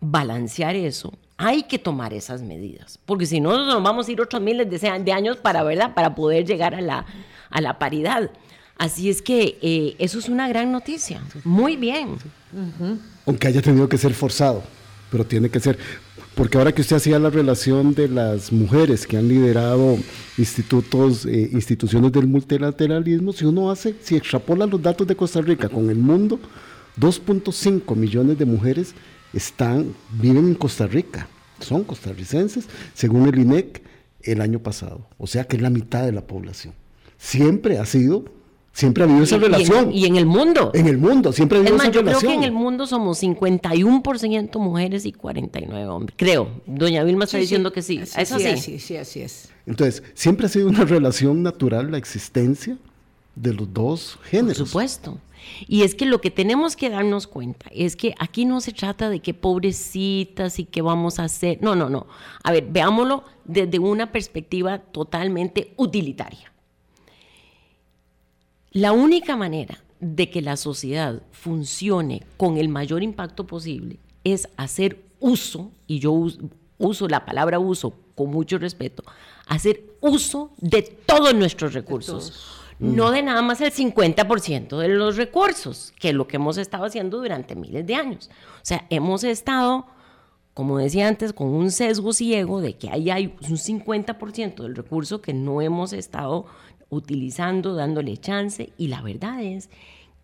balancear 0.00 0.74
eso, 0.74 1.12
hay 1.38 1.62
que 1.62 1.78
tomar 1.78 2.12
esas 2.12 2.42
medidas, 2.42 2.98
porque 3.06 3.24
si 3.24 3.40
no 3.40 3.64
nos 3.64 3.82
vamos 3.82 4.08
a 4.08 4.12
ir 4.12 4.20
otros 4.20 4.42
miles 4.42 4.68
de, 4.68 5.12
años 5.12 5.36
para, 5.36 5.62
¿verdad? 5.62 5.94
para 5.94 6.16
poder 6.16 6.44
llegar 6.44 6.74
a 6.74 6.80
la, 6.80 7.06
a 7.48 7.60
la 7.60 7.78
paridad. 7.78 8.30
Así 8.76 9.08
es 9.08 9.22
que 9.22 9.56
eh, 9.62 9.94
eso 10.00 10.18
es 10.18 10.28
una 10.28 10.48
gran 10.48 10.72
noticia. 10.72 11.22
Muy 11.44 11.76
bien. 11.76 12.16
Aunque 13.24 13.46
haya 13.46 13.62
tenido 13.62 13.88
que 13.88 13.98
ser 13.98 14.14
forzado, 14.14 14.64
pero 15.10 15.24
tiene 15.24 15.48
que 15.48 15.60
ser. 15.60 15.78
porque 16.34 16.58
ahora 16.58 16.72
que 16.72 16.82
usted 16.82 16.96
hacía 16.96 17.20
la 17.20 17.30
relación 17.30 17.94
de 17.94 18.08
las 18.08 18.52
mujeres 18.52 19.06
que 19.06 19.16
han 19.16 19.28
liderado 19.28 19.96
institutos, 20.38 21.24
eh, 21.24 21.50
instituciones 21.52 22.12
del 22.12 22.26
multilateralismo, 22.26 23.32
si 23.32 23.44
uno 23.44 23.70
hace, 23.70 23.94
si 24.02 24.16
extrapola 24.16 24.66
los 24.66 24.82
datos 24.82 25.06
de 25.06 25.14
Costa 25.14 25.40
Rica 25.40 25.68
con 25.68 25.88
el 25.88 25.98
mundo, 25.98 26.40
2.5 26.98 27.94
millones 27.94 28.38
de 28.38 28.44
mujeres 28.44 28.94
están, 29.32 29.94
viven 30.12 30.48
en 30.48 30.54
Costa 30.54 30.86
Rica, 30.86 31.28
son 31.60 31.84
costarricenses, 31.84 32.66
según 32.94 33.28
el 33.28 33.38
INEC, 33.38 33.82
el 34.22 34.40
año 34.40 34.60
pasado. 34.60 35.06
O 35.18 35.26
sea 35.26 35.44
que 35.44 35.56
es 35.56 35.62
la 35.62 35.70
mitad 35.70 36.04
de 36.04 36.12
la 36.12 36.26
población. 36.26 36.74
Siempre 37.18 37.78
ha 37.78 37.86
sido 37.86 38.24
Siempre 38.78 39.02
ha 39.02 39.06
habido 39.06 39.24
esa 39.24 39.38
relación. 39.38 39.92
Y 39.92 40.06
en, 40.06 40.14
el 40.14 40.24
mundo. 40.24 40.70
En 40.72 40.86
el 40.86 40.98
mundo, 40.98 41.32
siempre 41.32 41.58
ha 41.58 41.62
habido 41.62 41.74
esa 41.78 41.90
yo 41.90 42.00
relación. 42.02 42.20
creo 42.20 42.30
que 42.30 42.36
en 42.36 42.44
el 42.44 42.52
mundo 42.52 42.86
somos 42.86 43.20
51% 43.20 44.56
mujeres 44.60 45.04
y 45.04 45.10
49 45.10 45.88
hombres. 45.88 46.14
Creo. 46.16 46.48
Doña 46.64 47.02
Vilma 47.02 47.24
está 47.24 47.38
diciendo 47.38 47.72
que 47.72 47.82
sí. 47.82 47.98
¿Es 47.98 48.14
así? 48.14 48.56
Sí, 48.56 48.78
sí, 48.78 48.96
así 48.96 49.22
es. 49.22 49.48
Entonces, 49.66 50.04
siempre 50.14 50.46
ha 50.46 50.48
sido 50.48 50.68
una 50.68 50.84
relación 50.84 51.42
natural 51.42 51.90
la 51.90 51.98
existencia 51.98 52.78
de 53.34 53.52
los 53.52 53.74
dos 53.74 54.16
géneros. 54.22 54.58
Por 54.58 54.68
supuesto. 54.68 55.18
Y 55.66 55.82
es 55.82 55.94
que 55.94 56.06
lo 56.06 56.20
que 56.20 56.30
tenemos 56.30 56.76
que 56.76 56.90
darnos 56.90 57.26
cuenta 57.26 57.70
es 57.72 57.96
que 57.96 58.14
aquí 58.18 58.44
no 58.44 58.60
se 58.60 58.72
trata 58.72 59.10
de 59.10 59.20
que 59.20 59.34
pobrecitas 59.34 60.58
y 60.58 60.64
qué 60.64 60.82
vamos 60.82 61.18
a 61.18 61.24
hacer. 61.24 61.58
No, 61.62 61.74
no, 61.74 61.88
no. 61.88 62.06
A 62.42 62.52
ver, 62.52 62.66
veámoslo 62.70 63.24
desde 63.44 63.78
una 63.78 64.12
perspectiva 64.12 64.78
totalmente 64.78 65.74
utilitaria. 65.76 66.52
La 68.70 68.92
única 68.92 69.36
manera 69.36 69.82
de 70.00 70.30
que 70.30 70.42
la 70.42 70.56
sociedad 70.56 71.22
funcione 71.32 72.22
con 72.36 72.58
el 72.58 72.68
mayor 72.68 73.02
impacto 73.02 73.46
posible 73.46 73.98
es 74.24 74.48
hacer 74.56 75.02
uso, 75.20 75.72
y 75.86 75.98
yo 75.98 76.12
uso, 76.78 77.08
la 77.08 77.24
palabra 77.24 77.58
uso 77.58 77.94
con 78.14 78.30
mucho 78.30 78.58
respeto, 78.58 79.02
hacer 79.46 79.84
uso 80.00 80.52
de 80.58 80.82
todos 80.82 81.34
nuestros 81.34 81.72
recursos. 81.72 82.57
No 82.78 83.10
de 83.10 83.22
nada 83.22 83.42
más 83.42 83.60
el 83.60 83.72
50% 83.72 84.78
de 84.78 84.88
los 84.88 85.16
recursos, 85.16 85.92
que 85.98 86.10
es 86.10 86.14
lo 86.14 86.28
que 86.28 86.36
hemos 86.36 86.58
estado 86.58 86.84
haciendo 86.84 87.18
durante 87.18 87.56
miles 87.56 87.86
de 87.86 87.94
años. 87.96 88.30
O 88.56 88.64
sea, 88.64 88.86
hemos 88.90 89.24
estado, 89.24 89.86
como 90.54 90.78
decía 90.78 91.08
antes, 91.08 91.32
con 91.32 91.48
un 91.48 91.72
sesgo 91.72 92.12
ciego 92.12 92.60
de 92.60 92.76
que 92.76 92.90
ahí 92.90 93.10
hay 93.10 93.34
un 93.48 93.56
50% 93.56 94.62
del 94.62 94.76
recurso 94.76 95.20
que 95.20 95.34
no 95.34 95.60
hemos 95.60 95.92
estado 95.92 96.46
utilizando, 96.88 97.74
dándole 97.74 98.16
chance. 98.16 98.72
Y 98.78 98.88
la 98.88 99.02
verdad 99.02 99.42
es 99.42 99.70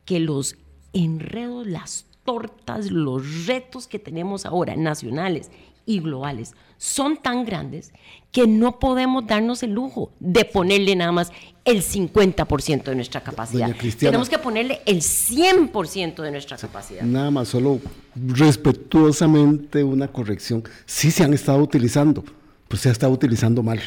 que 0.04 0.20
los 0.20 0.56
enredos, 0.92 1.66
las 1.66 2.06
tortas, 2.24 2.90
los 2.90 3.46
retos 3.46 3.88
que 3.88 3.98
tenemos 3.98 4.46
ahora, 4.46 4.76
nacionales 4.76 5.50
y 5.86 6.00
globales, 6.00 6.54
son 6.76 7.16
tan 7.16 7.44
grandes 7.44 7.92
que 8.32 8.46
no 8.46 8.78
podemos 8.78 9.26
darnos 9.26 9.62
el 9.62 9.72
lujo 9.72 10.10
de 10.18 10.44
ponerle 10.44 10.96
nada 10.96 11.12
más 11.12 11.32
el 11.64 11.82
50% 11.82 12.84
de 12.84 12.94
nuestra 12.94 13.22
capacidad. 13.22 13.74
Tenemos 13.98 14.28
que 14.28 14.38
ponerle 14.38 14.80
el 14.86 14.98
100% 14.98 16.22
de 16.22 16.30
nuestra 16.30 16.56
capacidad. 16.56 17.02
Nada 17.02 17.30
más, 17.30 17.48
solo 17.48 17.80
respetuosamente 18.14 19.82
una 19.84 20.08
corrección. 20.08 20.64
Sí 20.84 21.10
se 21.10 21.22
han 21.24 21.32
estado 21.32 21.58
utilizando, 21.58 22.24
pues 22.68 22.82
se 22.82 22.88
ha 22.88 22.92
estado 22.92 23.12
utilizando 23.12 23.62
mal. 23.62 23.80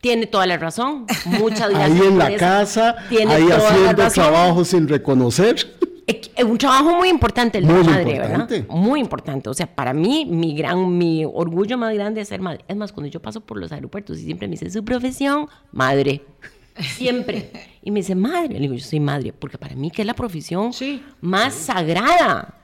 Tiene 0.00 0.26
toda 0.26 0.46
la 0.46 0.56
razón. 0.56 1.06
Muchas 1.26 1.68
gracias. 1.70 2.00
Ahí 2.00 2.06
en 2.06 2.18
la 2.18 2.36
casa, 2.36 2.96
ahí 3.10 3.48
haciendo 3.50 4.08
trabajo 4.10 4.64
sin 4.64 4.88
reconocer. 4.88 5.78
Es 6.10 6.44
un 6.44 6.58
trabajo 6.58 6.96
muy 6.96 7.08
importante 7.08 7.58
el 7.58 7.66
de 7.66 7.72
muy 7.72 7.84
madre, 7.84 8.16
importante. 8.16 8.60
¿verdad? 8.60 8.74
Muy 8.74 9.00
importante. 9.00 9.48
O 9.48 9.54
sea, 9.54 9.66
para 9.66 9.92
mí, 9.92 10.26
mi 10.26 10.54
gran, 10.54 10.96
mi 10.96 11.24
orgullo 11.24 11.78
más 11.78 11.94
grande 11.94 12.20
es 12.20 12.28
ser 12.28 12.40
madre. 12.40 12.64
Es 12.66 12.76
más, 12.76 12.92
cuando 12.92 13.10
yo 13.10 13.20
paso 13.20 13.40
por 13.40 13.58
los 13.58 13.70
aeropuertos 13.72 14.18
y 14.18 14.24
siempre 14.24 14.48
me 14.48 14.52
dice 14.52 14.70
su 14.70 14.84
profesión, 14.84 15.48
madre. 15.72 16.22
Siempre. 16.96 17.50
Y 17.82 17.90
me 17.90 18.00
dice, 18.00 18.14
madre. 18.14 18.54
Le 18.54 18.60
digo, 18.60 18.74
yo 18.74 18.84
soy 18.84 19.00
madre, 19.00 19.32
porque 19.32 19.58
para 19.58 19.74
mí 19.74 19.90
que 19.90 20.02
es 20.02 20.06
la 20.06 20.14
profesión 20.14 20.72
más 21.20 21.52
sagrada, 21.52 22.54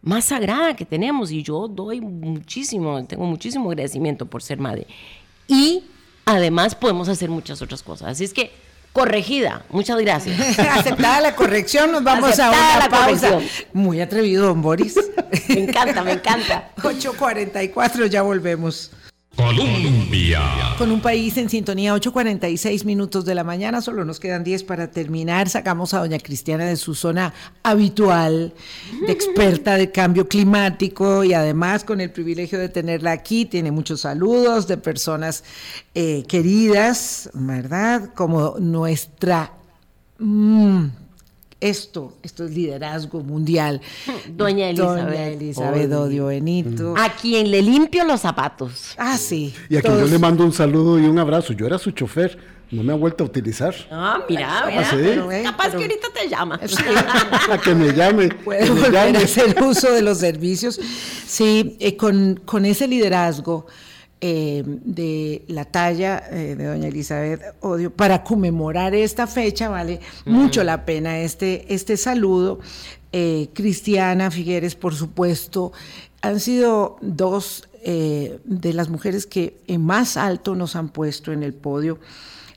más 0.00 0.26
sagrada 0.26 0.76
que 0.76 0.84
tenemos. 0.84 1.32
Y 1.32 1.42
yo 1.42 1.66
doy 1.66 2.00
muchísimo, 2.00 3.04
tengo 3.04 3.24
muchísimo 3.24 3.70
agradecimiento 3.70 4.26
por 4.26 4.42
ser 4.42 4.58
madre. 4.60 4.86
Y 5.48 5.82
además 6.24 6.74
podemos 6.74 7.08
hacer 7.08 7.30
muchas 7.30 7.60
otras 7.62 7.82
cosas. 7.82 8.08
Así 8.08 8.24
es 8.24 8.32
que 8.32 8.63
corregida. 8.94 9.64
Muchas 9.70 9.98
gracias. 9.98 10.58
Aceptada 10.58 11.20
la 11.20 11.34
corrección, 11.34 11.92
nos 11.92 12.02
vamos 12.02 12.38
a 12.38 12.50
una 12.50 12.88
pausa. 12.88 13.40
Muy 13.74 14.00
atrevido, 14.00 14.46
don 14.46 14.62
Boris. 14.62 14.94
me 15.48 15.64
encanta, 15.64 16.02
me 16.02 16.12
encanta. 16.12 16.70
8.44, 16.76 18.06
ya 18.06 18.22
volvemos. 18.22 18.92
Colombia. 19.36 20.40
Con 20.78 20.90
un 20.90 21.00
país 21.00 21.36
en 21.36 21.48
sintonía, 21.48 21.94
8.46 21.94 22.84
minutos 22.84 23.24
de 23.24 23.34
la 23.34 23.44
mañana, 23.44 23.80
solo 23.80 24.04
nos 24.04 24.20
quedan 24.20 24.44
10 24.44 24.64
para 24.64 24.90
terminar. 24.90 25.48
Sacamos 25.48 25.94
a 25.94 25.98
doña 25.98 26.18
Cristiana 26.18 26.66
de 26.66 26.76
su 26.76 26.94
zona 26.94 27.34
habitual, 27.62 28.52
experta 29.08 29.76
de 29.76 29.90
cambio 29.90 30.28
climático 30.28 31.24
y 31.24 31.34
además 31.34 31.84
con 31.84 32.00
el 32.00 32.10
privilegio 32.10 32.58
de 32.58 32.68
tenerla 32.68 33.12
aquí, 33.12 33.44
tiene 33.44 33.70
muchos 33.70 34.02
saludos 34.02 34.68
de 34.68 34.76
personas 34.76 35.44
eh, 35.94 36.24
queridas, 36.28 37.30
¿verdad? 37.34 38.10
Como 38.14 38.56
nuestra... 38.58 39.52
Mm, 40.18 41.03
esto, 41.64 42.12
esto 42.22 42.44
es 42.44 42.50
liderazgo 42.52 43.22
mundial. 43.22 43.80
Doña 44.28 44.68
Elizabeth. 44.68 45.04
Doña 45.04 45.26
Elizabeth 45.28 45.92
Odio 45.92 46.26
Benito. 46.26 46.94
A 46.96 47.10
quien 47.10 47.50
le 47.50 47.62
limpio 47.62 48.04
los 48.04 48.20
zapatos. 48.20 48.94
Ah, 48.98 49.16
sí. 49.16 49.54
Y 49.68 49.76
a 49.76 49.82
quien 49.82 49.98
yo 49.98 50.06
le 50.06 50.18
mando 50.18 50.44
un 50.44 50.52
saludo 50.52 50.98
y 50.98 51.04
un 51.04 51.18
abrazo. 51.18 51.52
Yo 51.52 51.66
era 51.66 51.78
su 51.78 51.90
chofer. 51.90 52.54
No 52.70 52.82
me 52.82 52.92
ha 52.92 52.96
vuelto 52.96 53.24
a 53.24 53.26
utilizar. 53.26 53.74
Ah, 53.90 54.24
mira, 54.28 54.64
mira. 54.66 55.20
¿Ah, 55.30 55.42
Capaz 55.44 55.70
que 55.70 55.82
ahorita 55.82 56.08
te 56.12 56.28
llama. 56.28 56.58
a 57.50 57.58
que 57.58 57.74
me 57.74 57.92
llame. 57.92 58.28
Puede 58.44 58.68
volver 58.68 59.16
a 59.16 59.20
hacer 59.20 59.62
uso 59.62 59.92
de 59.92 60.02
los 60.02 60.18
servicios. 60.18 60.80
Sí, 61.26 61.76
eh, 61.78 61.96
con, 61.96 62.40
con 62.44 62.64
ese 62.64 62.88
liderazgo 62.88 63.66
eh, 64.26 64.62
de 64.64 65.44
la 65.48 65.66
talla 65.66 66.22
eh, 66.30 66.54
de 66.56 66.64
doña 66.64 66.88
Elizabeth 66.88 67.42
Odio 67.60 67.90
para 67.90 68.24
conmemorar 68.24 68.94
esta 68.94 69.26
fecha, 69.26 69.68
vale 69.68 70.00
mucho 70.24 70.64
la 70.64 70.86
pena 70.86 71.18
este, 71.18 71.66
este 71.74 71.98
saludo. 71.98 72.58
Eh, 73.12 73.50
Cristiana 73.52 74.30
Figueres, 74.30 74.76
por 74.76 74.94
supuesto, 74.94 75.74
han 76.22 76.40
sido 76.40 76.96
dos 77.02 77.68
de 77.84 78.72
las 78.72 78.88
mujeres 78.88 79.26
que 79.26 79.58
en 79.66 79.84
más 79.84 80.16
alto 80.16 80.54
nos 80.54 80.74
han 80.74 80.88
puesto 80.88 81.30
en 81.30 81.42
el 81.42 81.52
podio 81.52 81.98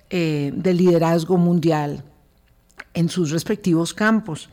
del 0.10 0.78
liderazgo 0.78 1.36
mundial 1.36 2.06
en 2.94 3.10
sus 3.10 3.32
respectivos 3.32 3.94
campos. 3.94 4.50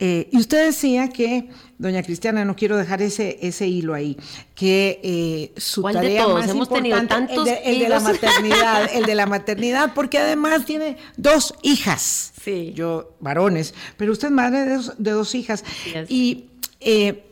Eh, 0.00 0.28
y 0.32 0.38
usted 0.38 0.66
decía 0.66 1.08
que, 1.08 1.50
doña 1.78 2.02
Cristiana, 2.02 2.44
no 2.44 2.56
quiero 2.56 2.76
dejar 2.76 3.00
ese, 3.00 3.38
ese 3.42 3.68
hilo 3.68 3.94
ahí, 3.94 4.16
que 4.54 5.00
eh, 5.04 5.52
su 5.56 5.82
tarea 5.82 6.26
más 6.26 6.48
Hemos 6.48 6.68
importante, 6.68 7.34
el 7.34 7.44
de, 7.44 7.60
el 7.64 7.78
de, 7.78 7.88
la 7.88 8.00
maternidad, 8.00 8.90
el 8.94 9.04
de 9.04 9.14
la 9.14 9.26
maternidad, 9.26 9.94
porque 9.94 10.18
además 10.18 10.64
tiene 10.64 10.96
dos 11.16 11.54
hijas, 11.62 12.32
sí. 12.42 12.72
yo 12.74 13.14
varones, 13.20 13.72
pero 13.96 14.10
usted 14.12 14.28
es 14.28 14.34
madre 14.34 14.64
de 14.64 14.74
dos, 14.74 14.92
de 14.98 15.10
dos 15.12 15.34
hijas. 15.36 15.64
Y 16.08 16.46
eh, 16.80 17.24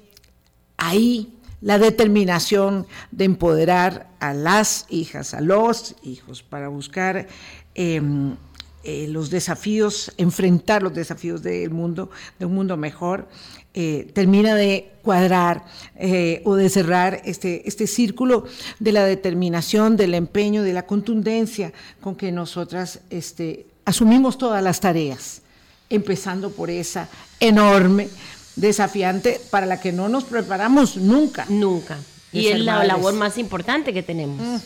ahí 0.76 1.32
la 1.60 1.78
determinación 1.78 2.86
de 3.10 3.24
empoderar 3.24 4.08
a 4.20 4.34
las 4.34 4.86
hijas, 4.88 5.34
a 5.34 5.40
los 5.40 5.96
hijos, 6.02 6.42
para 6.42 6.68
buscar 6.68 7.28
em, 7.74 8.36
eh, 8.84 9.06
los 9.08 9.30
desafíos, 9.30 10.12
enfrentar 10.16 10.82
los 10.82 10.94
desafíos 10.94 11.42
del 11.42 11.70
mundo, 11.70 12.10
de 12.38 12.46
un 12.46 12.54
mundo 12.54 12.76
mejor, 12.76 13.28
eh, 13.74 14.10
termina 14.12 14.54
de 14.54 14.90
cuadrar 15.02 15.64
eh, 15.96 16.42
o 16.44 16.56
de 16.56 16.68
cerrar 16.68 17.22
este, 17.24 17.66
este 17.66 17.86
círculo 17.86 18.44
de 18.80 18.92
la 18.92 19.04
determinación, 19.04 19.96
del 19.96 20.14
empeño, 20.14 20.62
de 20.62 20.74
la 20.74 20.84
contundencia 20.84 21.72
con 22.00 22.16
que 22.16 22.32
nosotras 22.32 23.00
este, 23.08 23.66
asumimos 23.84 24.36
todas 24.36 24.62
las 24.62 24.80
tareas, 24.80 25.42
empezando 25.88 26.50
por 26.50 26.68
esa 26.68 27.08
enorme, 27.40 28.08
desafiante, 28.56 29.40
para 29.50 29.64
la 29.64 29.80
que 29.80 29.92
no 29.92 30.08
nos 30.08 30.24
preparamos 30.24 30.96
nunca. 30.96 31.46
Nunca. 31.48 31.98
Y 32.32 32.48
es 32.48 32.60
la 32.60 32.84
labor 32.84 33.14
más 33.14 33.38
importante 33.38 33.92
que 33.92 34.02
tenemos. 34.02 34.62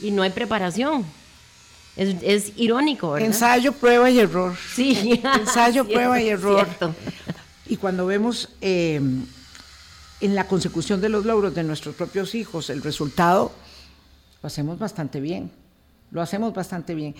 Y 0.00 0.10
no 0.10 0.22
hay 0.22 0.30
preparación. 0.30 1.04
Es, 1.96 2.52
irónico, 2.56 3.12
¿verdad? 3.12 3.28
Ensayo, 3.28 3.72
prueba 3.72 4.10
y 4.10 4.18
error. 4.18 4.54
Sí. 4.74 5.20
Ensayo, 5.40 5.84
prueba 5.88 6.20
y 6.20 6.28
error. 6.28 6.66
Y 7.66 7.76
cuando 7.76 8.06
vemos 8.06 8.48
em, 8.60 9.24
en 10.20 10.34
la 10.34 10.46
consecución 10.46 11.00
de 11.00 11.08
los 11.08 11.24
logros 11.24 11.54
de 11.54 11.62
nuestros 11.62 11.94
propios 11.94 12.34
hijos 12.34 12.70
el 12.70 12.82
resultado, 12.82 13.52
lo 14.42 14.46
hacemos 14.46 14.78
bastante 14.78 15.20
bien. 15.20 15.50
Lo 16.10 16.20
hacemos 16.20 16.52
bastante 16.52 16.94
bien. 16.94 17.14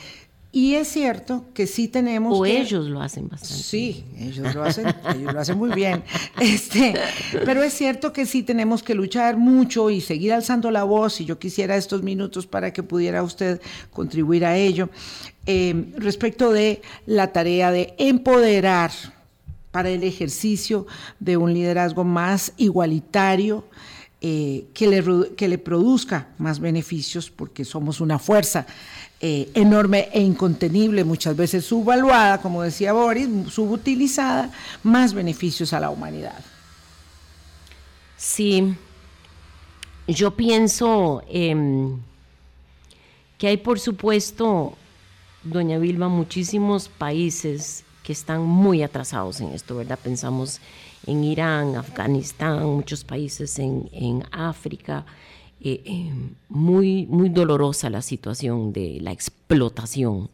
Y 0.56 0.76
es 0.76 0.86
cierto 0.86 1.46
que 1.52 1.66
sí 1.66 1.88
tenemos. 1.88 2.38
O 2.38 2.44
que- 2.44 2.60
ellos 2.60 2.86
lo 2.88 3.02
hacen 3.02 3.28
bastante. 3.28 3.60
Sí, 3.60 4.04
ellos 4.16 4.54
lo 4.54 4.62
hacen, 4.62 4.86
ellos 5.16 5.34
lo 5.34 5.40
hacen 5.40 5.58
muy 5.58 5.72
bien. 5.72 6.04
Este, 6.40 6.94
pero 7.44 7.64
es 7.64 7.72
cierto 7.74 8.12
que 8.12 8.24
sí 8.24 8.44
tenemos 8.44 8.84
que 8.84 8.94
luchar 8.94 9.36
mucho 9.36 9.90
y 9.90 10.00
seguir 10.00 10.32
alzando 10.32 10.70
la 10.70 10.84
voz, 10.84 11.20
y 11.20 11.24
yo 11.24 11.40
quisiera 11.40 11.74
estos 11.76 12.04
minutos 12.04 12.46
para 12.46 12.72
que 12.72 12.84
pudiera 12.84 13.24
usted 13.24 13.60
contribuir 13.90 14.44
a 14.44 14.56
ello, 14.56 14.90
eh, 15.46 15.92
respecto 15.96 16.52
de 16.52 16.82
la 17.06 17.32
tarea 17.32 17.72
de 17.72 17.94
empoderar 17.98 18.92
para 19.72 19.88
el 19.90 20.04
ejercicio 20.04 20.86
de 21.18 21.36
un 21.36 21.52
liderazgo 21.52 22.04
más 22.04 22.52
igualitario, 22.58 23.64
eh, 24.20 24.66
que, 24.72 24.86
le, 24.86 25.02
que 25.36 25.48
le 25.48 25.58
produzca 25.58 26.28
más 26.38 26.60
beneficios, 26.60 27.28
porque 27.30 27.64
somos 27.64 28.00
una 28.00 28.18
fuerza 28.18 28.66
eh, 29.20 29.50
enorme 29.54 30.08
e 30.12 30.20
incontenible, 30.20 31.04
muchas 31.04 31.36
veces 31.36 31.64
subvaluada, 31.64 32.40
como 32.42 32.62
decía 32.62 32.92
Boris, 32.92 33.28
subutilizada, 33.50 34.50
más 34.82 35.14
beneficios 35.14 35.72
a 35.72 35.80
la 35.80 35.90
humanidad. 35.90 36.44
Sí, 38.16 38.74
yo 40.06 40.32
pienso 40.32 41.22
em, 41.28 41.98
que 43.38 43.48
hay, 43.48 43.56
por 43.56 43.80
supuesto, 43.80 44.76
doña 45.42 45.78
Vilma, 45.78 46.08
muchísimos 46.08 46.88
países 46.88 47.84
que 48.02 48.12
están 48.12 48.42
muy 48.42 48.82
atrasados 48.82 49.40
en 49.40 49.48
esto, 49.50 49.76
¿verdad? 49.76 49.98
Pensamos 50.02 50.60
en 51.06 51.24
Irán, 51.24 51.76
Afganistán, 51.76 52.64
muchos 52.66 53.04
países 53.04 53.58
en, 53.58 53.88
en 53.92 54.24
África. 54.30 55.06
Eh, 55.64 55.82
eh, 55.84 56.12
muy, 56.48 57.06
muy 57.06 57.30
dolorosa 57.30 57.90
la 57.90 58.02
situación 58.02 58.72
de 58.72 58.98
la 59.00 59.12
explotación 59.12 60.30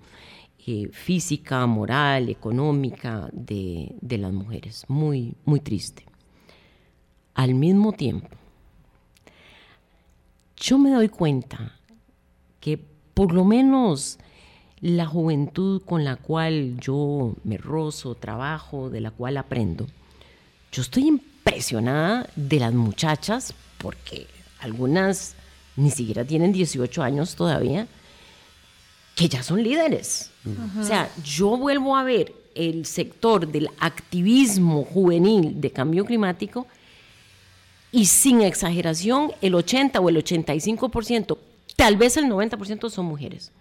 eh, 0.66 0.88
física, 0.92 1.64
moral, 1.66 2.28
económica 2.28 3.30
de, 3.32 3.94
de 4.00 4.18
las 4.18 4.32
mujeres. 4.32 4.84
Muy, 4.88 5.34
muy 5.44 5.60
triste 5.60 6.10
al 7.40 7.54
mismo 7.54 7.92
tiempo, 7.92 8.28
yo 10.58 10.78
me 10.78 10.90
doy 10.90 11.08
cuenta 11.08 11.72
que 12.60 12.78
por 13.14 13.32
lo 13.32 13.46
menos 13.46 14.18
la 14.80 15.06
juventud 15.06 15.80
con 15.82 16.04
la 16.04 16.16
cual 16.16 16.76
yo 16.80 17.34
me 17.44 17.56
rozo, 17.56 18.14
trabajo, 18.14 18.90
de 18.90 19.00
la 19.00 19.10
cual 19.10 19.38
aprendo, 19.38 19.86
yo 20.70 20.82
estoy 20.82 21.06
impresionada 21.06 22.28
de 22.36 22.60
las 22.60 22.74
muchachas 22.74 23.54
porque 23.78 24.26
algunas 24.60 25.34
ni 25.76 25.90
siquiera 25.90 26.24
tienen 26.24 26.52
18 26.52 27.02
años 27.02 27.34
todavía, 27.34 27.86
que 29.14 29.28
ya 29.28 29.42
son 29.42 29.62
líderes. 29.62 30.30
O 30.78 30.84
sea, 30.84 31.10
yo 31.24 31.56
vuelvo 31.56 31.96
a 31.96 32.04
ver 32.04 32.32
el 32.54 32.86
sector 32.86 33.46
del 33.46 33.68
activismo 33.78 34.84
juvenil 34.84 35.60
de 35.60 35.70
cambio 35.70 36.04
climático 36.04 36.66
y 37.92 38.06
sin 38.06 38.40
exageración, 38.42 39.32
el 39.40 39.54
80 39.54 40.00
o 40.00 40.08
el 40.08 40.16
85%, 40.16 41.38
tal 41.76 41.96
vez 41.96 42.16
el 42.16 42.26
90% 42.26 42.88
son 42.88 43.06
mujeres. 43.06 43.52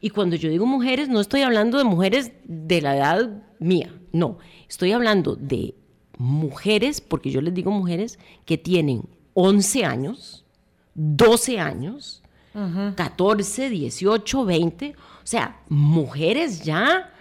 Y 0.00 0.10
cuando 0.10 0.36
yo 0.36 0.48
digo 0.48 0.66
mujeres, 0.66 1.08
no 1.08 1.20
estoy 1.20 1.42
hablando 1.42 1.78
de 1.78 1.84
mujeres 1.84 2.32
de 2.44 2.80
la 2.80 2.96
edad 2.96 3.42
mía, 3.58 3.94
no, 4.12 4.38
estoy 4.68 4.92
hablando 4.92 5.36
de 5.36 5.74
mujeres, 6.18 7.00
porque 7.00 7.30
yo 7.30 7.40
les 7.40 7.54
digo 7.54 7.70
mujeres 7.70 8.18
que 8.46 8.58
tienen 8.58 9.04
11 9.34 9.84
años, 9.84 10.44
12 10.94 11.58
años, 11.58 12.22
14, 12.96 13.70
18, 13.70 14.44
20, 14.44 14.94
o 14.96 15.26
sea, 15.26 15.60
mujeres 15.68 16.62
ya 16.62 17.12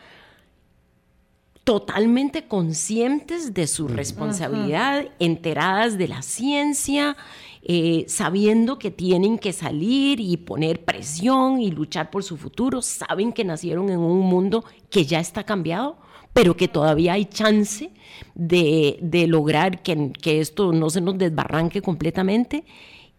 totalmente 1.64 2.48
conscientes 2.48 3.54
de 3.54 3.68
su 3.68 3.88
responsabilidad, 3.88 5.06
enteradas 5.20 5.98
de 5.98 6.08
la 6.08 6.22
ciencia, 6.22 7.16
eh, 7.62 8.06
sabiendo 8.08 8.80
que 8.80 8.90
tienen 8.90 9.38
que 9.38 9.54
salir 9.54 10.20
y 10.20 10.38
poner 10.38 10.84
presión 10.84 11.62
y 11.62 11.72
luchar 11.72 12.10
por 12.10 12.24
su 12.24 12.36
futuro, 12.36 12.82
saben 12.82 13.32
que 13.32 13.46
nacieron 13.46 13.90
en 13.90 14.00
un 14.00 14.22
mundo 14.22 14.66
que 14.90 15.06
ya 15.06 15.20
está 15.20 15.44
cambiado, 15.44 15.98
pero 16.34 16.56
que 16.56 16.68
todavía 16.68 17.14
hay 17.14 17.26
chance 17.26 17.92
de, 18.36 18.98
de 19.02 19.28
lograr 19.28 19.82
que, 19.82 20.12
que 20.14 20.40
esto 20.40 20.72
no 20.72 20.90
se 20.90 21.02
nos 21.02 21.18
desbarranque 21.18 21.82
completamente, 21.82 22.64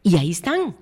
y 0.03 0.17
ahí 0.17 0.31
están 0.31 0.75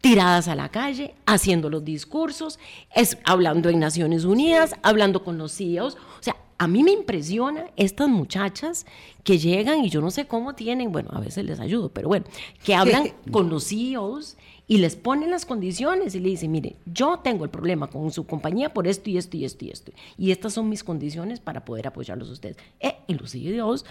tiradas 0.00 0.48
a 0.48 0.54
la 0.54 0.68
calle, 0.68 1.14
haciendo 1.24 1.70
los 1.70 1.82
discursos, 1.82 2.58
es, 2.94 3.16
hablando 3.24 3.70
en 3.70 3.78
Naciones 3.78 4.26
Unidas, 4.26 4.74
hablando 4.82 5.24
con 5.24 5.38
los 5.38 5.56
CEOs. 5.56 5.94
O 5.94 6.22
sea, 6.22 6.36
a 6.58 6.68
mí 6.68 6.82
me 6.82 6.92
impresiona 6.92 7.66
estas 7.76 8.08
muchachas 8.08 8.84
que 9.22 9.38
llegan 9.38 9.82
y 9.82 9.88
yo 9.88 10.02
no 10.02 10.10
sé 10.10 10.26
cómo 10.26 10.54
tienen, 10.54 10.92
bueno, 10.92 11.08
a 11.12 11.20
veces 11.20 11.46
les 11.46 11.58
ayudo, 11.58 11.88
pero 11.88 12.08
bueno, 12.08 12.26
que 12.62 12.74
hablan 12.74 13.12
con 13.30 13.48
los 13.48 13.68
CEOs 13.68 14.36
y 14.66 14.78
les 14.78 14.96
ponen 14.96 15.30
las 15.30 15.44
condiciones 15.44 16.14
y 16.14 16.20
le 16.20 16.30
dicen, 16.30 16.50
mire, 16.50 16.76
yo 16.86 17.18
tengo 17.18 17.44
el 17.44 17.50
problema 17.50 17.88
con 17.88 18.10
su 18.10 18.26
compañía 18.26 18.72
por 18.72 18.86
esto 18.86 19.10
y 19.10 19.18
esto 19.18 19.36
y 19.36 19.44
esto 19.44 19.64
y 19.64 19.70
esto. 19.70 19.92
Y 20.16 20.30
estas 20.30 20.54
son 20.54 20.68
mis 20.68 20.84
condiciones 20.84 21.40
para 21.40 21.64
poder 21.64 21.86
apoyarlos 21.86 22.30
a 22.30 22.32
ustedes. 22.32 22.56
Eh, 22.80 22.96
y 23.06 23.14
los 23.14 23.32
CEOs 23.32 23.84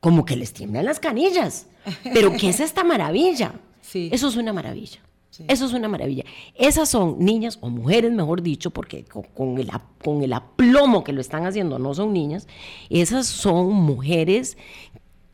como 0.00 0.24
que 0.24 0.36
les 0.36 0.52
tiemblan 0.52 0.84
las 0.84 0.98
canillas. 0.98 1.66
Pero 2.02 2.32
¿qué 2.32 2.48
es 2.48 2.60
esta 2.60 2.82
maravilla? 2.82 3.54
Sí. 3.82 4.08
Eso 4.12 4.28
es 4.28 4.36
una 4.36 4.52
maravilla. 4.52 5.00
Eso 5.48 5.64
es 5.64 5.72
una 5.72 5.88
maravilla. 5.88 6.24
Esas 6.54 6.88
son 6.88 7.24
niñas 7.24 7.58
o 7.62 7.70
mujeres, 7.70 8.12
mejor 8.12 8.42
dicho, 8.42 8.70
porque 8.70 9.04
con, 9.04 9.22
con 9.22 9.58
el, 9.58 9.70
con 10.02 10.22
el 10.22 10.32
aplomo 10.32 11.04
que 11.04 11.12
lo 11.12 11.20
están 11.20 11.46
haciendo 11.46 11.78
no 11.78 11.94
son 11.94 12.12
niñas. 12.12 12.46
Esas 12.90 13.26
son 13.26 13.72
mujeres 13.72 14.58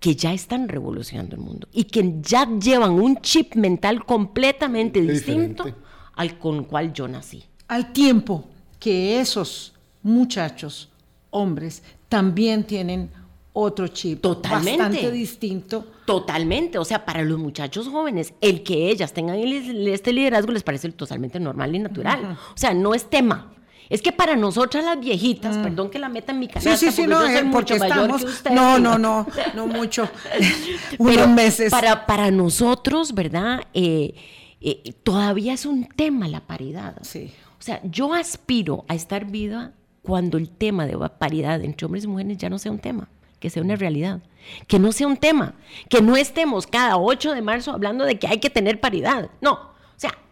que 0.00 0.14
ya 0.14 0.32
están 0.32 0.68
revolucionando 0.68 1.36
el 1.36 1.42
mundo 1.42 1.68
y 1.72 1.84
que 1.84 2.16
ya 2.20 2.48
llevan 2.58 2.92
un 2.92 3.16
chip 3.20 3.54
mental 3.54 4.04
completamente 4.04 5.00
Qué 5.00 5.12
distinto 5.12 5.64
diferente. 5.64 5.86
al 6.14 6.38
con 6.38 6.56
el 6.56 6.66
cual 6.66 6.92
yo 6.92 7.08
nací. 7.08 7.44
Al 7.68 7.92
tiempo 7.92 8.44
que 8.78 9.20
esos 9.20 9.72
muchachos, 10.02 10.90
hombres, 11.30 11.82
también 12.08 12.64
tienen 12.64 13.10
otro 13.52 13.88
chip 13.88 14.20
Totalmente. 14.20 14.78
bastante 14.82 15.10
distinto. 15.10 15.86
Totalmente, 16.04 16.78
o 16.78 16.84
sea, 16.84 17.04
para 17.04 17.24
los 17.24 17.38
muchachos 17.38 17.88
jóvenes, 17.88 18.34
el 18.40 18.62
que 18.62 18.90
ellas 18.90 19.12
tengan 19.12 19.38
este 19.38 20.12
liderazgo 20.12 20.52
les 20.52 20.62
parece 20.62 20.92
totalmente 20.92 21.40
normal 21.40 21.74
y 21.74 21.78
natural. 21.80 22.38
O 22.54 22.56
sea, 22.56 22.74
no 22.74 22.94
es 22.94 23.08
tema. 23.10 23.52
Es 23.88 24.02
que 24.02 24.12
para 24.12 24.36
nosotras 24.36 24.84
las 24.84 24.98
viejitas, 24.98 25.56
perdón 25.58 25.90
que 25.90 25.98
la 25.98 26.08
meta 26.08 26.32
en 26.32 26.40
mi 26.40 26.48
canasta, 26.48 26.76
Sí, 26.76 26.86
sí, 26.86 26.92
sí, 26.92 27.02
porque 27.02 27.14
no, 27.14 27.20
yo 27.20 27.26
soy 27.26 27.36
eh, 27.36 27.42
mucho 27.44 27.52
porque 27.52 27.78
mayor 27.78 27.96
estamos. 27.96 28.24
que 28.24 28.30
usted. 28.30 28.50
No, 28.50 28.78
no, 28.78 28.98
no, 28.98 29.26
no 29.54 29.66
mucho. 29.66 30.08
Unos 30.98 31.28
meses. 31.28 31.70
Para, 31.70 32.06
para 32.06 32.30
nosotros, 32.30 33.14
¿verdad? 33.14 33.62
Eh, 33.74 34.14
eh, 34.60 34.92
todavía 35.02 35.52
es 35.52 35.66
un 35.66 35.86
tema 35.86 36.28
la 36.28 36.40
paridad. 36.40 36.96
Sí. 37.02 37.32
O 37.58 37.62
sea, 37.62 37.80
yo 37.84 38.14
aspiro 38.14 38.84
a 38.88 38.94
estar 38.94 39.26
viva 39.26 39.72
cuando 40.02 40.38
el 40.38 40.50
tema 40.50 40.86
de 40.86 40.96
paridad 41.18 41.62
entre 41.62 41.84
hombres 41.84 42.04
y 42.04 42.08
mujeres 42.08 42.38
ya 42.38 42.48
no 42.48 42.58
sea 42.58 42.72
un 42.72 42.78
tema, 42.78 43.08
que 43.40 43.50
sea 43.50 43.62
una 43.62 43.76
realidad. 43.76 44.20
Que 44.68 44.78
no 44.78 44.92
sea 44.92 45.08
un 45.08 45.16
tema, 45.16 45.54
que 45.88 46.00
no 46.00 46.16
estemos 46.16 46.66
cada 46.68 46.96
8 46.98 47.34
de 47.34 47.42
marzo 47.42 47.72
hablando 47.72 48.04
de 48.04 48.18
que 48.18 48.28
hay 48.28 48.38
que 48.38 48.50
tener 48.50 48.80
paridad. 48.80 49.30
No, 49.40 49.75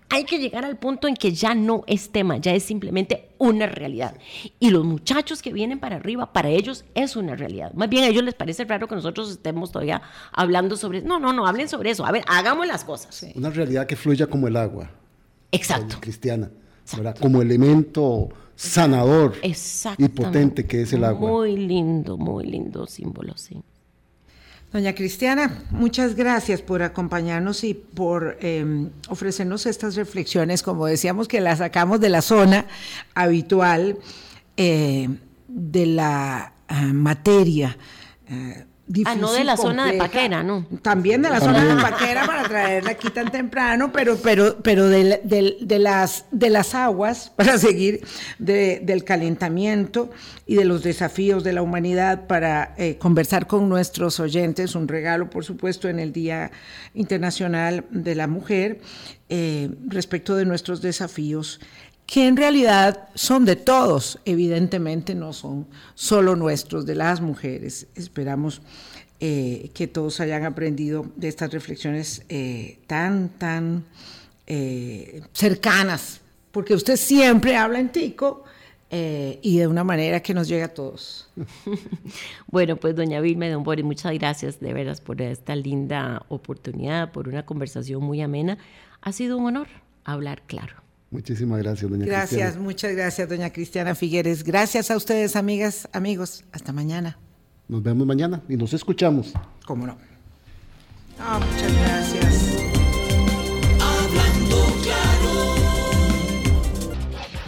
hay 0.09 0.24
que 0.24 0.38
llegar 0.38 0.64
al 0.64 0.76
punto 0.76 1.09
en 1.09 1.16
que 1.16 1.32
ya 1.32 1.55
no 1.55 1.82
es 1.86 2.11
tema, 2.11 2.36
ya 2.36 2.52
es 2.52 2.62
simplemente 2.62 3.30
una 3.38 3.66
realidad. 3.66 4.16
Y 4.61 4.70
los 4.70 4.84
muchachos 4.84 5.42
que 5.42 5.52
vienen 5.52 5.80
para 5.80 5.96
arriba, 5.96 6.32
para 6.32 6.48
ellos 6.48 6.84
es 6.94 7.16
una 7.16 7.36
realidad. 7.36 7.72
Más 7.74 7.88
bien 7.88 8.05
a 8.05 8.09
ellos 8.09 8.22
les 8.22 8.34
parece 8.34 8.64
raro 8.64 8.86
que 8.86 8.94
nosotros 8.94 9.30
estemos 9.30 9.72
todavía 9.72 10.02
hablando 10.32 10.76
sobre 10.76 11.02
No, 11.02 11.18
no, 11.18 11.32
no, 11.32 11.46
hablen 11.46 11.68
sobre 11.68 11.90
eso. 11.90 12.07
A 12.07 12.12
ver, 12.12 12.22
hagamos 12.26 12.66
las 12.66 12.84
cosas. 12.84 13.26
Una 13.34 13.50
realidad 13.50 13.86
que 13.86 13.96
fluya 13.96 14.26
como 14.26 14.46
el 14.46 14.57
agua, 14.57 14.90
Exacto. 15.52 15.96
cristiana, 16.00 16.50
¿verdad? 16.96 17.16
como 17.18 17.42
elemento 17.42 18.28
sanador 18.57 19.34
y 19.42 20.09
potente 20.09 20.66
que 20.66 20.82
es 20.82 20.92
el 20.92 21.05
agua. 21.05 21.28
Muy 21.28 21.57
lindo, 21.57 22.16
muy 22.16 22.46
lindo 22.46 22.86
símbolo, 22.86 23.36
sí. 23.36 23.62
Doña 24.75 24.93
Cristiana, 24.93 25.62
muchas 25.70 26.16
gracias 26.16 26.61
por 26.61 26.83
acompañarnos 26.83 27.62
y 27.62 27.75
por 27.75 28.37
eh, 28.41 28.89
ofrecernos 29.09 29.66
estas 29.66 29.95
reflexiones, 29.95 30.64
como 30.64 30.87
decíamos, 30.87 31.29
que 31.29 31.41
las 31.41 31.59
sacamos 31.59 32.01
de 32.01 32.09
la 32.09 32.22
zona 32.22 32.66
habitual 33.14 33.99
eh, 34.57 35.09
de 35.47 35.87
la 35.87 36.55
ah, 36.66 36.83
materia. 36.93 37.79
Ah, 39.07 39.14
no 39.16 39.32
de 39.32 39.45
la 39.45 39.57
zona 39.57 39.87
de. 39.91 39.97
Paquera, 39.97 40.43
¿no? 40.43 40.66
También 40.82 41.22
de 41.22 41.30
la 41.30 41.41
zona 41.41 41.64
de 41.64 41.80
Paquera 41.80 42.26
para 42.26 42.43
traerla 42.47 42.91
aquí 42.91 43.09
tan 43.09 43.30
temprano, 43.30 43.91
pero, 43.93 44.16
pero, 44.16 44.59
pero 44.62 44.89
de, 44.89 45.22
de- 45.24 45.57
de 45.61 45.78
las, 45.78 46.26
de 46.30 46.51
las 46.51 46.74
aguas, 46.74 47.32
para 47.37 47.57
seguir, 47.57 48.03
de- 48.39 48.80
del 48.85 49.03
calentamiento 49.05 50.11
y 50.47 50.57
de 50.57 50.66
los 50.66 50.82
desafíos 50.82 51.43
de 51.45 51.55
la 51.55 51.62
humanidad 51.62 52.26
para 52.26 52.74
eh, 52.76 52.99
conversar 52.99 53.47
con 53.47 53.70
nuestros 53.70 54.20
oyentes. 54.20 54.74
Un 54.74 54.87
regalo, 54.87 55.30
por 55.30 55.47
supuesto, 55.47 55.89
en 55.89 55.99
el 55.99 56.12
Día 56.12 56.51
Internacional 56.95 57.85
de 57.91 58.14
la 58.14 58.26
Mujer, 58.26 58.80
eh, 59.30 59.70
respecto 59.87 60.37
de 60.37 60.45
nuestros 60.45 60.82
desafíos 60.82 61.61
que 62.07 62.26
en 62.26 62.36
realidad 62.36 63.09
son 63.14 63.44
de 63.44 63.57
todos, 63.57 64.18
evidentemente 64.24 65.14
no 65.14 65.32
son 65.32 65.66
solo 65.94 66.36
nuestros, 66.36 66.86
de 66.86 66.94
las 66.94 67.20
mujeres. 67.20 67.86
Esperamos 67.94 68.61
eh, 69.20 69.70
que 69.74 69.86
todos 69.86 70.20
hayan 70.20 70.44
aprendido 70.44 71.07
de 71.16 71.28
estas 71.28 71.52
reflexiones 71.52 72.24
eh, 72.28 72.78
tan, 72.86 73.30
tan 73.30 73.84
eh, 74.46 75.22
cercanas, 75.32 76.20
porque 76.50 76.74
usted 76.74 76.96
siempre 76.96 77.57
habla 77.57 77.80
en 77.80 77.90
tico 77.90 78.44
y 78.96 79.59
de 79.59 79.66
una 79.66 79.82
manera 79.82 80.20
que 80.20 80.34
nos 80.34 80.46
llega 80.46 80.66
a 80.66 80.68
todos. 80.68 81.28
bueno, 82.46 82.76
pues 82.76 82.94
doña 82.94 83.20
Vilma 83.20 83.48
don 83.48 83.64
Boris, 83.64 83.84
muchas 83.84 84.12
gracias 84.12 84.61
de 84.61 84.72
veras 84.72 85.00
por 85.00 85.20
esta 85.20 85.57
linda 85.57 86.24
oportunidad, 86.28 87.11
por 87.11 87.26
una 87.26 87.44
conversación 87.44 88.05
muy 88.05 88.22
amena. 88.22 88.57
Ha 89.00 89.11
sido 89.11 89.36
un 89.36 89.46
honor 89.46 89.66
hablar 90.05 90.42
claro. 90.46 90.84
Muchísimas 91.15 91.61
gracias, 91.61 91.89
doña 91.89 92.07
gracias, 92.07 92.29
Cristiana. 92.29 92.45
Gracias, 92.45 92.65
muchas 92.65 92.93
gracias, 92.93 93.29
doña 93.29 93.51
Cristiana 93.51 93.95
Figueres. 93.95 94.43
Gracias 94.43 94.91
a 94.91 94.97
ustedes, 94.97 95.37
amigas, 95.37 95.89
amigos. 95.93 96.43
Hasta 96.51 96.73
mañana. 96.73 97.17
Nos 97.69 97.85
vemos 97.85 98.05
mañana 98.05 98.43
y 98.49 98.57
nos 98.57 98.73
escuchamos. 98.75 99.33
¿Cómo 99.65 99.87
no? 99.87 99.97
Ah, 101.21 101.39
muchas 101.39 101.73
gracias. 101.73 102.57
Hablando 103.81 104.57
claro. 104.83 105.55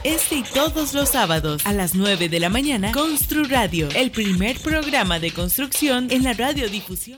Este 0.05 0.37
y 0.37 0.43
todos 0.45 0.95
los 0.95 1.09
sábados 1.09 1.67
a 1.67 1.73
las 1.73 1.97
9 1.97 2.29
de 2.29 2.39
la 2.39 2.49
mañana, 2.49 2.93
Constru 2.93 3.43
Radio, 3.49 3.89
el 3.97 4.13
primer 4.13 4.61
programa 4.61 5.19
de 5.19 5.33
construcción 5.33 6.07
en 6.13 6.23
la 6.23 6.35
radiodifusión. 6.35 7.15